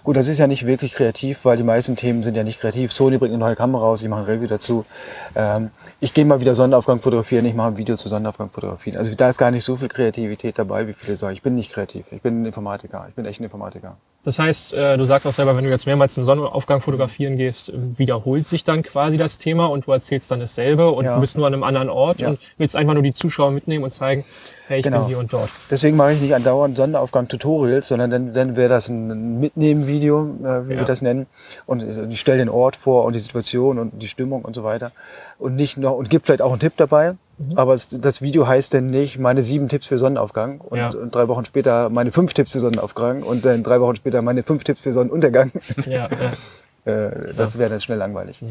[0.03, 2.91] Gut, das ist ja nicht wirklich kreativ, weil die meisten Themen sind ja nicht kreativ.
[2.91, 4.85] Sony bringt eine neue Kamera raus, ich mache ein Review dazu.
[5.35, 8.97] Ähm, ich gehe mal wieder Sonnenaufgang fotografieren, ich mache ein Video zu Sonnenaufgang fotografieren.
[8.97, 11.33] Also da ist gar nicht so viel Kreativität dabei, wie viele sagen.
[11.33, 13.97] Ich bin nicht kreativ, ich bin ein Informatiker, ich bin echt ein Informatiker.
[14.23, 17.71] Das heißt, äh, du sagst auch selber, wenn du jetzt mehrmals einen Sonnenaufgang fotografieren gehst,
[17.73, 21.15] wiederholt sich dann quasi das Thema und du erzählst dann dasselbe und Ja.
[21.15, 22.29] du bist nur an einem anderen Ort Ja.
[22.29, 24.23] und willst einfach nur die Zuschauer mitnehmen und zeigen,
[24.67, 24.99] hey, ich Genau.
[24.99, 25.49] bin hier und dort.
[25.71, 30.73] Deswegen mache ich nicht andauernd Sonnenaufgang-Tutorials, sondern dann, dann wäre das ein Mitnehmen-Video, äh, wie
[30.73, 30.79] Ja.
[30.81, 31.25] wir das nennen.
[31.65, 34.63] Und äh, ich stelle den Ort vor und die Situation und die Stimmung und so
[34.63, 34.91] weiter.
[35.39, 37.15] Und nicht noch, und gibt vielleicht auch einen Tipp dabei.
[37.49, 37.57] Mhm.
[37.57, 40.89] Aber es, das Video heißt dann nicht meine sieben Tipps für Sonnenaufgang und, Ja.
[40.89, 44.43] und drei Wochen später meine fünf Tipps für Sonnenaufgang und dann drei Wochen später meine
[44.43, 45.51] fünf Tipps für Sonnenuntergang.
[45.85, 46.07] Ja,
[46.85, 46.91] ja.
[46.91, 48.41] äh, das wäre dann schnell langweilig.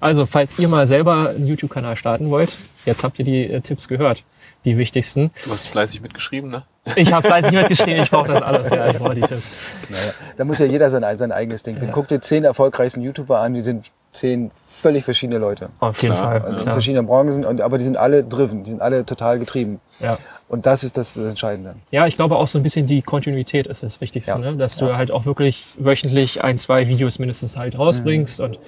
[0.00, 3.88] Also, falls ihr mal selber einen YouTube-Kanal starten wollt, jetzt habt ihr die äh, Tipps
[3.88, 4.22] gehört,
[4.64, 5.30] die wichtigsten.
[5.44, 6.62] Du hast fleißig mitgeschrieben, ne?
[6.94, 9.74] Ich habe fleißig mitgeschrieben, ich brauche das alles, ja, ich brauche die Tipps.
[9.90, 11.92] Naja, da muss ja jeder sein, sein eigenes Ding finden.
[11.92, 15.68] Guck dir zehn erfolgreichsten YouTuber an, die sind zehn völlig verschiedene Leute.
[15.80, 16.58] Auf jeden Klar, Fall.
[16.60, 19.80] in verschiedenen Branchen, und, aber die sind alle driven, die sind alle total getrieben.
[20.00, 20.18] Ja.
[20.48, 21.74] Und das ist das Entscheidende.
[21.90, 24.38] Ja, ich glaube auch so ein bisschen die Kontinuität ist das Wichtigste, Ja.
[24.38, 24.56] ne?
[24.56, 27.80] dass du halt auch wirklich wöchentlich ein, zwei Videos mindestens halt Mhm.
[27.80, 28.58] rausbringst und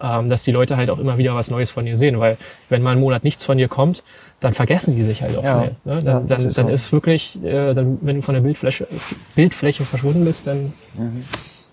[0.00, 2.36] ähm, dass die Leute halt auch immer wieder was Neues von dir sehen, weil
[2.68, 4.02] wenn mal einen Monat nichts von dir kommt,
[4.40, 5.58] dann vergessen die sich halt auch Ja.
[5.58, 5.76] schnell.
[5.84, 6.02] Ne?
[6.02, 6.72] Dann, Ja, dann, ist dann so.
[6.72, 8.86] ist wirklich, äh, dann, wenn du von der Bildfläche,
[9.34, 10.72] Bildfläche verschwunden bist, dann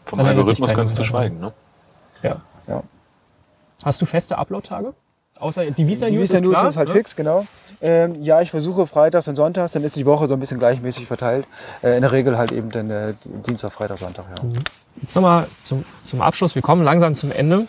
[0.06, 1.54] Vom Dann erinnert sich Algorithmus kannst du mehr schweigen, ne?
[2.22, 2.42] ja.
[2.68, 2.84] Ja.
[3.84, 4.94] Hast du feste Upload-Tage?
[5.40, 6.94] Außer die Visa Die News Vista ist News klar, ist halt ne?
[6.96, 7.46] fix, genau.
[7.82, 11.06] Ähm, ja, ich versuche freitags und sonntags, dann ist die Woche so ein bisschen gleichmäßig
[11.06, 11.46] verteilt.
[11.82, 13.14] Äh, in der Regel halt eben dann äh,
[13.46, 14.44] Dienstag, Freitag, Sonntag, ja.
[15.02, 16.56] Jetzt nochmal zum, zum Abschluss.
[16.56, 17.68] Wir kommen langsam zum Ende.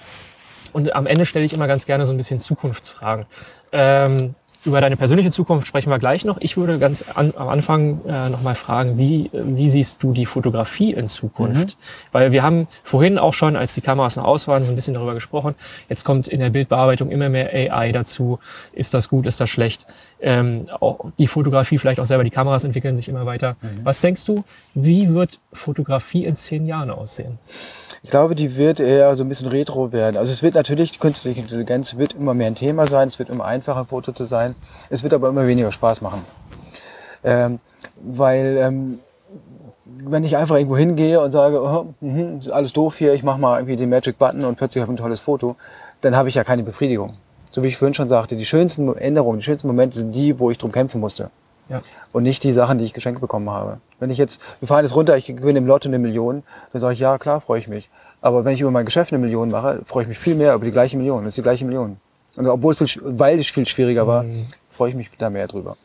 [0.72, 3.24] Und am Ende stelle ich immer ganz gerne so ein bisschen Zukunftsfragen.
[3.72, 4.34] Ähm,
[4.64, 6.38] über deine persönliche Zukunft sprechen wir gleich noch.
[6.40, 10.92] Ich würde ganz an, am Anfang äh, nochmal fragen, wie, wie siehst du die Fotografie
[10.92, 11.76] in Zukunft?
[12.12, 14.94] Weil wir haben vorhin auch schon, als die Kameras noch aus waren, so ein bisschen
[14.94, 15.54] darüber gesprochen.
[15.88, 18.38] Jetzt kommt in der Bildbearbeitung immer mehr AI dazu.
[18.72, 19.86] Ist das gut, ist das schlecht?
[20.20, 23.56] Ähm, auch die Fotografie, vielleicht auch selber, die Kameras entwickeln sich immer weiter.
[23.82, 24.44] Was denkst du,
[24.74, 27.38] wie wird Fotografie in zehn Jahren aussehen?
[28.04, 30.18] Ich glaube, die wird eher so ein bisschen retro werden.
[30.18, 33.30] Also es wird natürlich, die künstliche Intelligenz wird immer mehr ein Thema sein, es wird
[33.30, 34.54] immer einfacher, ein Foto zu sein.
[34.90, 36.22] Es wird aber immer weniger Spaß machen.
[37.24, 37.60] Ähm,
[38.02, 38.98] weil ähm,
[39.86, 41.94] wenn ich einfach irgendwo hingehe und sage, oh,
[42.38, 44.98] ist alles doof hier, ich mache mal irgendwie den Magic Button und plötzlich habe ich
[44.98, 45.56] ein tolles Foto,
[46.02, 47.14] dann habe ich ja keine Befriedigung.
[47.52, 50.50] So wie ich vorhin schon sagte, die schönsten Änderungen, die schönsten Momente sind die, wo
[50.50, 51.30] ich drum kämpfen musste.
[51.68, 51.82] Ja.
[52.12, 53.78] Und nicht die Sachen, die ich geschenkt bekommen habe.
[53.98, 56.42] Wenn ich jetzt, wir fahren jetzt runter, ich gewinne im Lotto eine Million,
[56.72, 57.88] dann sage ich, ja, klar, freue ich mich.
[58.20, 60.64] Aber wenn ich über mein Geschäft eine Million mache, freue ich mich viel mehr über
[60.64, 61.24] die gleiche Million.
[61.24, 61.98] Das ist die gleiche Million.
[62.36, 64.24] Und obwohl es viel, weil es viel schwieriger war,
[64.70, 65.76] freue ich mich da mehr drüber.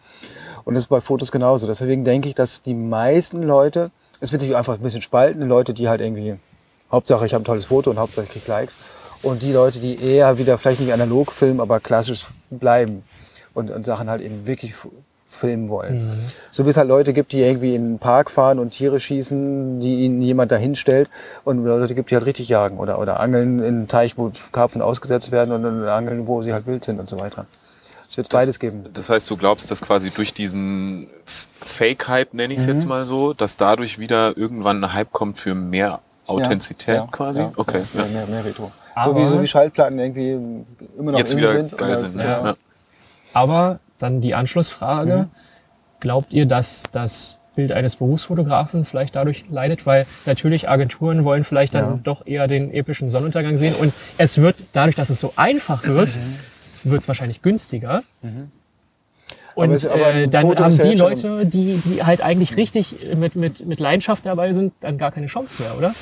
[0.66, 1.68] Und das ist bei Fotos genauso.
[1.68, 5.48] Deswegen denke ich, dass die meisten Leute, es wird sich einfach ein bisschen spalten, die
[5.48, 6.36] Leute, die halt irgendwie,
[6.92, 8.78] Hauptsache ich habe ein tolles Foto und Hauptsache ich kriege Likes.
[9.22, 13.04] Und die Leute, die eher wieder vielleicht nicht analog filmen, aber klassisch bleiben
[13.54, 14.76] und, und Sachen halt eben wirklich
[15.30, 16.32] filmen wollen.
[16.52, 19.80] So wie es halt Leute gibt, die irgendwie in den Park fahren und Tiere schießen,
[19.80, 21.10] die ihnen jemand dahin stellt
[21.46, 24.82] und Leute gibt, die halt richtig jagen oder, oder angeln in einem Teich, wo Karpfen
[24.82, 27.46] ausgesetzt werden und dann angeln, wo sie halt wild sind und so weiter.
[28.10, 28.86] Es wird beides geben.
[28.94, 32.74] Das heißt, du glaubst, dass quasi durch diesen Fake-Hype, nenne ich es Mhm.
[32.74, 37.42] jetzt mal so, dass dadurch wieder irgendwann ein Hype kommt für mehr Authentizität Ja, quasi?
[37.42, 37.82] ja, okay.
[37.94, 38.08] Ja, Ja.
[38.12, 38.72] mehr, mehr Retro.
[39.04, 40.32] So Aber- wie, so wie Schallplatten irgendwie
[40.98, 41.78] immer noch Jetzt wieder sind.
[41.78, 42.18] geil oder- sind.
[42.18, 42.24] ja.
[42.46, 42.56] Ja.
[43.34, 45.26] Aber dann die Anschlussfrage, Mhm.
[46.00, 49.86] glaubt ihr, dass das Bild eines Berufsfotografen vielleicht dadurch leidet?
[49.86, 52.00] Weil natürlich Agenturen wollen vielleicht dann Ja.
[52.04, 56.16] doch eher den epischen Sonnenuntergang sehen und es wird, dadurch, dass es so einfach wird,
[56.16, 56.92] Mhm.
[56.92, 58.04] wird es wahrscheinlich günstiger.
[59.56, 62.96] Und Aber es- äh, dann Foto haben ja die Leute, die, die halt eigentlich richtig
[63.18, 65.94] mit, mit, mit Leidenschaft dabei sind, dann gar keine Chance mehr, oder?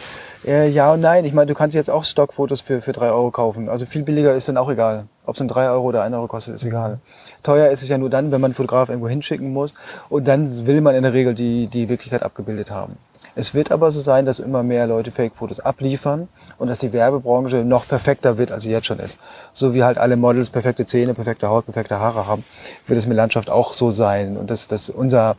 [0.46, 1.26] Äh, ja und nein.
[1.26, 3.68] Ich meine, du kannst jetzt auch Stockfotos für, für drei Euro kaufen.
[3.68, 5.06] Also viel billiger ist dann auch egal.
[5.28, 7.00] Ob es dann drei Euro oder ein Euro kostet, ist egal.
[7.44, 9.74] Teuer ist es ja nur dann, wenn man einen Fotograf irgendwo hinschicken muss.
[10.10, 12.98] Und dann will man in der Regel die, die Wirklichkeit abgebildet haben.
[13.36, 17.58] Es wird aber so sein, dass immer mehr Leute Fake-Fotos abliefern und dass die Werbebranche
[17.58, 19.20] noch perfekter wird, als sie jetzt schon ist.
[19.54, 22.46] So wie halt alle Models perfekte Zähne, perfekte Haut, perfekte Haare haben,
[22.88, 24.38] wird es mit Landschaft auch so sein.
[24.38, 25.36] Und dass, dass unser,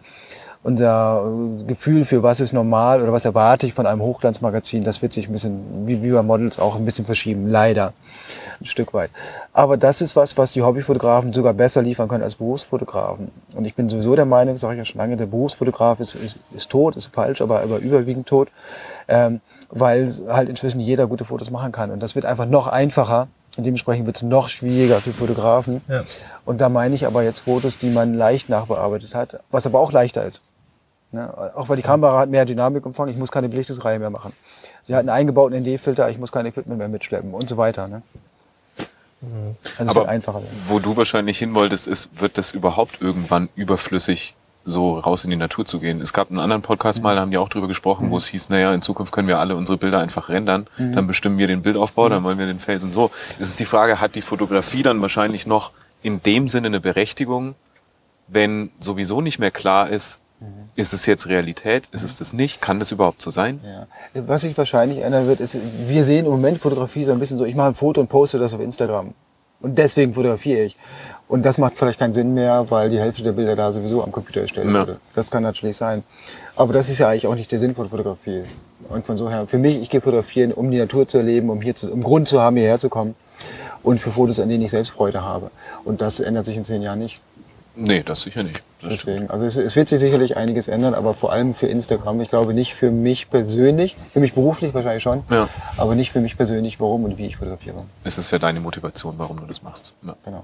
[0.68, 5.00] unser äh, Gefühl für was ist normal oder was erwarte ich von einem Hochglanzmagazin, das
[5.00, 7.94] wird sich ein bisschen, wie, wie bei Models auch ein bisschen verschieben, leider.
[8.60, 9.10] Ein Stück weit.
[9.52, 13.30] Aber das ist was, was die Hobbyfotografen sogar besser liefern können als Berufsfotografen.
[13.54, 16.38] Und ich bin sowieso der Meinung, sage ich ja schon lange, der Berufsfotograf ist, ist,
[16.52, 18.48] ist tot, ist falsch, aber, aber überwiegend tot,
[19.06, 19.40] ähm,
[19.70, 21.90] weil halt inzwischen jeder gute Fotos machen kann.
[21.90, 23.28] Und das wird einfach noch einfacher.
[23.56, 25.80] Und dementsprechend wird es noch schwieriger für Fotografen.
[25.88, 26.04] Ja.
[26.44, 29.92] Und da meine ich aber jetzt Fotos, die man leicht nachbearbeitet hat, was aber auch
[29.92, 30.42] leichter ist.
[31.12, 31.32] Ne?
[31.56, 34.32] Auch weil die Kamera hat mehr Dynamikumfang, ich muss keine Belichtungsreihe mehr machen.
[34.84, 37.88] Sie hat einen eingebauten ND-Filter, ich muss kein Equipment mehr mitschleppen und so weiter.
[37.88, 38.02] Ne?
[39.78, 40.62] Also es Aber einfacher werden.
[40.68, 44.34] wo du wahrscheinlich hin wolltest, ist, wird das überhaupt irgendwann überflüssig,
[44.64, 46.00] so raus in die Natur zu gehen?
[46.00, 48.50] Es gab einen anderen Podcast mal, da haben die auch drüber gesprochen, wo es hieß,
[48.50, 52.08] naja, in Zukunft können wir alle unsere Bilder einfach rendern, dann bestimmen wir den Bildaufbau,
[52.08, 53.10] dann wollen wir den Felsen so.
[53.40, 57.54] Es ist die Frage, hat die Fotografie dann wahrscheinlich noch in dem Sinne eine Berechtigung,
[58.28, 60.20] wenn sowieso nicht mehr klar ist,
[60.76, 63.60] ist es jetzt Realität, ist es das nicht, kann das überhaupt so sein?
[63.64, 63.86] Ja.
[64.26, 67.44] Was sich wahrscheinlich ändern wird, ist, wir sehen im Moment Fotografie so ein bisschen so,
[67.44, 69.14] ich mache ein Foto und poste das auf Instagram.
[69.60, 70.76] Und deswegen fotografiere ich.
[71.26, 74.12] Und das macht vielleicht keinen Sinn mehr, weil die Hälfte der Bilder da sowieso am
[74.12, 74.80] Computer erstellt Ja.
[74.80, 75.00] wurde.
[75.16, 76.04] Das kann natürlich sein.
[76.54, 78.42] Aber das ist ja eigentlich auch nicht der Sinn von Fotografie.
[78.88, 81.60] Und von so her, für mich, ich gehe fotografieren, um die Natur zu erleben, um
[81.60, 83.16] hier zu, um Grund zu haben, hierher zu kommen.
[83.82, 85.50] Und für Fotos, an denen ich selbst Freude habe.
[85.84, 87.20] Und das ändert sich in zehn Jahren nicht.
[87.80, 88.62] Nee, das sicher nicht.
[88.82, 89.06] Das stimmt.
[89.08, 92.20] Deswegen, also es, es wird sich sicherlich einiges ändern, aber vor allem für Instagram.
[92.20, 95.48] Ich glaube nicht für mich persönlich, für mich beruflich wahrscheinlich schon, Ja.
[95.76, 97.84] aber nicht für mich persönlich, warum und wie ich fotografiere.
[98.04, 99.94] Es ist ja deine Motivation, warum du das machst.
[100.06, 100.42] Ja, Genau.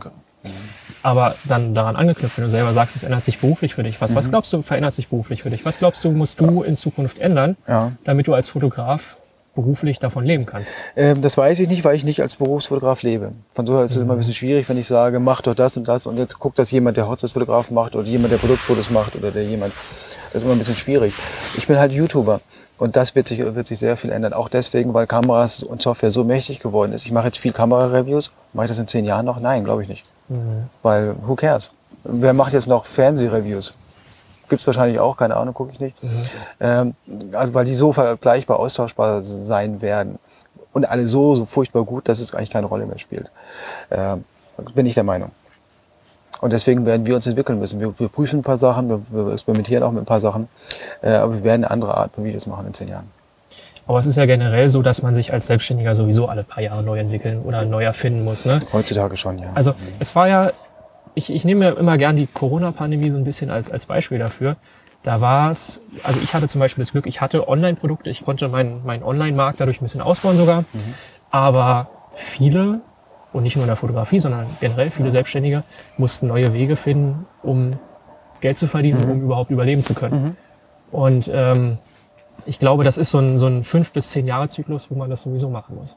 [1.03, 4.01] Aber dann daran angeknüpft, wenn du selber sagst, es ändert sich beruflich für dich.
[4.01, 4.17] Was, Mhm.
[4.17, 5.65] was glaubst du, verändert sich beruflich für dich?
[5.65, 7.93] Was glaubst du, musst du in Zukunft ändern, Ja.
[8.05, 9.17] damit du als Fotograf
[9.55, 10.77] beruflich davon leben kannst?
[10.97, 13.33] Ähm, das weiß ich nicht, weil ich nicht als Berufsfotograf lebe.
[13.55, 15.77] Von so her ist es immer ein bisschen schwierig, wenn ich sage, mach doch das
[15.77, 19.17] und das und jetzt guckt das jemand, der Hochzeitsfotograf macht oder jemand, der Produktfotos macht
[19.17, 19.73] oder der jemand.
[20.33, 21.15] Das ist immer ein bisschen schwierig.
[21.57, 22.41] Ich bin halt YouTuber
[22.79, 24.33] und das wird sich, wird sich sehr viel ändern.
[24.33, 27.07] Auch deswegen, weil Kameras und Software so mächtig geworden ist.
[27.07, 28.33] Ich mache jetzt viel Kamera-Reviews.
[28.53, 29.39] Mache ich das in zehn Jahren noch?
[29.39, 30.05] Nein, glaube ich nicht.
[30.83, 31.71] Weil, who cares?
[32.03, 33.75] Wer macht jetzt noch Fernsehreviews?
[34.55, 35.97] Gibt es wahrscheinlich auch, keine Ahnung, gucke ich nicht.
[36.61, 36.95] Ähm,
[37.33, 40.21] also weil die so vergleichbar austauschbar sein werden
[40.73, 43.33] und alle so, so furchtbar gut, dass es eigentlich keine Rolle mehr spielt.
[43.91, 44.23] Ähm,
[44.77, 45.33] bin ich der Meinung.
[46.41, 47.81] Und deswegen werden wir uns entwickeln müssen.
[47.81, 50.47] Wir, wir prüfen ein paar Sachen, wir, wir experimentieren auch mit ein paar Sachen,
[51.03, 53.11] äh, aber wir werden eine andere Art von Videos machen in zehn Jahren.
[53.89, 56.85] Aber es ist ja generell so, dass man sich als Selbstständiger sowieso alle paar Jahre
[56.85, 58.45] neu entwickeln oder neu erfinden muss.
[58.45, 58.63] Ne?
[58.73, 59.49] Heutzutage schon, ja.
[59.57, 60.53] Also es war ja,
[61.15, 64.57] ich, ich nehme mir immer gern die Corona-Pandemie so ein bisschen als, als Beispiel dafür.
[65.03, 68.49] Da war es, also ich hatte zum Beispiel das Glück, ich hatte Online-Produkte, ich konnte
[68.49, 70.65] meinen meinen Online-Markt dadurch ein bisschen ausbauen sogar.
[71.31, 72.81] Aber viele,
[73.33, 75.63] und nicht nur in der Fotografie, sondern generell viele Selbstständige,
[75.99, 77.73] mussten neue Wege finden, um
[78.41, 80.37] Geld zu verdienen, um überhaupt überleben zu können.
[80.91, 81.79] Und ähm,
[82.47, 85.09] ich glaube, das ist so ein, so ein fünf bis zehn Jahre Zyklus, wo man
[85.09, 85.97] das sowieso machen muss.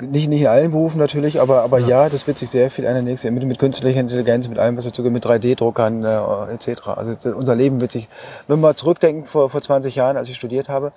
[0.00, 2.08] Nicht, nicht in allen Berufen natürlich, aber, aber ja.
[2.08, 4.84] das wird sich sehr viel ändern nächstes Jahr mit, mit künstlicher Intelligenz, mit allem, was
[4.84, 6.88] dazu gehört, mit 3D-Druckern äh, etc.
[6.88, 8.08] Also unser Leben wird sich,
[8.46, 10.92] wenn wir zurückdenken, vor, vor 20 Jahren, als ich studiert habe,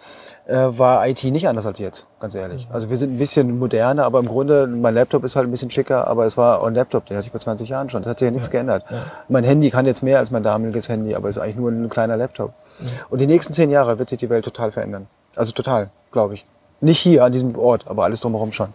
[0.48, 2.68] äh, war IT nicht anders als jetzt, ganz ehrlich.
[2.72, 5.72] Also wir sind ein bisschen moderner, aber im Grunde, mein Laptop ist halt ein bisschen
[5.72, 8.04] schicker, aber es war ein Laptop, den hatte ich vor 20 Jahren schon.
[8.04, 8.86] Das hat sich ja nichts geändert.
[9.28, 11.90] Mein Handy kann jetzt mehr als mein damaliges Handy, aber es ist eigentlich nur ein
[11.90, 12.54] kleiner Laptop.
[13.10, 15.08] Und die nächsten zehn Jahre wird sich die Welt total verändern.
[15.36, 16.46] Also total, glaube ich.
[16.82, 18.70] Nicht hier an diesem Ort, aber alles drumherum schon.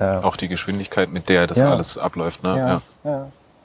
[0.00, 0.22] Ja.
[0.22, 1.70] Auch die Geschwindigkeit, mit der das Ja.
[1.72, 2.42] alles abläuft.
[2.42, 2.80] Ne?
[3.04, 3.10] Ja,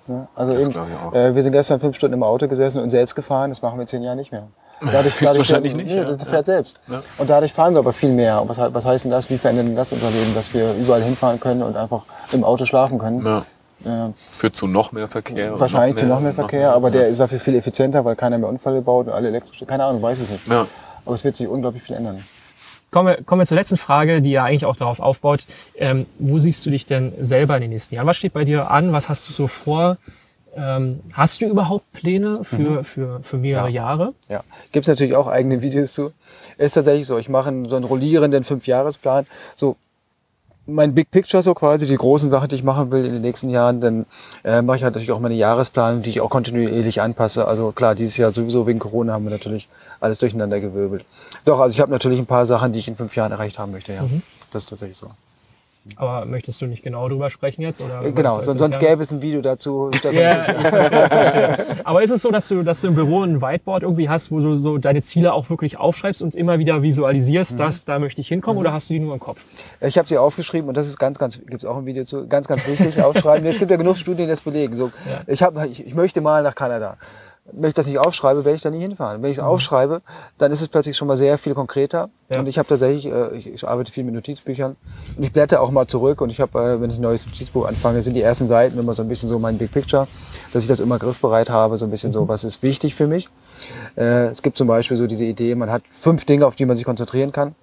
[0.09, 0.27] Ja.
[0.35, 1.13] Also Das eben, glaube ich auch.
[1.13, 3.49] äh, wir sind gestern fünf Stunden im Auto gesessen und selbst gefahren.
[3.51, 4.43] Das machen wir in zehn Jahren nicht mehr.
[4.81, 6.13] Dadurch, Höchstwahrscheinlich nicht, Nee, ja.
[6.13, 6.79] das fährt selbst.
[6.87, 7.01] Ja.
[7.17, 8.41] Und dadurch fahren wir aber viel mehr.
[8.41, 9.29] Und was, was heißt denn das?
[9.29, 12.65] Wie verändert denn das unser Leben, dass wir überall hinfahren können und einfach im Auto
[12.65, 13.43] schlafen können?
[13.85, 14.07] Ja.
[14.07, 15.59] Äh, Führt zu noch mehr Verkehr.
[15.59, 17.07] wahrscheinlich zu noch mehr Verkehr, aber der ja.
[17.07, 19.63] ist dafür viel effizienter, weil keiner mehr Unfälle baut und alle elektrisch.
[19.67, 20.47] Keine Ahnung, weiß ich nicht.
[20.47, 20.67] Ja.
[21.05, 22.23] Aber es wird sich unglaublich viel ändern.
[22.89, 25.45] Kommen wir, kommen wir zur letzten Frage, die ja eigentlich auch darauf aufbaut.
[25.75, 28.07] Ähm, wo siehst du dich denn selber in den nächsten Jahren?
[28.07, 28.93] Was steht bei dir an?
[28.93, 29.97] Was hast du so vor?
[30.55, 33.75] Ähm, hast du überhaupt Pläne für, für, für mehrere Mhm.
[33.75, 33.81] Ja.
[33.83, 34.13] Jahre?
[34.29, 36.13] Ja, gibt es natürlich auch eigene Videos zu.
[36.57, 37.17] Ist tatsächlich so.
[37.17, 39.27] Ich mache einen, so einen rollierenden Fünfjahresplan.
[39.55, 39.75] So
[40.67, 43.49] mein Big Picture so quasi, die großen Sachen, die ich machen will in den nächsten
[43.49, 44.05] Jahren, dann
[44.43, 47.47] äh, mache ich halt natürlich auch meine Jahresplanung, die ich auch kontinuierlich anpasse.
[47.47, 49.67] Also klar, dieses Jahr sowieso wegen Corona haben wir natürlich
[49.99, 51.05] alles durcheinander gewirbelt.
[51.45, 53.71] Doch, also ich habe natürlich ein paar Sachen, die ich in fünf Jahren erreicht haben
[53.71, 54.03] möchte, ja.
[54.51, 55.07] Das ist tatsächlich so.
[55.95, 57.81] Aber möchtest du nicht genau drüber sprechen jetzt?
[57.81, 58.79] Oder Genau, sonst internes?
[58.79, 59.89] gäbe es ein Video dazu.
[60.11, 61.57] Ja, ich verstehe.
[61.83, 64.39] Aber ist es so, dass du, dass du im Büro ein Whiteboard irgendwie hast, wo
[64.39, 67.57] du so deine Ziele auch wirklich aufschreibst und immer wieder visualisierst, Mhm.
[67.57, 69.45] dass da möchte ich hinkommen oder hast du die nur im Kopf?
[69.81, 72.27] Ich habe sie aufgeschrieben und das ist ganz, ganz, gibt es auch ein Video zu,
[72.27, 73.45] ganz, ganz wichtig, aufschreiben.
[73.47, 74.75] Es gibt ja genug Studien, die das belegen.
[74.75, 74.91] So,
[75.25, 76.97] ich, hab, ich, ich möchte mal nach Kanada.
[77.51, 79.21] Wenn ich das nicht aufschreibe, werde ich da nie hinfahren.
[79.21, 80.01] Wenn ich es aufschreibe,
[80.37, 82.09] dann ist es plötzlich schon mal sehr viel konkreter.
[82.29, 82.39] Ja.
[82.39, 84.75] Und ich habe tatsächlich, äh, ich, ich arbeite viel mit Notizbüchern
[85.17, 87.65] und ich blätter auch mal zurück und ich habe, äh, wenn ich ein neues Notizbuch
[87.65, 90.07] anfange, sind die ersten Seiten immer so ein bisschen so mein Big Picture,
[90.51, 93.29] dass ich das immer griffbereit habe, so ein bisschen so, was ist wichtig für mich.
[93.95, 96.75] Äh, es gibt zum Beispiel so diese Idee, man hat fünf Dinge, auf die man
[96.75, 97.55] sich konzentrieren kann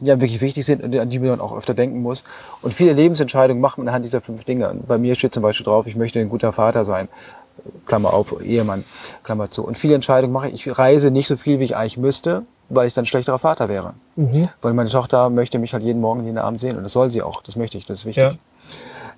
[0.00, 2.24] die einem wirklich wichtig sind und an die man auch öfter denken muss.
[2.62, 4.70] Und viele Lebensentscheidungen macht man anhand dieser fünf Dinge.
[4.70, 7.08] Und bei mir steht zum Beispiel drauf, ich möchte ein guter Vater sein.
[7.86, 8.84] Klammer auf, Ehemann,
[9.24, 9.64] Klammer zu.
[9.66, 10.66] Und viele Entscheidungen mache ich.
[10.66, 13.94] Ich reise nicht so viel, wie ich eigentlich müsste, weil ich dann schlechterer Vater wäre.
[14.62, 16.76] Weil meine Tochter möchte mich halt jeden Morgen, jeden Abend sehen.
[16.76, 17.42] Und das soll sie auch.
[17.42, 17.86] Das möchte ich.
[17.86, 18.38] Das ist wichtig.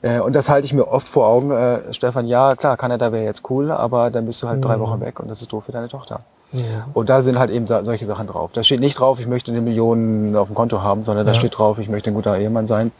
[0.03, 1.51] Äh, und das halte ich mir oft vor Augen.
[1.51, 5.01] Äh, Stefan, ja, klar, Kanada wäre jetzt cool, aber dann bist du halt drei Wochen
[5.01, 6.21] weg und das ist doof für deine Tochter.
[6.95, 8.51] Und da sind halt eben so- solche Sachen drauf.
[8.53, 11.39] Da steht nicht drauf, ich möchte eine Million auf dem Konto haben, sondern da Ja.
[11.39, 12.91] steht drauf, ich möchte ein guter Ehemann sein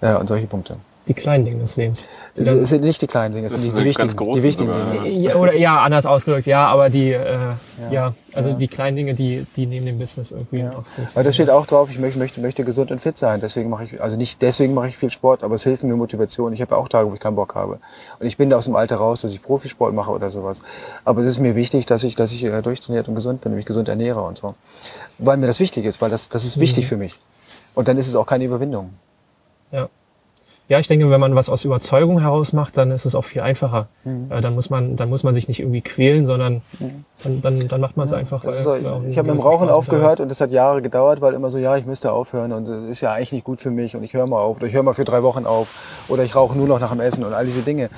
[0.00, 0.76] äh, und solche Punkte.
[1.08, 2.04] Die kleinen Dinge des Lebens.
[2.34, 4.12] Es dann- sind nicht die kleinen Dinge, es Das sind die, sind die die ganz
[4.12, 5.08] wichtigen, großen die wichtigen sogar, Dinge.
[5.08, 7.36] Ja, oder ja, anders ausgedrückt, ja, aber die, äh,
[7.92, 8.14] ja.
[8.32, 8.54] also ja.
[8.56, 11.14] die kleinen Dinge, die, die neben dem Business irgendwie auch funktionieren.
[11.14, 13.40] Weil da steht auch drauf, ich möchte, möchte, möchte gesund und fit sein.
[13.40, 16.52] Deswegen mache ich, also nicht deswegen mache ich viel Sport, aber es hilft mir Motivation.
[16.52, 17.78] Ich habe ja auch Tage, wo ich keinen Bock habe.
[18.18, 20.60] Und ich bin da aus dem Alter raus, dass ich Profisport mache oder sowas.
[21.04, 23.64] Aber es ist mir wichtig, dass ich, dass ich äh, durchtrainiert und gesund bin, mich
[23.64, 24.56] gesund ernähre und so.
[25.18, 27.20] Weil mir das wichtig ist, weil das, das ist wichtig für mich.
[27.76, 28.90] Und dann ist es auch keine Überwindung.
[29.70, 29.88] Ja.
[30.68, 33.40] Ja, ich denke, wenn man was aus Überzeugung heraus macht, dann ist es auch viel
[33.40, 33.86] einfacher.
[34.04, 36.62] Äh, dann, muss man, dann muss man sich nicht irgendwie quälen, sondern
[37.22, 38.42] dann, dann, dann macht man es einfach.
[38.42, 40.50] Das äh, so, ja, ich einen ich habe mit dem Rauchen aufgehört und das hat
[40.50, 43.44] Jahre gedauert, weil immer so, ja, ich müsste aufhören und das ist ja eigentlich nicht
[43.44, 45.46] gut für mich und ich höre mal auf oder ich höre mal für drei Wochen
[45.46, 45.68] auf
[46.08, 47.88] oder ich rauche nur noch nach dem Essen und all diese Dinge.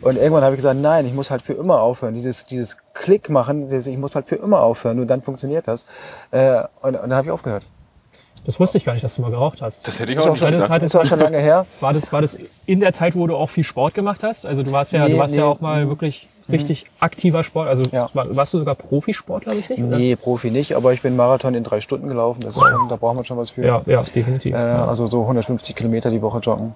[0.00, 2.14] Und irgendwann habe ich gesagt, nein, ich muss halt für immer aufhören.
[2.14, 5.86] Dieses, dieses Klick machen, dieses, ich muss halt für immer aufhören, nur dann funktioniert das.
[6.30, 7.64] Äh, und, und dann habe ich aufgehört.
[8.48, 9.86] Das wusste ich gar nicht, dass du mal geraucht hast.
[9.86, 10.70] Das hätte ich Das auch nicht schon, gedacht.
[10.70, 11.66] hat- das war schon lange her.
[11.80, 14.46] War das, war das in der Zeit, wo du auch viel Sport gemacht hast?
[14.46, 15.48] Also du warst ja, Nee, du warst ja nee.
[15.50, 17.68] auch mal wirklich richtig aktiver Sport.
[17.68, 18.08] Also Ja.
[18.14, 19.78] war, warst du sogar Profisportler, richtig?
[19.84, 19.98] oder?
[19.98, 22.40] Nee, Profi nicht, aber ich bin Marathon in drei Stunden gelaufen.
[22.40, 23.66] Das ist schon, da braucht man schon was für.
[23.66, 24.54] Ja, ja, definitiv.
[24.54, 26.74] Äh, also so 150 Kilometer die Woche joggen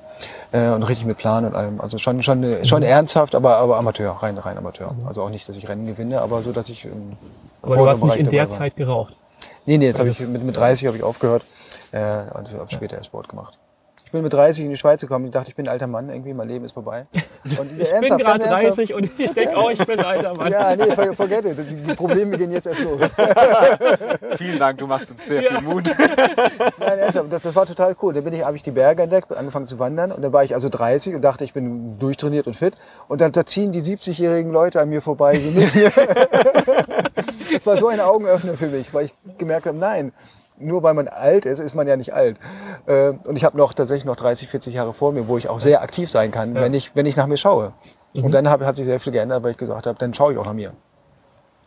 [0.52, 1.80] äh, und richtig mit Plan und allem.
[1.80, 2.64] Also schon schon Mhm.
[2.66, 4.94] schon ernsthaft, aber aber Amateur, rein rein Amateur.
[5.06, 6.84] Also auch nicht, dass ich Rennen gewinne, aber so, dass ich.
[6.84, 7.16] im
[7.62, 8.46] Aber du hast nicht in der.
[8.48, 9.16] Zeit geraucht.
[9.64, 11.44] Nee, nee, jetzt habe ich das- mit, mit 30 habe ich aufgehört
[11.92, 13.58] äh, und habe später erst Sport gemacht.
[14.04, 15.24] Ich bin mit 30 in die Schweiz gekommen.
[15.24, 17.06] Ich dachte, ich bin ein alter Mann, irgendwie mein Leben ist vorbei.
[17.58, 20.52] Und Ich bin gerade 30 und ich denke, oh, ich bin ein alter Mann.
[20.52, 21.56] Ja, nee, for- forget it.
[21.58, 23.00] Die, Probleme gehen jetzt erst los.
[24.36, 25.84] Vielen Dank, du machst uns sehr viel Mut.
[26.78, 28.12] Nein, ernsthaft, das, das war total cool.
[28.12, 30.54] Dann bin ich, habe ich die Berge entdeckt, angefangen zu wandern und dann war ich
[30.54, 32.74] also 30 und dachte, ich bin durchtrainiert und fit.
[33.08, 35.40] Und dann da ziehen die 70-jährigen Leute an mir vorbei.
[37.52, 40.12] Das war so ein Augenöffner für mich, weil ich gemerkt habe, nein,
[40.62, 42.36] nur weil man alt ist, ist man ja nicht alt.
[42.86, 45.60] Äh, Und ich habe noch tatsächlich noch 30, 40 Jahre vor mir, wo ich auch
[45.60, 47.72] sehr aktiv sein kann, wenn, ich, wenn ich nach mir schaue.
[48.14, 50.38] Und dann hab, hat sich sehr viel geändert, weil ich gesagt habe, dann schaue ich
[50.38, 50.72] auch nach mir.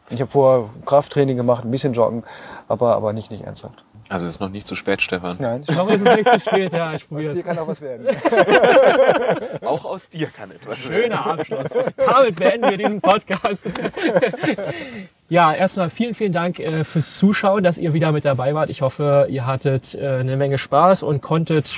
[0.09, 2.23] Ich habe vorher Krafttraining gemacht, ein bisschen Joggen,
[2.67, 3.83] aber, aber nicht, nicht ernsthaft.
[4.07, 5.37] Also es ist noch nicht zu spät, Stefan.
[5.39, 7.45] Nein, Noch ist es nicht zu spät, ja, ich aus probiere dir es.
[7.45, 8.07] kann auch was werden.
[9.65, 11.03] Auch aus dir kann etwas werden.
[11.03, 11.69] Schöner Abschluss.
[11.97, 13.65] Damit beenden wir diesen Podcast.
[15.27, 18.69] Ja, erstmal vielen, vielen Dank äh, fürs Zuschauen, dass ihr wieder mit dabei wart.
[18.69, 21.75] Ich hoffe, ihr hattet äh, eine Menge Spaß und konntet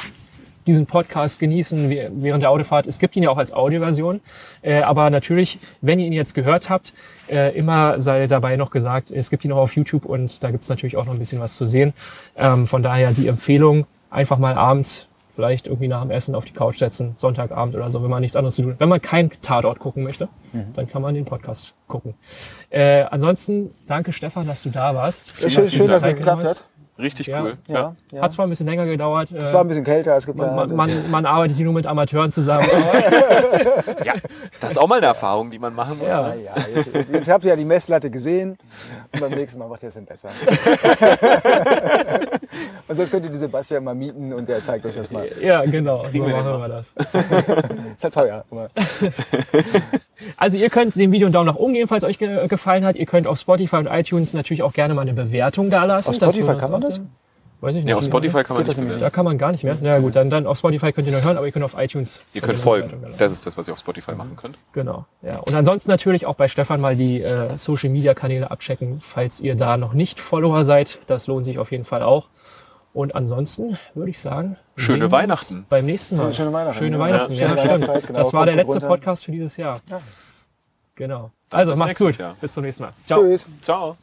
[0.68, 2.88] diesen Podcast genießen während der Autofahrt.
[2.88, 4.22] Es gibt ihn ja auch als Audioversion.
[4.62, 6.94] Äh, aber natürlich, wenn ihr ihn jetzt gehört habt,
[7.30, 10.64] äh, immer sei dabei noch gesagt, es gibt ihn auch auf YouTube und da gibt
[10.64, 11.94] es natürlich auch noch ein bisschen was zu sehen.
[12.36, 16.52] Ähm, von daher die Empfehlung, einfach mal abends vielleicht irgendwie nach dem Essen auf die
[16.52, 18.80] Couch setzen, Sonntagabend oder so, wenn man nichts anderes zu tun hat.
[18.80, 20.30] Wenn man keinen Tatort gucken möchte,
[20.74, 22.16] dann kann man den Podcast gucken.
[22.72, 25.38] Äh, ansonsten, danke Stefan, dass du da warst.
[25.38, 26.66] Schön, schön, schön dass es geklappt hat.
[27.00, 27.42] Richtig Ja.
[27.44, 27.58] cool.
[27.68, 28.22] Ja, ja.
[28.22, 29.30] Hat zwar ein bisschen länger gedauert.
[29.32, 30.76] Es war ein bisschen kälter als man, geplant.
[30.76, 32.68] man, man, man arbeitet hier nur mit Amateuren zusammen.
[34.04, 34.14] Ja,
[34.62, 36.08] das ist auch mal eine Erfahrung, die man machen muss.
[36.08, 38.58] ja, ja, jetzt, jetzt habt ihr ja die Messlatte gesehen
[39.14, 40.30] und beim nächsten Mal macht ihr es dann besser.
[42.88, 45.28] und sonst könnt ihr den Sebastian mal mieten und der zeigt euch das mal.
[45.42, 46.94] ja, genau, so machen wir das.
[47.96, 48.44] Ist ja teuer.
[50.38, 52.96] Also ihr könnt dem Video einen Daumen nach oben geben, falls euch ge gefallen hat.
[52.96, 56.10] Ihr könnt auf Spotify und iTunes natürlich auch gerne mal eine Bewertung da lassen.
[56.10, 57.02] Auf Spotify kann man auch das?
[57.60, 57.90] Weiß ich nicht.
[57.90, 59.00] Ja, auf Spotify kann man nicht bewerten.
[59.02, 59.76] Da kann man gar nicht mehr.
[59.82, 61.76] Na ja, gut, dann, dann auf Spotify könnt ihr nur hören, aber ihr könnt auf
[61.76, 62.22] iTunes.
[62.34, 63.04] Ihr könnt eine folgen.
[63.18, 64.60] Das ist das, was ihr auf Spotify machen könnt.
[64.74, 65.06] Genau.
[65.24, 65.38] Ja.
[65.40, 69.56] Und ansonsten natürlich auch bei Stefan mal die äh, Social Media Kanäle abchecken, falls ihr
[69.56, 71.00] da noch nicht Follower seid.
[71.08, 72.30] Das lohnt sich auf jeden Fall auch.
[72.94, 75.66] Und ansonsten würde ich sagen, Schöne sehen wir uns Weihnachten.
[75.68, 76.34] Beim nächsten Mal.
[76.34, 76.78] Schöne Weihnachten.
[76.78, 77.36] Schöne Ja, Weihnachten.
[77.36, 77.70] schöne Ja, stimmt.
[77.72, 78.20] Weihnachtszeit, genau.
[78.20, 78.80] Das war der letzte.
[78.82, 79.82] Podcast für dieses Jahr.
[80.96, 81.32] Genau.
[81.50, 82.18] Dann Also macht's gut.
[82.18, 82.36] Jahr.
[82.40, 82.94] Bis zum nächsten Mal.
[83.06, 83.22] Ciao.
[83.22, 83.48] Tschüss.
[83.64, 83.98] Ciao.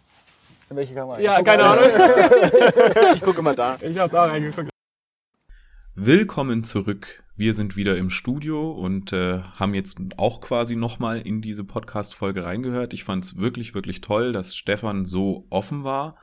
[0.74, 1.20] In welche Kamera?
[1.20, 1.84] Ja, keine Ahnung.
[3.14, 3.78] Ich gucke mal da.
[3.80, 4.70] Ich habe da reingeguckt.
[5.94, 7.22] Willkommen zurück.
[7.36, 12.44] Wir sind wieder im Studio und äh, haben jetzt auch quasi nochmal in diese Podcast-Folge
[12.44, 12.92] reingehört.
[12.92, 16.16] Ich fand es wirklich, wirklich toll, dass Stefan so offen war.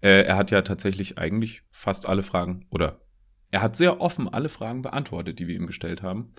[0.00, 3.02] Äh, er hat ja tatsächlich eigentlich fast alle Fragen oder
[3.50, 6.32] er hat sehr offen alle Fragen beantwortet, die wir ihm gestellt haben.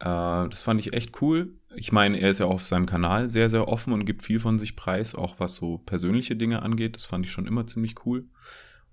[0.00, 1.54] Äh, das fand ich echt cool.
[1.76, 4.38] Ich meine, er ist ja auch auf seinem Kanal sehr, sehr offen und gibt viel
[4.38, 6.96] von sich preis, auch was so persönliche Dinge angeht.
[6.96, 8.26] Das fand ich schon immer ziemlich cool.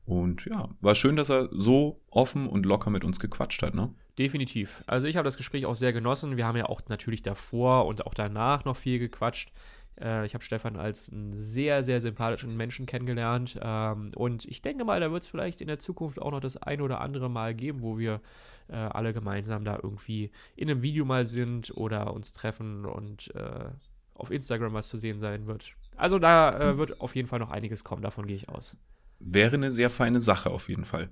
[0.05, 3.93] Und ja, war schön, dass er so offen und locker mit uns gequatscht hat, ne?
[4.17, 4.83] Definitiv.
[4.87, 6.37] Also ich habe das Gespräch auch sehr genossen.
[6.37, 9.51] Wir haben ja auch natürlich davor und auch danach noch viel gequatscht.
[9.99, 13.59] Äh, ich habe Stefan als einen sehr, sehr sympathischen Menschen kennengelernt.
[13.61, 16.57] Ähm, und ich denke mal, da wird es vielleicht in der Zukunft auch noch das
[16.57, 18.21] ein oder andere Mal geben, wo wir
[18.67, 23.69] äh, alle gemeinsam da irgendwie in einem Video mal sind oder uns treffen und äh,
[24.13, 25.73] auf Instagram was zu sehen sein wird.
[25.95, 28.77] Also da äh, wird auf jeden Fall noch einiges kommen, davon gehe ich aus.
[29.19, 31.09] Wäre eine sehr feine Sache auf jeden Fall.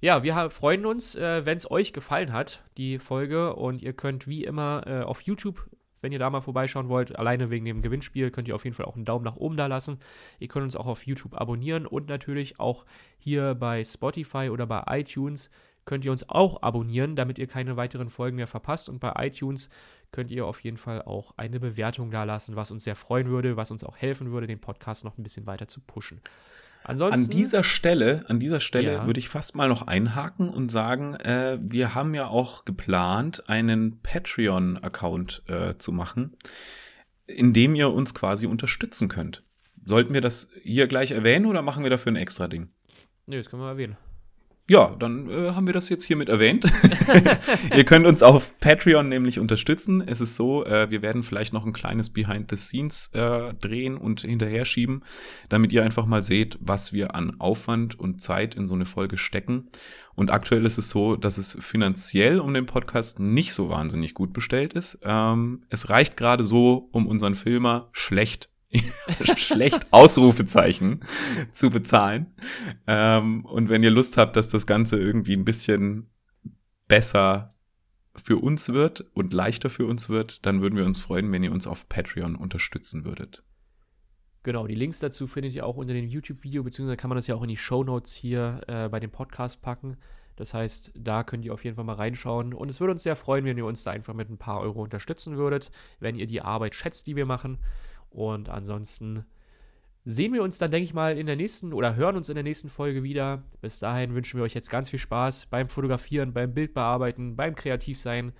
[0.00, 3.54] Ja, wir freuen uns, äh, wenn es euch gefallen hat, die Folge.
[3.54, 5.68] Und ihr könnt wie immer äh, auf YouTube,
[6.04, 8.84] wenn ihr da mal vorbeischauen wollt, alleine wegen dem Gewinnspiel, könnt ihr auf jeden Fall
[8.86, 9.98] auch einen Daumen nach oben da lassen.
[10.38, 12.84] Ihr könnt uns auch auf YouTube abonnieren und natürlich auch
[13.18, 15.50] hier bei Spotify oder bei iTunes
[15.86, 18.88] könnt ihr uns auch abonnieren, damit ihr keine weiteren Folgen mehr verpasst.
[18.88, 19.70] Und bei iTunes
[20.12, 23.56] könnt ihr auf jeden Fall auch eine Bewertung da lassen, was uns sehr freuen würde,
[23.56, 26.20] was uns auch helfen würde, den Podcast noch ein bisschen weiter zu pushen.
[26.86, 29.06] Ansonsten, An dieser Stelle, an dieser Stelle Ja.
[29.06, 34.00] würde ich fast mal noch einhaken und sagen, äh, wir haben ja auch geplant, einen
[34.02, 36.36] Patreon-Account äh, zu machen,
[37.26, 39.42] in dem ihr uns quasi unterstützen könnt.
[39.86, 42.68] Sollten wir das hier gleich erwähnen oder machen wir dafür ein extra Ding?
[43.26, 43.96] Nö, das können wir mal erwähnen.
[44.66, 46.64] Ja, dann äh, haben wir das jetzt hiermit erwähnt.
[47.76, 50.00] Ihr könnt uns auf Patreon nämlich unterstützen.
[50.00, 53.98] Es ist so, äh, wir werden vielleicht noch ein kleines Behind the Scenes äh, drehen
[53.98, 55.02] und hinterher schieben,
[55.50, 59.18] damit ihr einfach mal seht, was wir an Aufwand und Zeit in so eine Folge
[59.18, 59.66] stecken.
[60.14, 64.32] Und aktuell ist es so, dass es finanziell um den Podcast nicht so wahnsinnig gut
[64.32, 64.98] bestellt ist.
[65.02, 68.48] Ähm, es reicht gerade so, um unseren Filmer schlecht
[69.36, 71.00] schlecht Ausrufezeichen
[71.52, 72.34] zu bezahlen.
[72.86, 76.10] Ähm, und wenn ihr Lust habt, dass das Ganze irgendwie ein bisschen
[76.88, 77.50] besser
[78.16, 81.52] für uns wird und leichter für uns wird, dann würden wir uns freuen, wenn ihr
[81.52, 83.42] uns auf Patreon unterstützen würdet.
[84.44, 87.34] Genau, die Links dazu findet ihr auch unter dem YouTube-Video, beziehungsweise kann man das ja
[87.34, 89.96] auch in die Shownotes hier äh, bei dem Podcast packen.
[90.36, 92.52] Das heißt, da könnt ihr auf jeden Fall mal reinschauen.
[92.52, 94.82] Und es würde uns sehr freuen, wenn ihr uns da einfach mit ein paar Euro
[94.82, 95.70] unterstützen würdet,
[96.00, 97.58] wenn ihr die Arbeit schätzt, die wir machen.
[98.14, 99.26] Und ansonsten
[100.04, 102.44] sehen wir uns dann, denke ich mal, in der nächsten oder hören uns in der
[102.44, 103.42] nächsten Folge wieder.
[103.60, 108.32] Bis dahin wünschen wir euch jetzt ganz viel Spaß beim Fotografieren, beim Bildbearbeiten, beim Kreativsein.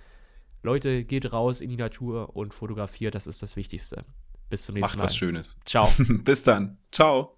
[0.63, 4.03] Leute, geht raus in die Natur und fotografiert, das ist das Wichtigste.
[4.49, 5.05] Bis zum nächsten Macht Mal.
[5.05, 5.59] was Schönes.
[5.65, 5.91] Ciao.
[6.23, 6.77] Bis dann.
[6.91, 7.34] Ciao.